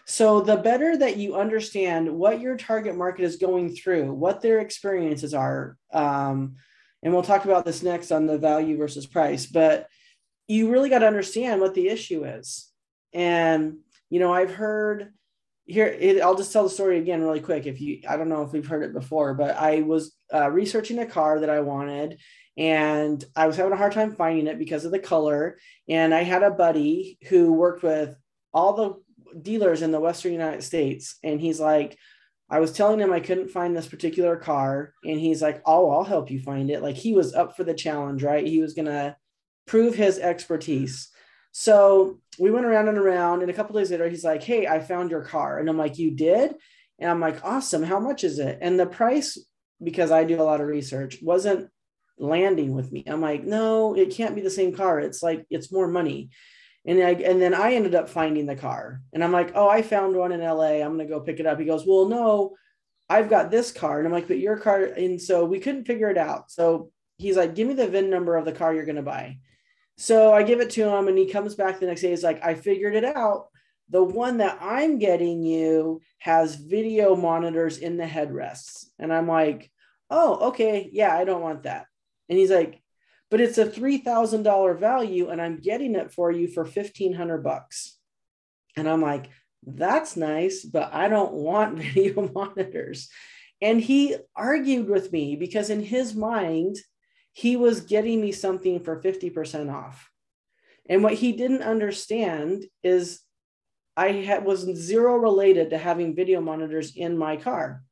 So, 0.05 0.41
the 0.41 0.57
better 0.57 0.97
that 0.97 1.17
you 1.19 1.37
understand 1.37 2.11
what 2.11 2.41
your 2.41 2.57
target 2.57 2.97
market 2.97 3.25
is 3.25 3.37
going 3.37 3.75
through, 3.75 4.13
what 4.13 4.41
their 4.43 4.59
experiences 4.59 5.35
are, 5.35 5.77
um, 5.93 6.57
and 7.03 7.13
we'll 7.13 7.23
talk 7.23 7.45
about 7.45 7.65
this 7.65 7.83
next 7.83 8.11
on 8.11 8.27
the 8.27 8.39
value 8.39 8.77
versus 8.77 9.07
price, 9.07 9.47
but 9.47 9.87
you 10.49 10.71
really 10.71 10.91
got 10.91 10.99
to 10.99 11.07
understand 11.07 11.61
what 11.61 11.75
the 11.75 11.89
issue 11.89 12.25
is. 12.25 12.71
And, 13.13 13.79
you 14.11 14.19
know, 14.19 14.35
I've 14.35 14.53
heard 14.53 15.13
here, 15.71 15.87
it, 15.87 16.21
I'll 16.21 16.35
just 16.35 16.53
tell 16.53 16.65
the 16.65 16.71
story 16.71 16.99
again 16.99 17.23
really 17.23 17.41
quick. 17.41 17.67
If 17.67 17.81
you, 17.81 18.01
I 18.09 18.17
don't 18.17 18.29
know 18.29 18.43
if 18.43 18.53
we've 18.53 18.67
heard 18.67 18.83
it 18.83 18.93
before, 18.93 19.35
but 19.35 19.57
I 19.57 19.83
was 19.83 20.17
uh, 20.35 20.51
researching 20.51 20.99
a 20.99 21.07
car 21.07 21.41
that 21.41 21.51
I 21.51 21.61
wanted 21.61 22.19
and 22.57 23.25
I 23.37 23.47
was 23.47 23.57
having 23.57 23.73
a 23.73 23.77
hard 23.77 23.93
time 23.93 24.15
finding 24.15 24.49
it 24.49 24.59
because 24.59 24.85
of 24.85 24.91
the 24.91 24.99
color. 24.99 25.59
And 25.89 26.13
I 26.13 26.25
had 26.25 26.43
a 26.43 26.51
buddy 26.51 27.19
who 27.29 27.53
worked 27.53 27.83
with 27.83 28.17
all 28.53 28.75
the 28.75 29.41
dealers 29.41 29.83
in 29.83 29.93
the 29.93 30.01
Western 30.01 30.33
United 30.33 30.63
States. 30.63 31.17
And 31.23 31.41
he's 31.41 31.61
like, 31.61 31.97
I 32.51 32.59
was 32.59 32.73
telling 32.73 32.99
him 32.99 33.13
I 33.13 33.21
couldn't 33.21 33.53
find 33.53 33.77
this 33.77 33.87
particular 33.87 34.37
car. 34.37 34.93
And 35.05 35.21
he's 35.21 35.41
like, 35.41 35.63
Oh, 35.65 35.91
I'll 35.91 36.05
help 36.05 36.31
you 36.31 36.41
find 36.41 36.69
it. 36.69 36.83
Like 36.83 36.97
he 36.97 37.15
was 37.15 37.33
up 37.33 37.57
for 37.57 37.63
the 37.63 37.75
challenge, 37.75 38.25
right? 38.25 38.47
He 38.47 38.61
was 38.61 38.75
to 38.75 39.17
prove 39.67 39.95
his 39.95 40.19
expertise. 40.19 41.11
So 41.53 42.21
we 42.39 42.51
went 42.51 42.67
around 42.67 42.89
and 42.89 42.99
around. 42.99 43.43
And 43.43 43.51
a 43.51 43.55
couple 43.55 43.77
days 43.77 43.91
later, 43.91 44.09
he's 44.09 44.25
like, 44.25 44.43
Hey, 44.43 44.67
I 44.67 44.81
found 44.81 45.11
your 45.11 45.25
car. 45.25 45.59
And 45.59 45.69
I'm 45.69 45.79
like, 45.79 45.99
You 45.99 46.11
did? 46.13 46.55
And 46.99 47.11
I'm 47.11 47.21
like, 47.21 47.45
Awesome. 47.45 47.83
How 47.83 48.01
much 48.01 48.25
is 48.25 48.39
it? 48.39 48.59
And 48.61 48.79
the 48.79 48.87
price, 48.87 49.39
because 49.83 50.11
I 50.11 50.25
do 50.25 50.41
a 50.41 50.45
lot 50.45 50.61
of 50.61 50.67
research, 50.67 51.19
wasn't 51.23 51.71
landing 52.19 52.75
with 52.75 52.93
me. 52.93 53.05
I'm 53.07 53.21
like, 53.21 53.45
No, 53.45 53.95
it 53.95 54.15
can't 54.15 54.35
be 54.35 54.43
the 54.43 54.51
same 54.51 54.75
car. 54.75 55.01
It's 55.01 55.23
like, 55.23 55.45
it's 55.51 55.73
more 55.73 55.89
money. 55.89 56.31
And 56.87 57.03
I, 57.03 57.11
and 57.11 57.43
then 57.43 57.53
I 57.53 57.75
ended 57.75 57.95
up 57.95 58.09
finding 58.09 58.47
the 58.47 58.57
car 58.57 59.03
and 59.13 59.23
I'm 59.23 59.33
like, 59.33 59.53
oh, 59.55 59.69
I 59.69 59.83
found 59.83 60.17
one 60.17 60.33
in 60.33 60.41
LA. 60.41 60.81
I'm 60.83 60.99
to 60.99 61.05
go 61.05 61.21
pick 61.21 61.39
it 61.39 61.47
up. 61.47 61.59
He 61.59 61.67
goes, 61.67 61.85
well, 61.87 62.09
no, 62.09 62.57
I've 63.09 63.29
got 63.29 63.51
this 63.51 63.71
car. 63.71 63.99
And 63.99 64.07
I'm 64.07 64.13
like, 64.13 64.29
but 64.29 64.39
your 64.39 64.57
car. 64.57 64.85
And 64.85 65.21
so 65.21 65.45
we 65.45 65.61
couldn't 65.61 65.85
figure 65.85 66.09
it 66.09 66.17
out. 66.17 66.51
So 66.51 66.91
he's 67.19 67.37
like, 67.37 67.55
give 67.55 67.69
me 67.69 67.75
the 67.75 67.89
VIN 67.89 68.09
number 68.09 68.37
of 68.37 68.47
the 68.47 68.53
car 68.53 68.73
you're 68.73 68.87
going 68.87 68.97
to 68.97 69.03
buy. 69.03 69.39
So 70.01 70.33
I 70.33 70.45
give 70.45 70.61
it 70.61 70.71
to 70.71 70.89
him 70.89 71.09
and 71.09 71.19
he 71.19 71.27
comes 71.27 71.55
back 71.55 71.79
the 71.79 71.85
next 71.85 72.01
day. 72.01 72.09
He's 72.09 72.25
like, 72.25 72.43
I 72.43 72.55
figured 72.55 72.95
it 72.95 73.05
out. 73.05 73.49
The 73.91 74.03
one 74.03 74.39
that 74.39 74.57
I'm 74.59 74.99
getting 74.99 75.43
you 75.43 76.01
has 76.21 76.55
video 76.55 77.15
monitors 77.15 77.77
in 77.77 77.99
the 77.99 78.07
headrests. 78.07 78.87
And 78.99 79.13
I'm 79.13 79.29
like, 79.29 79.71
oh, 80.09 80.49
okay. 80.49 80.89
Yeah, 80.91 81.15
I 81.15 81.25
don't 81.25 81.43
want 81.43 81.65
that. 81.65 81.85
And 82.31 82.39
he's 82.39 82.51
like, 82.51 82.81
but 83.31 83.43
it's 83.43 83.59
a 83.59 83.67
$3,000 83.67 84.81
value 84.81 85.29
and 85.29 85.39
I'm 85.39 85.61
getting 85.61 85.95
it 85.95 86.15
for 86.15 86.33
you 86.33 86.49
for 86.49 86.63
1500 86.63 87.45
bucks. 87.45 87.99
And 88.79 88.89
I'm 88.89 89.03
like, 89.03 89.29
that's 89.67 90.17
nice, 90.17 90.65
but 90.65 90.95
I 90.95 91.09
don't 91.09 91.35
want 91.35 91.79
video 91.83 92.27
monitors. 92.35 93.11
And 93.61 93.79
he 93.79 94.17
argued 94.35 94.89
with 94.89 95.13
me 95.13 95.37
because 95.37 95.69
in 95.69 95.83
his 95.83 96.15
mind, 96.15 96.79
he 97.33 97.57
was 97.57 97.83
getting 97.83 98.21
me 98.21 98.33
something 98.33 98.81
for 98.81 99.01
50% 99.01 99.73
off. 99.73 100.11
And 100.89 101.03
what 101.03 101.15
he 101.15 101.33
didn't 101.33 101.63
understand 101.63 102.65
is 102.83 103.21
I 103.97 104.13
had, 104.13 104.45
was 104.45 104.61
zero 104.61 105.17
related 105.17 105.71
to 105.71 105.79
having 105.79 106.17
video 106.17 106.41
monitors 106.41 106.97
in 106.97 107.17
my 107.17 107.37
car. 107.37 107.83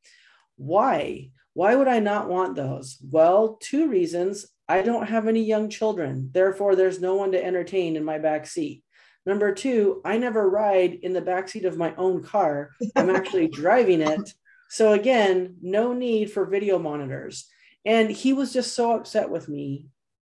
Why? 0.57 1.31
Why 1.55 1.74
would 1.74 1.88
I 1.88 1.98
not 1.98 2.29
want 2.29 2.57
those? 2.57 2.98
Well, 3.11 3.59
two 3.61 3.88
reasons. 3.88 4.46
I 4.68 4.83
don't 4.83 5.09
have 5.09 5.27
any 5.29 5.42
young 5.42 5.70
children. 5.70 6.31
Therefore, 6.33 6.77
there's 6.77 7.01
no 7.01 7.14
one 7.14 7.33
to 7.33 7.44
entertain 7.44 7.96
in 7.96 8.05
my 8.05 8.18
back 8.18 8.46
seat. 8.46 8.83
Number 9.24 9.53
two, 9.53 10.01
I 10.05 10.18
never 10.18 10.48
ride 10.48 11.01
in 11.03 11.12
the 11.12 11.20
back 11.20 11.48
seat 11.48 11.64
of 11.64 11.77
my 11.77 11.94
own 11.96 12.22
car. 12.22 12.70
I'm 12.96 13.11
actually 13.11 13.48
driving 13.53 14.01
it. 14.01 14.33
So 14.70 14.92
again, 14.92 15.57
no 15.62 15.92
need 15.92 16.31
for 16.31 16.46
video 16.46 16.79
monitors. 16.79 17.46
And 17.84 18.10
he 18.10 18.32
was 18.32 18.52
just 18.52 18.74
so 18.74 18.92
upset 18.92 19.30
with 19.30 19.48
me 19.48 19.86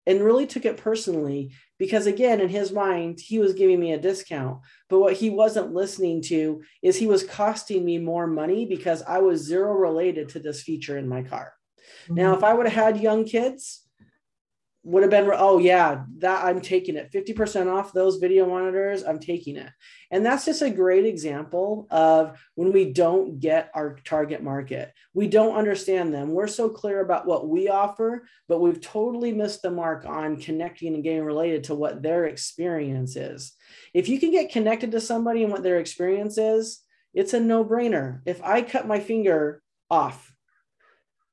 and 0.07 0.23
really 0.23 0.47
took 0.47 0.65
it 0.65 0.77
personally 0.77 1.51
because 1.77 2.07
again 2.07 2.39
in 2.39 2.49
his 2.49 2.71
mind 2.71 3.19
he 3.19 3.37
was 3.37 3.53
giving 3.53 3.79
me 3.79 3.91
a 3.91 3.99
discount 3.99 4.59
but 4.89 4.99
what 4.99 5.13
he 5.13 5.29
wasn't 5.29 5.73
listening 5.73 6.21
to 6.21 6.63
is 6.81 6.95
he 6.95 7.05
was 7.05 7.23
costing 7.23 7.85
me 7.85 7.99
more 7.99 8.25
money 8.25 8.65
because 8.65 9.03
i 9.03 9.19
was 9.19 9.41
zero 9.41 9.73
related 9.73 10.29
to 10.29 10.39
this 10.39 10.63
feature 10.63 10.97
in 10.97 11.07
my 11.07 11.21
car 11.21 11.53
mm-hmm. 12.05 12.15
now 12.15 12.35
if 12.35 12.43
i 12.43 12.53
would 12.53 12.67
have 12.67 12.95
had 12.95 13.03
young 13.03 13.25
kids 13.25 13.86
would 14.87 15.03
have 15.03 15.11
been 15.11 15.29
oh 15.33 15.57
yeah 15.57 16.05
that 16.19 16.45
i'm 16.45 16.61
taking 16.61 16.95
it. 16.95 17.11
50% 17.11 17.67
off 17.67 17.91
those 17.91 18.17
video 18.17 18.47
monitors 18.47 19.03
i'm 19.03 19.19
taking 19.19 19.57
it. 19.57 19.69
And 20.11 20.25
that's 20.25 20.45
just 20.45 20.61
a 20.61 20.69
great 20.69 21.05
example 21.05 21.87
of 21.91 22.39
when 22.55 22.71
we 22.71 22.93
don't 22.93 23.41
get 23.41 23.69
our 23.75 23.97
target 24.05 24.41
market. 24.41 24.93
We 25.13 25.27
don't 25.27 25.57
understand 25.57 26.13
them. 26.13 26.31
We're 26.31 26.47
so 26.47 26.69
clear 26.69 27.01
about 27.01 27.27
what 27.27 27.49
we 27.49 27.67
offer 27.67 28.25
but 28.47 28.61
we've 28.61 28.79
totally 28.79 29.33
missed 29.33 29.61
the 29.61 29.71
mark 29.71 30.05
on 30.05 30.37
connecting 30.37 30.93
and 30.93 31.03
getting 31.03 31.25
related 31.25 31.65
to 31.65 31.75
what 31.75 32.01
their 32.01 32.25
experience 32.25 33.17
is. 33.17 33.51
If 33.93 34.07
you 34.07 34.21
can 34.21 34.31
get 34.31 34.53
connected 34.53 34.91
to 34.91 35.01
somebody 35.01 35.43
and 35.43 35.51
what 35.51 35.63
their 35.63 35.79
experience 35.79 36.37
is 36.37 36.81
it's 37.13 37.33
a 37.33 37.39
no-brainer. 37.41 38.21
If 38.25 38.41
i 38.41 38.61
cut 38.61 38.87
my 38.87 39.01
finger 39.01 39.61
off 39.89 40.33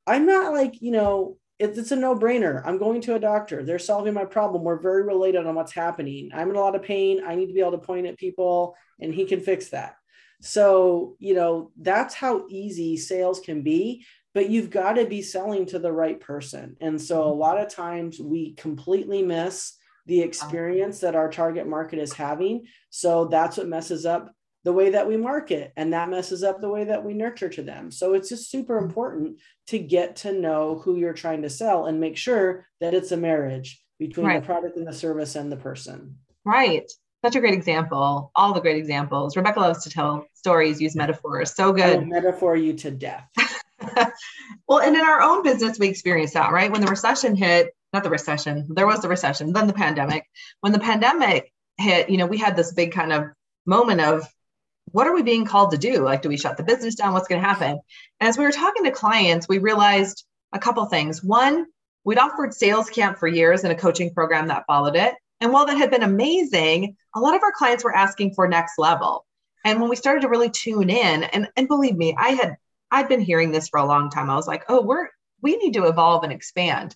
i'm 0.06 0.26
not 0.26 0.52
like 0.52 0.80
you 0.80 0.90
know 0.92 1.36
it's 1.64 1.90
a 1.92 1.96
no-brainer. 1.96 2.62
I'm 2.64 2.78
going 2.78 3.00
to 3.02 3.14
a 3.14 3.20
doctor. 3.20 3.62
They're 3.62 3.78
solving 3.78 4.14
my 4.14 4.24
problem. 4.24 4.62
We're 4.62 4.80
very 4.80 5.02
related 5.02 5.46
on 5.46 5.54
what's 5.54 5.72
happening. 5.72 6.30
I'm 6.34 6.50
in 6.50 6.56
a 6.56 6.60
lot 6.60 6.74
of 6.74 6.82
pain. 6.82 7.22
I 7.26 7.34
need 7.34 7.46
to 7.46 7.54
be 7.54 7.60
able 7.60 7.72
to 7.72 7.78
point 7.78 8.06
at 8.06 8.18
people 8.18 8.76
and 9.00 9.12
he 9.12 9.24
can 9.24 9.40
fix 9.40 9.68
that. 9.70 9.96
So, 10.40 11.16
you 11.18 11.34
know, 11.34 11.70
that's 11.80 12.14
how 12.14 12.46
easy 12.48 12.96
sales 12.96 13.40
can 13.40 13.62
be, 13.62 14.04
but 14.34 14.50
you've 14.50 14.70
got 14.70 14.94
to 14.94 15.06
be 15.06 15.22
selling 15.22 15.64
to 15.66 15.78
the 15.78 15.92
right 15.92 16.20
person. 16.20 16.76
And 16.80 17.00
so 17.00 17.24
a 17.24 17.32
lot 17.32 17.60
of 17.60 17.72
times 17.72 18.20
we 18.20 18.52
completely 18.54 19.22
miss 19.22 19.74
the 20.06 20.20
experience 20.20 21.00
that 21.00 21.14
our 21.14 21.30
target 21.30 21.66
market 21.66 21.98
is 21.98 22.12
having. 22.12 22.66
So 22.90 23.24
that's 23.26 23.56
what 23.56 23.68
messes 23.68 24.04
up 24.04 24.34
the 24.64 24.72
way 24.72 24.90
that 24.90 25.06
we 25.06 25.16
market 25.16 25.72
and 25.76 25.92
that 25.92 26.08
messes 26.08 26.42
up 26.42 26.60
the 26.60 26.68
way 26.68 26.84
that 26.84 27.04
we 27.04 27.14
nurture 27.14 27.50
to 27.50 27.62
them. 27.62 27.90
So 27.90 28.14
it's 28.14 28.28
just 28.28 28.50
super 28.50 28.76
mm-hmm. 28.76 28.86
important 28.86 29.40
to 29.68 29.78
get 29.78 30.16
to 30.16 30.32
know 30.32 30.80
who 30.82 30.96
you're 30.96 31.12
trying 31.12 31.42
to 31.42 31.50
sell 31.50 31.86
and 31.86 32.00
make 32.00 32.16
sure 32.16 32.66
that 32.80 32.94
it's 32.94 33.12
a 33.12 33.16
marriage 33.16 33.82
between 33.98 34.26
right. 34.26 34.40
the 34.40 34.46
product 34.46 34.76
and 34.76 34.86
the 34.86 34.92
service 34.92 35.36
and 35.36 35.52
the 35.52 35.56
person. 35.56 36.16
Right. 36.44 36.90
Such 37.24 37.36
a 37.36 37.40
great 37.40 37.54
example. 37.54 38.30
All 38.34 38.52
the 38.52 38.60
great 38.60 38.76
examples. 38.76 39.36
Rebecca 39.36 39.60
loves 39.60 39.84
to 39.84 39.90
tell 39.90 40.26
stories 40.34 40.80
use 40.80 40.96
metaphors. 40.96 41.54
So 41.54 41.72
good. 41.72 42.06
metaphor 42.06 42.56
you 42.56 42.72
to 42.74 42.90
death. 42.90 43.28
Well 44.66 44.80
and 44.80 44.96
in 44.96 45.04
our 45.04 45.20
own 45.20 45.42
business 45.42 45.78
we 45.78 45.88
experienced 45.88 46.34
that 46.34 46.52
right? 46.52 46.70
When 46.70 46.80
the 46.80 46.86
recession 46.86 47.36
hit 47.36 47.74
not 47.92 48.02
the 48.02 48.10
recession 48.10 48.66
there 48.70 48.86
was 48.86 49.00
the 49.00 49.08
recession 49.08 49.52
then 49.52 49.66
the 49.66 49.74
pandemic. 49.74 50.24
When 50.60 50.72
the 50.72 50.78
pandemic 50.78 51.52
hit 51.76 52.08
you 52.08 52.16
know 52.16 52.26
we 52.26 52.38
had 52.38 52.56
this 52.56 52.72
big 52.72 52.92
kind 52.92 53.12
of 53.12 53.24
moment 53.66 54.00
of 54.00 54.26
what 54.94 55.08
are 55.08 55.12
we 55.12 55.22
being 55.22 55.44
called 55.44 55.72
to 55.72 55.76
do? 55.76 56.04
Like, 56.04 56.22
do 56.22 56.28
we 56.28 56.36
shut 56.36 56.56
the 56.56 56.62
business 56.62 56.94
down? 56.94 57.14
What's 57.14 57.26
going 57.26 57.42
to 57.42 57.48
happen? 57.48 57.80
And 58.20 58.28
as 58.28 58.38
we 58.38 58.44
were 58.44 58.52
talking 58.52 58.84
to 58.84 58.92
clients, 58.92 59.48
we 59.48 59.58
realized 59.58 60.24
a 60.52 60.58
couple 60.60 60.84
things. 60.86 61.20
One, 61.20 61.66
we'd 62.04 62.16
offered 62.16 62.54
sales 62.54 62.88
camp 62.90 63.18
for 63.18 63.26
years 63.26 63.64
and 63.64 63.72
a 63.72 63.76
coaching 63.76 64.14
program 64.14 64.46
that 64.46 64.66
followed 64.68 64.94
it. 64.94 65.16
And 65.40 65.52
while 65.52 65.66
that 65.66 65.78
had 65.78 65.90
been 65.90 66.04
amazing, 66.04 66.96
a 67.12 67.18
lot 67.18 67.34
of 67.34 67.42
our 67.42 67.50
clients 67.50 67.82
were 67.82 67.92
asking 67.92 68.34
for 68.34 68.46
next 68.46 68.78
level. 68.78 69.26
And 69.64 69.80
when 69.80 69.90
we 69.90 69.96
started 69.96 70.20
to 70.22 70.28
really 70.28 70.50
tune 70.50 70.88
in, 70.88 71.24
and, 71.24 71.48
and 71.56 71.66
believe 71.66 71.96
me, 71.96 72.14
I 72.16 72.28
had 72.28 72.54
I'd 72.92 73.08
been 73.08 73.20
hearing 73.20 73.50
this 73.50 73.68
for 73.68 73.80
a 73.80 73.86
long 73.86 74.10
time. 74.10 74.30
I 74.30 74.36
was 74.36 74.46
like, 74.46 74.62
oh, 74.68 74.80
we're 74.80 75.08
we 75.42 75.56
need 75.56 75.74
to 75.74 75.86
evolve 75.86 76.22
and 76.22 76.32
expand 76.32 76.94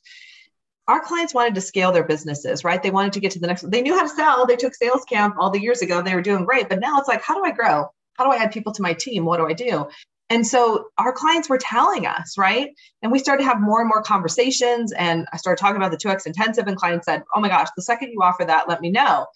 our 0.88 1.00
clients 1.00 1.34
wanted 1.34 1.54
to 1.54 1.60
scale 1.60 1.92
their 1.92 2.04
businesses, 2.04 2.64
right? 2.64 2.82
They 2.82 2.90
wanted 2.90 3.12
to 3.12 3.20
get 3.20 3.32
to 3.32 3.38
the 3.38 3.46
next, 3.46 3.70
they 3.70 3.82
knew 3.82 3.94
how 3.94 4.02
to 4.02 4.08
sell. 4.08 4.46
They 4.46 4.56
took 4.56 4.74
sales 4.74 5.04
camp 5.04 5.36
all 5.38 5.50
the 5.50 5.60
years 5.60 5.82
ago. 5.82 6.00
They 6.00 6.14
were 6.14 6.22
doing 6.22 6.46
great. 6.46 6.68
But 6.68 6.80
now 6.80 6.98
it's 6.98 7.08
like, 7.08 7.22
how 7.22 7.34
do 7.34 7.44
I 7.44 7.52
grow? 7.52 7.90
How 8.14 8.24
do 8.24 8.30
I 8.30 8.42
add 8.42 8.52
people 8.52 8.72
to 8.72 8.82
my 8.82 8.94
team? 8.94 9.24
What 9.24 9.36
do 9.36 9.46
I 9.46 9.52
do? 9.52 9.86
And 10.30 10.46
so 10.46 10.88
our 10.98 11.12
clients 11.12 11.48
were 11.48 11.58
telling 11.58 12.06
us, 12.06 12.36
right? 12.36 12.74
And 13.02 13.12
we 13.12 13.18
started 13.18 13.42
to 13.44 13.48
have 13.48 13.60
more 13.60 13.80
and 13.80 13.88
more 13.88 14.02
conversations. 14.02 14.92
And 14.92 15.26
I 15.32 15.36
started 15.36 15.60
talking 15.60 15.76
about 15.76 15.90
the 15.90 15.96
2X 15.96 16.26
intensive, 16.26 16.66
and 16.66 16.76
clients 16.76 17.06
said, 17.06 17.22
Oh 17.34 17.40
my 17.40 17.48
gosh, 17.48 17.68
the 17.76 17.82
second 17.82 18.10
you 18.12 18.22
offer 18.22 18.44
that, 18.44 18.68
let 18.68 18.80
me 18.80 18.90
know. 18.90 19.26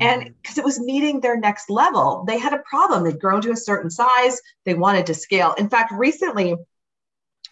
And 0.00 0.22
mm. 0.22 0.34
because 0.40 0.58
it 0.58 0.64
was 0.64 0.78
meeting 0.78 1.20
their 1.20 1.38
next 1.38 1.68
level, 1.68 2.24
they 2.26 2.38
had 2.38 2.54
a 2.54 2.58
problem. 2.58 3.04
They'd 3.04 3.20
grown 3.20 3.42
to 3.42 3.50
a 3.50 3.56
certain 3.56 3.90
size, 3.90 4.40
they 4.64 4.74
wanted 4.74 5.06
to 5.06 5.14
scale. 5.14 5.54
In 5.54 5.68
fact, 5.68 5.92
recently 5.92 6.56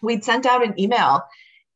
we'd 0.01 0.23
sent 0.23 0.45
out 0.45 0.65
an 0.65 0.79
email, 0.79 1.23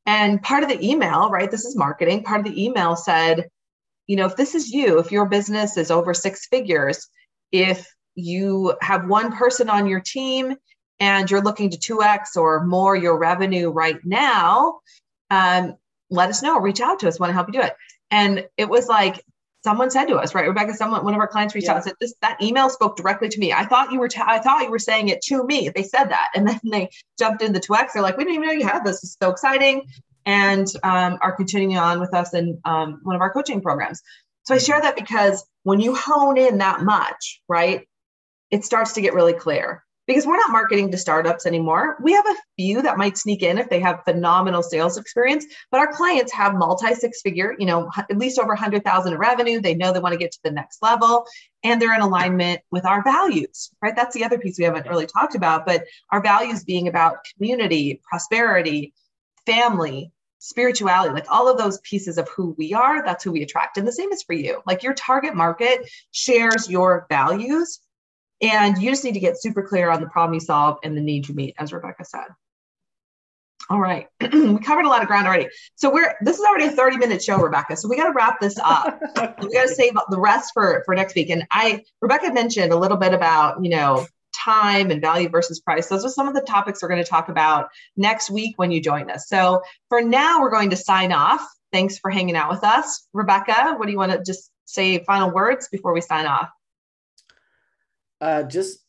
and 0.05 0.41
part 0.41 0.63
of 0.63 0.69
the 0.69 0.83
email, 0.83 1.29
right? 1.29 1.49
This 1.49 1.65
is 1.65 1.75
marketing. 1.75 2.23
Part 2.23 2.45
of 2.45 2.53
the 2.53 2.63
email 2.63 2.95
said, 2.95 3.49
you 4.07 4.15
know, 4.15 4.25
if 4.25 4.35
this 4.35 4.55
is 4.55 4.71
you, 4.71 4.99
if 4.99 5.11
your 5.11 5.25
business 5.25 5.77
is 5.77 5.91
over 5.91 6.13
six 6.13 6.47
figures, 6.47 7.07
if 7.51 7.87
you 8.15 8.75
have 8.81 9.07
one 9.07 9.31
person 9.31 9.69
on 9.69 9.87
your 9.87 10.01
team 10.01 10.55
and 10.99 11.29
you're 11.29 11.41
looking 11.41 11.69
to 11.69 11.77
2x 11.77 12.35
or 12.35 12.65
more 12.65 12.95
your 12.95 13.17
revenue 13.17 13.69
right 13.69 13.99
now, 14.03 14.79
um, 15.29 15.75
let 16.09 16.29
us 16.29 16.43
know. 16.43 16.59
Reach 16.59 16.81
out 16.81 16.99
to 16.99 17.07
us. 17.07 17.19
Want 17.19 17.29
to 17.29 17.33
help 17.33 17.47
you 17.47 17.53
do 17.53 17.65
it. 17.65 17.73
And 18.09 18.45
it 18.57 18.67
was 18.67 18.87
like 18.87 19.23
someone 19.63 19.91
said 19.91 20.05
to 20.05 20.15
us, 20.15 20.33
right, 20.33 20.47
Rebecca? 20.47 20.73
Someone, 20.73 21.03
one 21.03 21.13
of 21.13 21.19
our 21.19 21.27
clients 21.27 21.55
reached 21.55 21.65
yeah. 21.65 21.73
out 21.73 21.77
and 21.77 21.83
said, 21.85 21.95
"This 21.99 22.13
that 22.21 22.41
email 22.41 22.69
spoke 22.69 22.95
directly 22.97 23.29
to 23.29 23.39
me. 23.39 23.53
I 23.53 23.65
thought 23.65 23.91
you 23.91 23.99
were, 23.99 24.07
t- 24.07 24.21
I 24.23 24.39
thought 24.39 24.63
you 24.63 24.71
were 24.71 24.79
saying 24.79 25.09
it 25.09 25.21
to 25.23 25.43
me." 25.43 25.69
They 25.69 25.83
said 25.83 26.05
that, 26.05 26.29
and 26.35 26.47
then 26.47 26.59
they 26.71 26.89
jumped 27.17 27.41
in 27.41 27.53
the 27.53 27.59
2x. 27.59 27.93
They're 27.93 28.03
like, 28.03 28.17
"We 28.17 28.23
didn't 28.23 28.35
even 28.35 28.47
know 28.47 28.53
you 28.53 28.67
had 28.67 28.83
this. 28.83 29.03
It's 29.03 29.17
so 29.21 29.29
exciting!" 29.29 29.87
And 30.25 30.67
um, 30.83 31.17
are 31.21 31.35
continuing 31.35 31.77
on 31.77 31.99
with 31.99 32.13
us 32.13 32.33
in 32.33 32.59
um, 32.65 32.99
one 33.03 33.15
of 33.15 33.21
our 33.21 33.31
coaching 33.31 33.61
programs. 33.61 34.01
So 34.43 34.55
I 34.55 34.57
share 34.57 34.81
that 34.81 34.95
because 34.95 35.43
when 35.63 35.79
you 35.79 35.95
hone 35.95 36.37
in 36.37 36.59
that 36.59 36.81
much, 36.81 37.41
right, 37.47 37.87
it 38.49 38.65
starts 38.65 38.93
to 38.93 39.01
get 39.01 39.13
really 39.13 39.33
clear 39.33 39.83
because 40.11 40.27
we're 40.27 40.35
not 40.35 40.51
marketing 40.51 40.91
to 40.91 40.97
startups 40.97 41.45
anymore. 41.45 41.95
We 42.01 42.11
have 42.11 42.25
a 42.27 42.35
few 42.57 42.81
that 42.81 42.97
might 42.97 43.17
sneak 43.17 43.43
in 43.43 43.57
if 43.57 43.69
they 43.69 43.79
have 43.79 44.03
phenomenal 44.03 44.61
sales 44.61 44.97
experience, 44.97 45.45
but 45.71 45.79
our 45.79 45.87
clients 45.93 46.33
have 46.33 46.55
multi 46.55 46.93
six 46.95 47.21
figure, 47.21 47.55
you 47.57 47.65
know, 47.65 47.89
at 47.97 48.17
least 48.17 48.37
over 48.37 48.49
100,000 48.49 49.13
in 49.13 49.17
revenue. 49.17 49.61
They 49.61 49.73
know 49.73 49.93
they 49.93 49.99
want 49.99 50.11
to 50.11 50.19
get 50.19 50.33
to 50.33 50.39
the 50.43 50.51
next 50.51 50.81
level 50.81 51.25
and 51.63 51.81
they're 51.81 51.95
in 51.95 52.01
alignment 52.01 52.59
with 52.71 52.85
our 52.85 53.01
values, 53.03 53.71
right? 53.81 53.95
That's 53.95 54.13
the 54.13 54.25
other 54.25 54.37
piece 54.37 54.57
we 54.57 54.65
haven't 54.65 54.89
really 54.89 55.07
talked 55.07 55.35
about, 55.35 55.65
but 55.65 55.85
our 56.11 56.21
values 56.21 56.65
being 56.65 56.89
about 56.89 57.19
community, 57.33 58.01
prosperity, 58.03 58.93
family, 59.45 60.11
spirituality, 60.39 61.13
like 61.13 61.27
all 61.29 61.47
of 61.47 61.57
those 61.57 61.79
pieces 61.81 62.17
of 62.17 62.27
who 62.27 62.53
we 62.57 62.73
are, 62.73 63.05
that's 63.05 63.23
who 63.23 63.31
we 63.31 63.43
attract. 63.43 63.77
And 63.77 63.87
the 63.87 63.93
same 63.93 64.11
is 64.11 64.23
for 64.23 64.33
you. 64.33 64.61
Like 64.65 64.83
your 64.83 64.93
target 64.93 65.35
market 65.35 65.89
shares 66.11 66.69
your 66.69 67.05
values 67.09 67.79
and 68.41 68.81
you 68.81 68.89
just 68.89 69.03
need 69.03 69.13
to 69.13 69.19
get 69.19 69.41
super 69.41 69.61
clear 69.61 69.89
on 69.89 70.01
the 70.01 70.07
problem 70.07 70.33
you 70.33 70.39
solve 70.39 70.77
and 70.83 70.97
the 70.97 71.01
need 71.01 71.27
you 71.27 71.35
meet, 71.35 71.55
as 71.57 71.71
Rebecca 71.71 72.05
said. 72.05 72.27
All 73.69 73.79
right, 73.79 74.07
we 74.21 74.59
covered 74.59 74.85
a 74.85 74.89
lot 74.89 75.01
of 75.01 75.07
ground 75.07 75.27
already. 75.27 75.47
So 75.75 75.93
we're 75.93 76.15
this 76.21 76.37
is 76.39 76.45
already 76.45 76.65
a 76.65 76.71
30 76.71 76.97
minute 76.97 77.23
show, 77.23 77.37
Rebecca. 77.37 77.77
So 77.77 77.87
we 77.87 77.95
got 77.95 78.07
to 78.07 78.13
wrap 78.13 78.39
this 78.39 78.57
up. 78.61 78.99
we 79.41 79.53
got 79.53 79.67
to 79.67 79.73
save 79.73 79.93
the 80.09 80.19
rest 80.19 80.51
for 80.53 80.83
for 80.85 80.95
next 80.95 81.15
week. 81.15 81.29
And 81.29 81.45
I 81.51 81.83
Rebecca 82.01 82.33
mentioned 82.33 82.73
a 82.73 82.77
little 82.77 82.97
bit 82.97 83.13
about 83.13 83.63
you 83.63 83.69
know 83.69 84.05
time 84.33 84.91
and 84.91 84.99
value 85.01 85.29
versus 85.29 85.59
price. 85.59 85.87
Those 85.87 86.03
are 86.03 86.09
some 86.09 86.27
of 86.27 86.33
the 86.33 86.41
topics 86.41 86.81
we're 86.81 86.89
going 86.89 87.03
to 87.03 87.09
talk 87.09 87.29
about 87.29 87.69
next 87.95 88.29
week 88.29 88.57
when 88.57 88.71
you 88.71 88.81
join 88.81 89.09
us. 89.11 89.27
So 89.27 89.61
for 89.89 90.01
now, 90.01 90.41
we're 90.41 90.51
going 90.51 90.71
to 90.71 90.77
sign 90.77 91.11
off. 91.11 91.45
Thanks 91.71 91.97
for 91.97 92.09
hanging 92.11 92.35
out 92.35 92.49
with 92.49 92.63
us, 92.63 93.07
Rebecca. 93.13 93.75
What 93.77 93.85
do 93.85 93.91
you 93.91 93.97
want 93.97 94.11
to 94.11 94.23
just 94.23 94.51
say 94.65 95.03
final 95.05 95.31
words 95.31 95.69
before 95.71 95.93
we 95.93 96.01
sign 96.01 96.25
off? 96.25 96.49
Uh, 98.21 98.43
just 98.43 98.79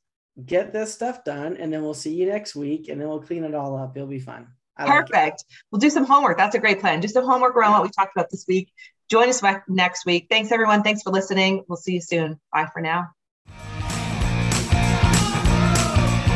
get 0.47 0.73
this 0.73 0.95
stuff 0.95 1.25
done 1.25 1.57
and 1.57 1.73
then 1.73 1.83
we'll 1.83 1.95
see 1.95 2.15
you 2.15 2.27
next 2.27 2.55
week 2.55 2.89
and 2.89 3.01
then 3.01 3.09
we'll 3.09 3.21
clean 3.21 3.45
it 3.45 3.55
all 3.55 3.77
up. 3.77 3.97
It'll 3.97 4.09
be 4.09 4.21
fun. 4.21 4.47
I 4.77 4.87
Perfect. 4.87 5.13
Like 5.13 5.37
we'll 5.71 5.81
do 5.81 5.91
some 5.91 6.05
homework. 6.05 6.39
That's 6.39 6.55
a 6.55 6.59
great 6.59 6.81
plan. 6.81 7.01
Do 7.01 7.09
some 7.09 7.25
homework 7.25 7.57
around 7.57 7.73
what 7.73 7.83
we 7.83 7.89
talked 7.91 8.17
about 8.17 8.31
this 8.31 8.45
week. 8.49 8.73
Join 9.11 9.29
us 9.29 9.43
next 9.69 10.07
week. 10.07 10.29
Thanks, 10.31 10.53
everyone. 10.53 10.83
Thanks 10.83 11.03
for 11.03 11.11
listening. 11.11 11.65
We'll 11.69 11.77
see 11.77 11.95
you 11.95 12.01
soon. 12.01 12.41
Bye 12.53 12.69
for 12.73 12.81
now. 12.81 13.11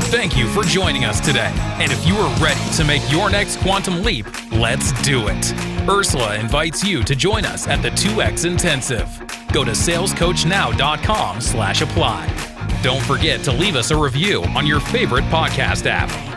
Thank 0.08 0.36
you 0.36 0.46
for 0.48 0.62
joining 0.62 1.04
us 1.04 1.20
today. 1.20 1.52
And 1.78 1.90
if 1.90 2.06
you 2.06 2.14
are 2.16 2.42
ready 2.42 2.60
to 2.76 2.84
make 2.84 3.02
your 3.10 3.30
next 3.30 3.58
quantum 3.60 4.02
leap, 4.02 4.26
let's 4.52 4.92
do 5.02 5.28
it. 5.28 5.54
Ursula 5.88 6.36
invites 6.36 6.84
you 6.84 7.02
to 7.02 7.16
join 7.16 7.44
us 7.44 7.66
at 7.66 7.82
the 7.82 7.90
2X 7.90 8.44
Intensive. 8.44 9.08
Go 9.52 9.64
to 9.64 9.72
salescoachnow.com 9.72 11.40
slash 11.40 11.82
apply. 11.82 12.55
Don't 12.86 13.02
forget 13.02 13.42
to 13.42 13.50
leave 13.50 13.74
us 13.74 13.90
a 13.90 13.96
review 13.96 14.44
on 14.54 14.64
your 14.64 14.78
favorite 14.78 15.24
podcast 15.24 15.86
app. 15.86 16.35